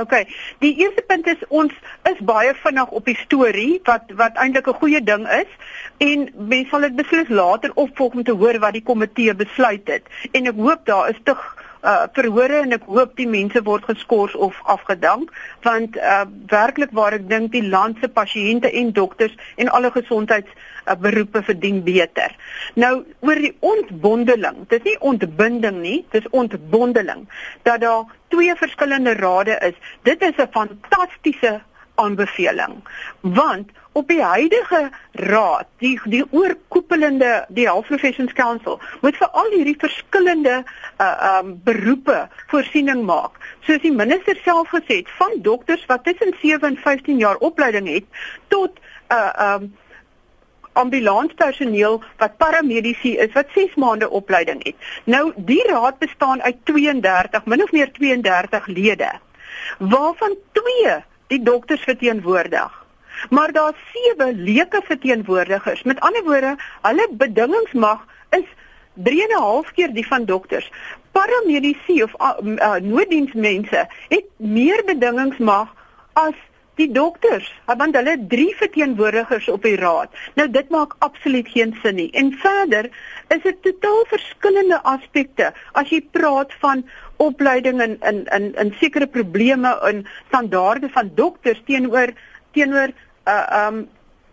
OK. 0.00 0.14
Die 0.58 0.74
eerste 0.76 1.02
punt 1.06 1.26
is 1.30 1.42
ons 1.48 1.72
is 2.10 2.18
baie 2.26 2.54
vinnig 2.64 2.94
op 2.98 3.04
die 3.06 3.18
storie 3.20 3.80
wat 3.86 4.10
wat 4.18 4.40
eintlik 4.42 4.66
'n 4.66 4.80
goeie 4.80 5.02
ding 5.10 5.26
is 5.36 5.50
en 6.06 6.24
mense 6.34 6.68
sal 6.70 6.80
dit 6.80 6.96
beslis 6.96 7.28
later 7.28 7.70
opvolg 7.74 8.14
om 8.14 8.24
te 8.24 8.34
hoor 8.40 8.58
wat 8.58 8.72
die 8.72 8.82
komitee 8.82 9.34
besluit 9.34 9.86
het. 9.88 10.02
En 10.32 10.46
ek 10.46 10.58
hoop 10.58 10.82
daar 10.86 11.08
is 11.10 11.20
te 11.22 11.36
uh 11.84 12.06
verhore 12.12 12.58
en 12.64 12.72
ek 12.72 12.84
hoop 12.88 13.16
die 13.16 13.28
mense 13.28 13.62
word 13.62 13.84
geskort 13.84 14.34
of 14.34 14.60
afgedank 14.64 15.30
want 15.62 15.96
uh 15.96 16.24
werklik 16.46 16.90
waar 16.90 17.12
ek 17.12 17.28
dink 17.28 17.52
die 17.52 17.68
land 17.68 17.96
se 18.00 18.08
pasiënte 18.08 18.72
en 18.72 18.92
dokters 18.92 19.36
en 19.56 19.68
alle 19.68 19.90
gesondheids 19.90 20.50
uh, 20.86 21.42
verdien 21.44 21.82
beter. 21.84 22.34
Nou 22.74 23.04
oor 23.20 23.34
die 23.34 23.56
ontbondeling, 23.60 24.66
dit 24.68 24.80
is 24.80 24.84
nie 24.84 25.00
ontbinding 25.00 25.80
nie, 25.80 26.04
dit 26.10 26.24
is 26.24 26.30
ontbondeling 26.30 27.28
dat 27.62 27.80
daar 27.80 28.04
twee 28.34 28.54
verskillende 28.54 29.14
rade 29.14 29.58
is. 29.68 29.78
Dit 30.02 30.22
is 30.22 30.36
'n 30.36 30.50
fantastiese 30.50 31.60
aanbeveling 31.94 32.74
want 33.20 33.70
op 33.92 34.08
die 34.08 34.22
huidige 34.22 34.90
raad 35.12 35.66
die 35.78 36.00
die 36.04 36.24
oorkoepelende 36.30 37.44
die 37.48 37.66
Health 37.66 37.86
Professions 37.86 38.32
Council 38.32 38.80
moet 39.00 39.16
vir 39.16 39.30
al 39.30 39.50
hierdie 39.54 39.76
verskillende 39.78 40.56
uh 40.98 41.38
um 41.38 41.54
beroepe 41.64 42.28
voorsiening 42.46 43.04
maak 43.06 43.38
soos 43.60 43.82
die 43.86 43.92
minister 43.92 44.36
self 44.42 44.74
gesê 44.74 45.00
het 45.02 45.14
van 45.20 45.38
dokters 45.46 45.86
wat 45.86 46.04
tussen 46.04 46.34
7 46.42 46.68
en 46.68 46.76
15 46.76 47.18
jaar 47.18 47.36
opleiding 47.36 47.88
het 47.88 48.04
tot 48.48 48.82
uh 49.12 49.54
um 49.54 49.72
ambulanspersoneel 50.74 52.02
wat 52.18 52.36
paramedici 52.36 53.16
is 53.16 53.32
wat 53.32 53.46
6 53.54 53.74
maande 53.74 54.10
opleiding 54.10 54.64
het. 54.64 54.74
Nou 55.04 55.32
die 55.36 55.62
raad 55.66 55.98
bestaan 55.98 56.42
uit 56.42 56.56
32 56.64 57.44
min 57.44 57.62
of 57.62 57.72
meer 57.72 57.92
32 57.92 58.66
lede 58.66 59.12
waarvan 59.78 60.36
2 60.52 61.04
die 61.26 61.42
dokters 61.42 61.82
verteenwoordig. 61.82 62.82
Maar 63.30 63.52
daar's 63.52 63.76
sewe 63.92 64.32
leuke 64.34 64.80
verteenwoordigers. 64.84 65.82
Met 65.82 66.00
ander 66.00 66.22
woorde, 66.24 66.56
hulle 66.82 67.08
bedingingsmag 67.10 68.06
is 68.30 68.44
3 68.94 69.22
en 69.22 69.36
'n 69.36 69.42
half 69.42 69.72
keer 69.72 69.92
die 69.92 70.06
van 70.06 70.24
dokters. 70.24 70.70
Paramedici 71.12 72.02
of 72.02 72.12
uh, 72.20 72.32
uh, 72.42 72.74
nooddiensmense 72.74 73.88
het 74.08 74.24
meer 74.36 74.82
bedingingsmag 74.84 75.74
as 76.12 76.34
die 76.80 76.90
dokters, 76.92 77.46
want 77.66 77.96
hulle 77.96 78.16
het 78.16 78.28
drie 78.30 78.50
verteenwoordigers 78.58 79.48
op 79.52 79.62
die 79.62 79.76
raad. 79.78 80.12
Nou 80.38 80.48
dit 80.50 80.70
maak 80.74 80.96
absoluut 81.06 81.48
geen 81.48 81.74
sin 81.82 81.98
nie. 82.00 82.10
En 82.12 82.32
verder 82.42 82.90
is 83.34 83.42
dit 83.42 83.62
totaal 83.62 84.04
verskillende 84.10 84.80
aspekte 84.82 85.52
as 85.72 85.90
jy 85.92 86.02
praat 86.16 86.52
van 86.62 86.84
opleiding 87.22 87.82
in 87.82 87.98
in 88.02 88.24
in 88.36 88.54
in 88.58 88.72
sekere 88.80 89.06
probleme 89.06 89.74
in 89.90 90.06
standaarde 90.28 90.90
van 90.90 91.10
dokters 91.14 91.62
teenoor 91.66 92.12
teenoor 92.52 92.94
uh 93.28 93.66
um 93.66 93.84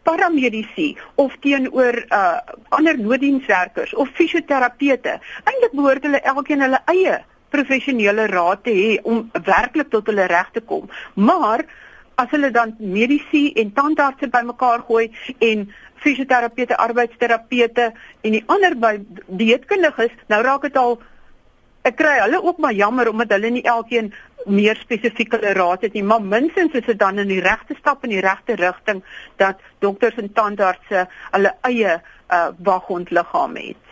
paramedici 0.03 0.97
of 1.15 1.35
teenoor 1.39 2.05
uh 2.09 2.39
ander 2.69 2.97
nooddienswerkers 2.99 3.93
of 3.93 4.09
fisioterapeute. 4.17 5.19
Eintlik 5.43 5.77
behoort 5.77 6.03
hulle 6.03 6.21
elkeen 6.33 6.61
hulle 6.61 6.81
eie 6.85 7.21
professionele 7.51 8.25
raad 8.31 8.63
te 8.63 8.73
hê 8.73 8.91
om 9.03 9.29
werklik 9.45 9.89
tot 9.91 10.07
hulle 10.07 10.25
reg 10.31 10.49
te 10.55 10.61
kom. 10.61 10.89
Maar 11.13 11.65
as 12.15 12.29
hulle 12.33 12.51
dan 12.51 12.75
mediese 12.79 13.51
en 13.61 13.71
tandartse 13.73 14.29
bymekaar 14.29 14.83
gooi 14.87 15.11
en 15.39 15.69
fisioterapeute, 16.01 16.77
arbeidsterapeute 16.77 17.91
en 18.21 18.35
die 18.35 18.43
ander 18.47 18.75
by 18.75 18.97
dieetkundiges, 19.27 20.13
nou 20.27 20.41
raak 20.45 20.65
dit 20.67 20.77
al 20.77 20.97
ek 21.87 21.97
kry 21.97 22.17
hulle 22.21 22.41
ook 22.43 22.59
maar 22.61 22.73
jammer 22.77 23.09
omdat 23.09 23.33
hulle 23.35 23.49
nie 23.53 23.65
elkeen 23.65 24.11
meer 24.45 24.77
spesifieke 24.81 25.37
raad 25.57 25.85
het 25.85 25.93
nie, 25.93 26.03
maar 26.03 26.21
minstens 26.21 26.73
is 26.77 26.85
dit 26.85 26.99
dan 26.99 27.19
in 27.21 27.29
die 27.29 27.41
regte 27.41 27.77
stap 27.77 28.03
in 28.05 28.13
die 28.15 28.23
regte 28.25 28.57
rigting 28.57 29.03
dat 29.41 29.61
dokters 29.85 30.17
en 30.21 30.31
tandartse 30.33 31.05
hulle 31.31 31.53
eie 31.69 31.95
uh, 31.97 32.47
waghondliggaam 32.57 33.57
het. 33.61 33.90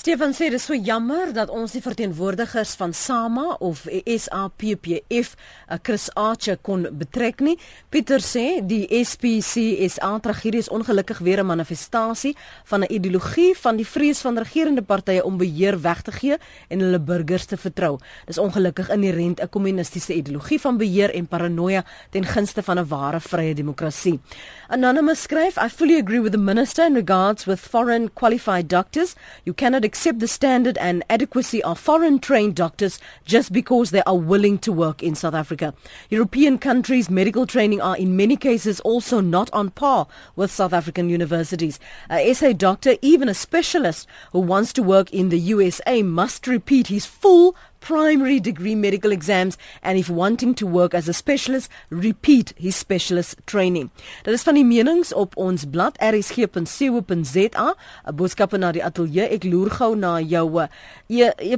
Stefan 0.00 0.30
sê 0.32 0.46
dit 0.48 0.56
is 0.56 0.64
so 0.64 0.72
jammer 0.72 1.28
dat 1.36 1.50
ons 1.52 1.74
die 1.76 1.82
verteenwoordigers 1.84 2.70
van 2.80 2.94
SAMA 2.96 3.58
of 3.60 3.82
SAPPF, 3.84 5.34
uh, 5.68 5.76
Chris 5.84 6.06
Archer 6.16 6.56
kon 6.64 6.86
betrek 6.96 7.42
nie. 7.44 7.58
Pieter 7.92 8.24
sê 8.24 8.62
die 8.64 8.86
SPC 8.96 9.60
is 9.84 9.98
aantragedie 10.00 10.62
is 10.64 10.70
ongelukkig 10.72 11.20
weer 11.20 11.42
'n 11.42 11.46
manifestasie 11.46 12.32
van 12.64 12.80
'n 12.80 12.88
ideologie 12.88 13.52
van 13.54 13.76
die 13.76 13.84
vrees 13.84 14.20
van 14.20 14.38
regerende 14.38 14.82
partye 14.82 15.22
om 15.22 15.36
beheer 15.36 15.76
weg 15.80 16.00
te 16.02 16.12
gee 16.12 16.38
en 16.68 16.80
hulle 16.80 16.98
burgers 16.98 17.44
te 17.44 17.56
vertrou. 17.56 17.98
Dis 18.26 18.38
ongelukkig 18.38 18.88
inherënt 18.88 19.42
'n 19.42 19.48
kommunistiese 19.50 20.14
ideologie 20.14 20.60
van 20.60 20.78
beheer 20.78 21.14
en 21.14 21.26
paranoia 21.26 21.84
ten 22.10 22.24
gunste 22.24 22.62
van 22.62 22.78
'n 22.78 22.88
ware 22.88 23.20
vrye 23.20 23.54
demokrasie. 23.54 24.20
Anonymous 24.68 25.22
skryf, 25.22 25.56
I 25.58 25.68
fully 25.68 25.98
agree 25.98 26.20
with 26.20 26.32
the 26.32 26.38
minister 26.38 26.86
in 26.86 26.94
regards 26.94 27.44
with 27.44 27.60
foreign 27.60 28.10
qualified 28.14 28.68
doctors. 28.68 29.14
You 29.44 29.54
cannot 29.54 29.88
accept 29.90 30.20
the 30.20 30.28
standard 30.28 30.78
and 30.78 31.02
adequacy 31.10 31.60
of 31.64 31.76
foreign 31.76 32.20
trained 32.20 32.54
doctors 32.54 33.00
just 33.24 33.52
because 33.52 33.90
they 33.90 34.04
are 34.04 34.16
willing 34.16 34.56
to 34.56 34.70
work 34.70 35.02
in 35.02 35.16
South 35.16 35.34
Africa. 35.34 35.74
European 36.10 36.58
countries' 36.58 37.10
medical 37.10 37.44
training 37.44 37.80
are 37.80 37.96
in 37.96 38.16
many 38.16 38.36
cases 38.36 38.78
also 38.82 39.20
not 39.20 39.52
on 39.52 39.68
par 39.70 40.06
with 40.36 40.48
South 40.48 40.72
African 40.72 41.08
universities. 41.08 41.80
A 42.08 42.32
SA 42.34 42.52
doctor, 42.52 42.94
even 43.02 43.28
a 43.28 43.34
specialist 43.34 44.06
who 44.30 44.38
wants 44.38 44.72
to 44.74 44.82
work 44.84 45.12
in 45.12 45.28
the 45.28 45.40
USA, 45.40 46.04
must 46.04 46.46
repeat 46.46 46.86
his 46.86 47.04
full 47.04 47.56
primary 47.80 48.40
degree 48.40 48.74
medical 48.74 49.10
exams 49.12 49.58
and 49.82 49.98
if 49.98 50.08
wanting 50.08 50.54
to 50.54 50.66
work 50.66 50.94
as 50.94 51.08
a 51.08 51.12
specialist 51.12 51.70
repeat 51.88 52.54
his 52.56 52.76
specialist 52.76 53.36
training. 53.46 53.90
Dit 54.24 54.34
is 54.34 54.42
van 54.42 54.54
die 54.54 54.64
menings 54.64 55.12
op 55.12 55.36
ons 55.36 55.64
blad 55.64 55.98
rsg.co.za. 55.98 57.74
'n 58.06 58.14
Boodskappe 58.14 58.58
na 58.58 58.72
die 58.72 58.84
ateljee. 58.84 59.28
Ek 59.28 59.44
loer 59.44 59.70
gou 59.70 59.96
na 59.96 60.20
jou 60.20 60.66
e, 61.08 61.30
e 61.38 61.56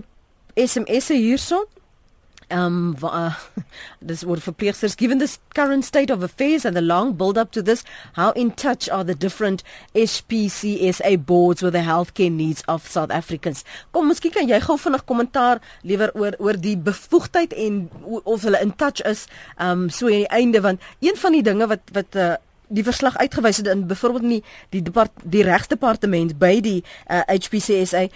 SMS 0.56 1.08
hierson 1.08 1.64
um 2.52 2.96
uh, 3.02 3.34
this 4.02 4.24
word 4.24 4.42
for 4.42 4.52
verpleegsters 4.52 4.96
given 4.96 5.18
this 5.18 5.38
current 5.54 5.84
state 5.84 6.10
of 6.10 6.22
affairs 6.22 6.64
and 6.64 6.76
the 6.76 6.80
long 6.80 7.14
build 7.14 7.38
up 7.38 7.50
to 7.52 7.62
this. 7.62 7.84
How 8.12 8.30
in 8.32 8.52
touch 8.52 8.88
are 8.88 9.04
the 9.04 9.14
different 9.14 9.62
SPCSA 9.94 11.24
boards 11.24 11.62
with 11.62 11.72
the 11.72 11.80
healthcare 11.80 12.30
needs 12.30 12.62
of 12.68 12.86
South 12.86 13.10
Africans? 13.10 13.64
Kom 13.92 14.08
miskien 14.08 14.34
kan 14.34 14.48
jy 14.48 14.60
gou 14.60 14.76
vinnig 14.76 15.04
kommentaar 15.08 15.60
lewer 15.82 16.12
oor 16.14 16.36
oor 16.38 16.60
die 16.60 16.76
bevoegdheid 16.76 17.56
en 17.56 17.84
of 18.22 18.46
hulle 18.46 18.60
in 18.62 18.76
touch 18.76 19.02
is 19.08 19.26
um 19.58 19.88
so 19.90 20.06
aan 20.06 20.22
die 20.22 20.32
einde 20.40 20.60
want 20.60 20.80
een 21.00 21.16
van 21.16 21.38
die 21.38 21.44
dinge 21.46 21.68
wat 21.70 21.94
wat 21.96 22.16
uh, 22.16 22.34
die 22.72 22.84
verslag 22.84 23.16
uitgewys 23.20 23.60
het 23.60 23.68
in 23.72 23.86
byvoorbeeld 23.86 24.28
nie 24.28 24.42
die 24.74 24.82
depart, 24.82 25.12
die 25.22 25.44
regsdepartement 25.46 26.38
by 26.40 26.60
die 26.64 26.80
uh, 26.80 27.20
HPCSA 27.28 28.06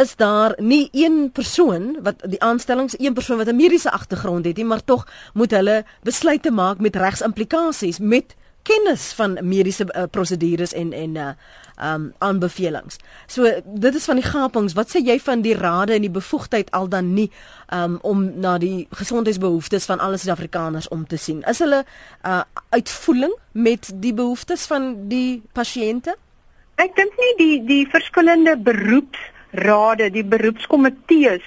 is 0.00 0.16
daar 0.20 0.56
nie 0.58 0.88
een 0.92 1.30
persoon 1.32 1.96
wat 2.04 2.24
die 2.24 2.40
aanstellings 2.42 2.96
een 2.98 3.14
persoon 3.14 3.38
wat 3.42 3.48
'n 3.52 3.56
mediese 3.56 3.90
agtergrond 3.90 4.44
het 4.44 4.56
nie 4.56 4.64
maar 4.64 4.84
tog 4.84 5.06
moet 5.34 5.50
hulle 5.50 5.84
besluite 6.02 6.50
maak 6.50 6.78
met 6.78 6.96
regsimplikasies 6.96 7.98
met 7.98 8.36
kennis 8.66 9.12
van 9.16 9.38
mediese 9.42 9.86
uh, 9.86 10.08
prosedures 10.10 10.74
en 10.74 10.92
en 10.92 11.22
uh 11.22 11.30
um 11.76 12.12
aanbevelings. 12.24 12.96
So 13.28 13.44
dit 13.64 13.94
is 13.94 14.04
van 14.08 14.16
die 14.16 14.24
gapings. 14.24 14.72
Wat 14.72 14.88
sê 14.88 15.02
jy 15.04 15.18
van 15.20 15.42
die 15.44 15.52
rade 15.56 15.92
en 15.92 16.06
die 16.06 16.12
bevoegdheid 16.12 16.70
al 16.72 16.88
dan 16.88 17.10
nie 17.14 17.26
um 17.74 17.98
om 18.00 18.22
na 18.40 18.56
die 18.58 18.86
gesondheidsbehoeftes 18.96 19.84
van 19.84 20.00
alle 20.00 20.16
Suid-Afrikaners 20.16 20.88
om 20.88 21.04
te 21.06 21.20
sien? 21.20 21.42
Is 21.44 21.60
hulle 21.60 21.84
uh 22.24 22.42
uitvoering 22.70 23.34
met 23.52 23.90
die 23.94 24.14
behoeftes 24.14 24.64
van 24.66 25.08
die 25.12 25.42
pasiënte? 25.52 26.16
Ek 26.80 26.96
dink 26.96 27.12
nie 27.20 27.34
die 27.42 27.60
die 27.68 27.84
verskillende 27.92 28.56
beroepsrade, 28.56 30.10
die 30.16 30.24
beroepskomitees 30.24 31.44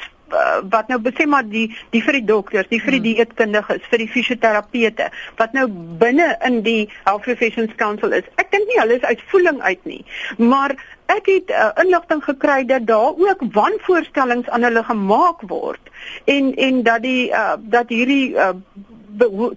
wat 0.73 0.87
nou 0.91 0.99
sê 1.17 1.25
maar 1.27 1.47
die 1.47 1.67
die 1.93 2.01
vir 2.03 2.19
die 2.19 2.25
dokters, 2.25 2.69
die 2.69 2.81
vir 2.81 2.97
die 2.97 2.99
hmm. 2.99 3.07
dieetkundiges, 3.09 3.81
vir 3.89 4.03
die 4.03 4.09
fisioterapeute 4.13 5.09
wat 5.41 5.53
nou 5.57 5.67
binne 6.01 6.35
in 6.45 6.61
die 6.63 6.89
Health 7.05 7.25
Professions 7.27 7.75
Council 7.81 8.13
is. 8.13 8.27
Ek 8.41 8.51
dink 8.51 8.67
nie 8.69 8.79
hulle 8.81 8.99
is 8.99 9.09
uitvoering 9.09 9.61
uit 9.61 9.85
nie, 9.89 10.01
maar 10.37 10.75
ek 11.09 11.29
het 11.31 11.53
uh, 11.53 11.71
inligting 11.81 12.21
gekry 12.23 12.63
dat 12.69 12.85
daar 12.87 13.17
ook 13.17 13.41
wanvoorstellings 13.53 14.49
aan 14.49 14.67
hulle 14.67 14.83
gemaak 14.85 15.41
word 15.49 15.89
en 16.25 16.53
en 16.55 16.83
dat 16.83 17.01
die 17.01 17.29
uh, 17.33 17.57
dat 17.59 17.89
hierdie 17.89 18.35
uh, 18.35 18.53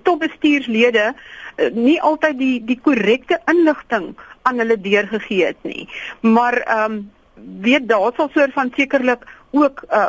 topbestuurslede 0.03 1.13
uh, 1.13 1.71
nie 1.77 2.01
altyd 2.01 2.39
die 2.39 2.57
die 2.65 2.79
korrekte 2.81 3.41
inligting 3.53 4.13
aan 4.43 4.63
hulle 4.63 4.79
deurgegee 4.81 5.53
het 5.53 5.61
nie. 5.63 5.89
Maar 6.21 6.63
ehm 6.63 6.93
um, 6.93 7.03
weet 7.61 7.89
daar 7.89 8.13
sal 8.17 8.29
soort 8.35 8.53
van 8.53 8.73
sekerlik 8.77 9.25
ook 9.51 9.85
uh, 9.91 10.09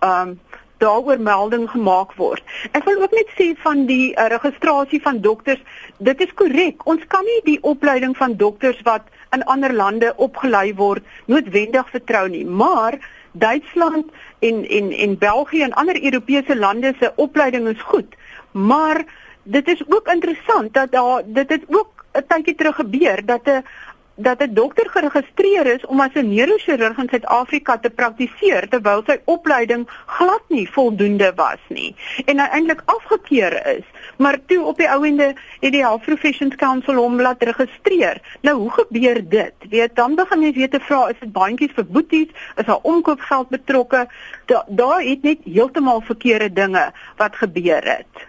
um 0.00 0.38
daaroor 0.78 1.18
melding 1.18 1.66
gemaak 1.70 2.12
word. 2.14 2.42
Ek 2.72 2.84
wil 2.86 3.02
ook 3.02 3.14
net 3.16 3.30
sê 3.34 3.50
van 3.64 3.86
die 3.88 4.12
uh, 4.14 4.28
registrasie 4.30 5.00
van 5.02 5.20
dokters, 5.20 5.62
dit 5.98 6.20
is 6.22 6.34
korrek. 6.38 6.84
Ons 6.86 7.02
kan 7.10 7.24
nie 7.26 7.40
die 7.44 7.58
opleiding 7.66 8.14
van 8.16 8.36
dokters 8.38 8.78
wat 8.86 9.08
in 9.34 9.44
ander 9.44 9.74
lande 9.74 10.12
opgelei 10.16 10.72
word 10.78 11.04
noodwendig 11.26 11.90
vertrou 11.90 12.28
nie, 12.30 12.44
maar 12.46 12.98
Duitsland 13.32 14.06
en 14.38 14.64
en 14.68 14.92
en 14.92 15.18
België 15.18 15.62
en 15.62 15.74
ander 15.82 15.98
Europese 16.02 16.56
lande 16.56 16.94
se 17.00 17.12
opleiding 17.16 17.68
is 17.68 17.82
goed. 17.90 18.14
Maar 18.52 19.04
dit 19.42 19.68
is 19.68 19.82
ook 19.88 20.08
interessant 20.08 20.74
dat 20.74 20.92
daar 20.92 21.22
dit 21.26 21.48
het 21.48 21.64
ook 21.68 22.04
'n 22.14 22.24
tydjie 22.26 22.54
terug 22.54 22.74
gebeur 22.74 23.26
dat 23.26 23.46
'n 23.46 23.64
dat 24.18 24.42
'n 24.42 24.54
dokter 24.54 24.88
geregistreer 24.90 25.66
is 25.66 25.86
om 25.86 26.00
as 26.00 26.14
'n 26.14 26.28
neurochirurg 26.28 26.98
in 26.98 27.08
Suid-Afrika 27.08 27.78
te 27.78 27.90
praktiseer 27.90 28.68
terwyl 28.68 29.02
sy 29.06 29.16
opleiding 29.24 29.88
glad 30.06 30.42
nie 30.48 30.70
voldoende 30.70 31.32
was 31.34 31.62
nie 31.68 31.94
en 32.24 32.38
hy 32.38 32.46
eintlik 32.46 32.82
afgekeur 32.84 33.66
is. 33.66 33.84
Maar 34.16 34.38
toe 34.46 34.64
op 34.64 34.76
die 34.76 34.90
ouende 34.90 35.34
het 35.60 35.72
die 35.72 35.84
Health 35.84 36.02
Professions 36.02 36.56
Council 36.56 36.94
hom 36.94 37.20
laat 37.20 37.42
registreer. 37.42 38.20
Nou 38.40 38.56
hoe 38.56 38.70
gebeur 38.70 39.28
dit? 39.28 39.54
Weet 39.70 39.94
dan 39.94 40.14
begin 40.14 40.42
jy 40.42 40.52
weer 40.52 40.70
te 40.70 40.80
vra 40.80 41.08
is 41.08 41.20
dit 41.20 41.32
bandjies 41.32 41.74
vir 41.74 41.86
boeties, 41.86 42.28
is 42.56 42.64
daar 42.64 42.82
omkoopgeld 42.82 43.48
betrokke? 43.48 44.06
Daar 44.46 44.64
da 44.66 44.98
het 44.98 45.22
net 45.22 45.38
heeltemal 45.44 46.00
verkeerde 46.00 46.52
dinge 46.52 46.92
wat 47.16 47.36
gebeur 47.36 47.84
het. 47.96 48.27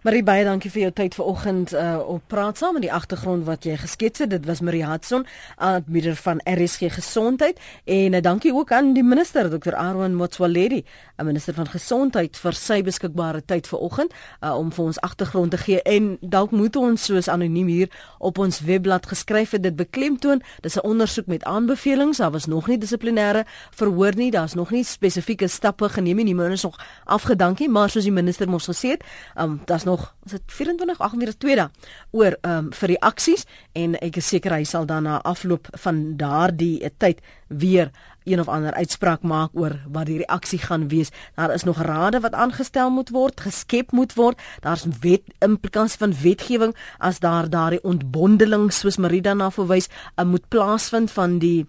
Marie 0.00 0.22
baie 0.24 0.46
dankie 0.46 0.70
vir 0.72 0.80
jou 0.80 0.90
tyd 0.96 1.12
vanoggend 1.12 1.74
uh 1.76 1.98
op 2.08 2.22
praat 2.32 2.56
saam 2.56 2.78
met 2.78 2.86
die 2.86 2.92
agtergrond 2.92 3.44
wat 3.44 3.66
jy 3.68 3.74
geskets 3.76 4.22
het. 4.22 4.30
Dit 4.32 4.46
was 4.48 4.62
Marie 4.64 4.86
Hudson, 4.88 5.26
aanbieder 5.60 6.14
van 6.16 6.40
RSG 6.48 6.88
Gesondheid 6.94 7.60
en 7.84 8.16
uh, 8.16 8.22
dankie 8.24 8.54
ook 8.54 8.72
aan 8.72 8.94
die 8.96 9.04
minister 9.04 9.50
Dr. 9.52 9.74
Aaron 9.76 10.14
Motsoaledi, 10.16 10.84
'n 11.18 11.24
minister 11.24 11.54
van 11.54 11.68
gesondheid 11.68 12.36
vir 12.36 12.52
sy 12.52 12.82
beskikbare 12.82 13.42
tyd 13.44 13.66
vanoggend 13.68 14.14
uh 14.40 14.56
om 14.56 14.72
vir 14.72 14.84
ons 14.84 15.00
agtergrond 15.00 15.50
te 15.50 15.58
gee 15.58 15.82
en 15.82 16.16
dalk 16.20 16.50
moet 16.50 16.76
ons 16.76 17.04
soos 17.04 17.28
anoniem 17.28 17.66
hier 17.66 17.88
op 18.18 18.38
ons 18.38 18.60
webblad 18.60 19.06
geskryf 19.06 19.50
het 19.50 19.62
dit 19.62 19.76
beklemtoon. 19.76 20.42
Dis 20.60 20.76
'n 20.76 20.86
ondersoek 20.86 21.26
met 21.26 21.44
aanbevelings. 21.44 22.16
Daar 22.16 22.30
was 22.30 22.46
nog 22.46 22.68
nie 22.68 22.78
dissiplinêre 22.78 23.44
verhoor 23.70 24.16
nie. 24.16 24.30
Daar's 24.30 24.54
nog 24.54 24.70
nie 24.70 24.84
spesifieke 24.84 25.48
stappe 25.48 25.88
geneem 25.88 26.16
nie. 26.16 26.24
Die 26.24 26.34
minister 26.34 26.70
is 26.70 26.76
nog 26.76 26.86
afgedankie, 27.04 27.68
maar 27.68 27.90
soos 27.90 28.04
die 28.04 28.12
minister 28.12 28.48
mos 28.48 28.66
gesê 28.66 28.88
het, 28.88 29.04
um 29.36 29.60
daar's 29.64 29.88
nog 29.90 30.06
is 30.28 30.36
dit 30.38 30.56
24 30.60 31.02
48 31.10 31.40
2 31.46 31.58
dae 31.62 31.68
oor 32.16 32.38
ehm 32.40 32.56
um, 32.56 32.70
vir 32.80 32.94
die 32.94 33.00
aksies 33.10 33.46
en 33.82 33.98
ek 34.00 34.20
is 34.22 34.30
seker 34.34 34.54
hy 34.56 34.64
sal 34.68 34.86
dan 34.86 35.08
na 35.08 35.20
afloop 35.26 35.68
van 35.84 36.02
daardie 36.20 36.78
tyd 37.02 37.20
weer 37.48 37.90
een 38.24 38.40
of 38.40 38.48
ander 38.48 38.72
uitspraak 38.72 39.22
maak 39.22 39.50
oor 39.52 39.78
wat 39.88 40.06
die 40.06 40.20
reaksie 40.20 40.58
gaan 40.58 40.88
wees. 40.88 41.10
Daar 41.34 41.54
is 41.54 41.64
nog 41.64 41.82
rade 41.82 42.20
wat 42.20 42.32
aangestel 42.32 42.90
moet 42.90 43.10
word, 43.10 43.40
geskep 43.40 43.92
moet 43.92 44.14
word. 44.14 44.40
Daar's 44.60 44.86
wet 45.00 45.22
implikasie 45.38 45.98
van 45.98 46.14
wetgewing 46.22 46.76
as 46.98 47.18
daar 47.18 47.50
daardie 47.50 47.82
ontbondeling 47.82 48.72
soos 48.72 48.96
Marida 48.96 49.34
na 49.34 49.50
verwys, 49.50 49.88
uh, 50.16 50.24
moet 50.24 50.48
plaasvind 50.48 51.10
van 51.10 51.38
die 51.38 51.66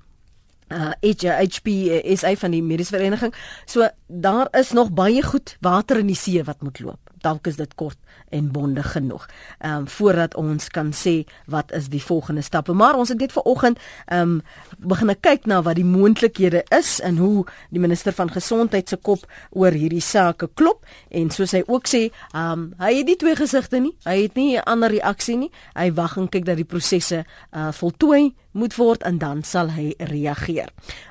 uh 0.72 0.92
HHP 1.02 1.68
is 2.04 2.22
een 2.22 2.38
van 2.38 2.52
die 2.52 2.64
mediese 2.64 2.96
vereniging. 2.96 3.34
So 3.66 3.90
daar 4.08 4.48
is 4.52 4.72
nog 4.72 4.92
baie 4.92 5.24
goed 5.24 5.58
water 5.60 5.98
in 5.98 6.08
die 6.08 6.16
see 6.16 6.44
wat 6.44 6.62
moet 6.62 6.80
loop. 6.80 7.11
Dalk 7.22 7.48
is 7.48 7.56
dit 7.56 7.76
kort 7.76 7.98
en 8.30 8.52
bondig 8.52 8.92
genoeg. 8.92 9.28
Ehm 9.60 9.84
um, 9.84 9.88
voordat 9.88 10.36
ons 10.36 10.68
kan 10.70 10.92
sê 10.94 11.24
wat 11.46 11.72
is 11.72 11.90
die 11.90 12.04
volgende 12.04 12.42
stappe. 12.42 12.74
Maar 12.74 12.96
ons 12.96 13.10
het 13.10 13.20
net 13.20 13.32
vanoggend 13.32 13.80
ehm 14.06 14.22
um, 14.22 14.42
begin 14.78 15.16
kyk 15.20 15.46
na 15.46 15.62
wat 15.62 15.76
die 15.76 15.86
moontlikhede 15.86 16.64
is 16.70 17.00
en 17.00 17.18
hoe 17.18 17.46
die 17.70 17.80
minister 17.80 18.14
van 18.14 18.32
gesondheid 18.32 18.90
se 18.90 18.98
kop 18.98 19.26
oor 19.50 19.72
hierdie 19.72 20.02
saak 20.02 20.44
klop 20.54 20.86
en 21.10 21.30
soos 21.30 21.52
hy 21.52 21.64
ook 21.68 21.88
sê, 21.88 22.10
ehm 22.34 22.52
um, 22.52 22.74
hy 22.78 22.94
het 22.98 23.06
nie 23.06 23.16
twee 23.16 23.36
gesigte 23.36 23.80
nie. 23.80 23.96
Hy 24.04 24.22
het 24.22 24.36
nie 24.36 24.58
'n 24.58 24.64
ander 24.66 24.90
reaksie 24.90 25.38
nie. 25.38 25.52
Hy 25.76 25.92
wag 25.94 26.18
en 26.18 26.30
kyk 26.30 26.46
dat 26.46 26.56
die 26.56 26.66
prosesse 26.66 27.26
uh 27.52 27.72
voltooi 27.72 28.34
moet 28.52 28.76
word 28.76 29.04
en 29.04 29.18
dan 29.18 29.44
sal 29.44 29.70
hy 29.70 29.94
reageer. 29.98 30.70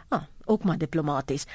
Ah, 0.08 0.22
ook 0.44 0.64
maar 0.64 0.78
diplomaties. 0.78 1.46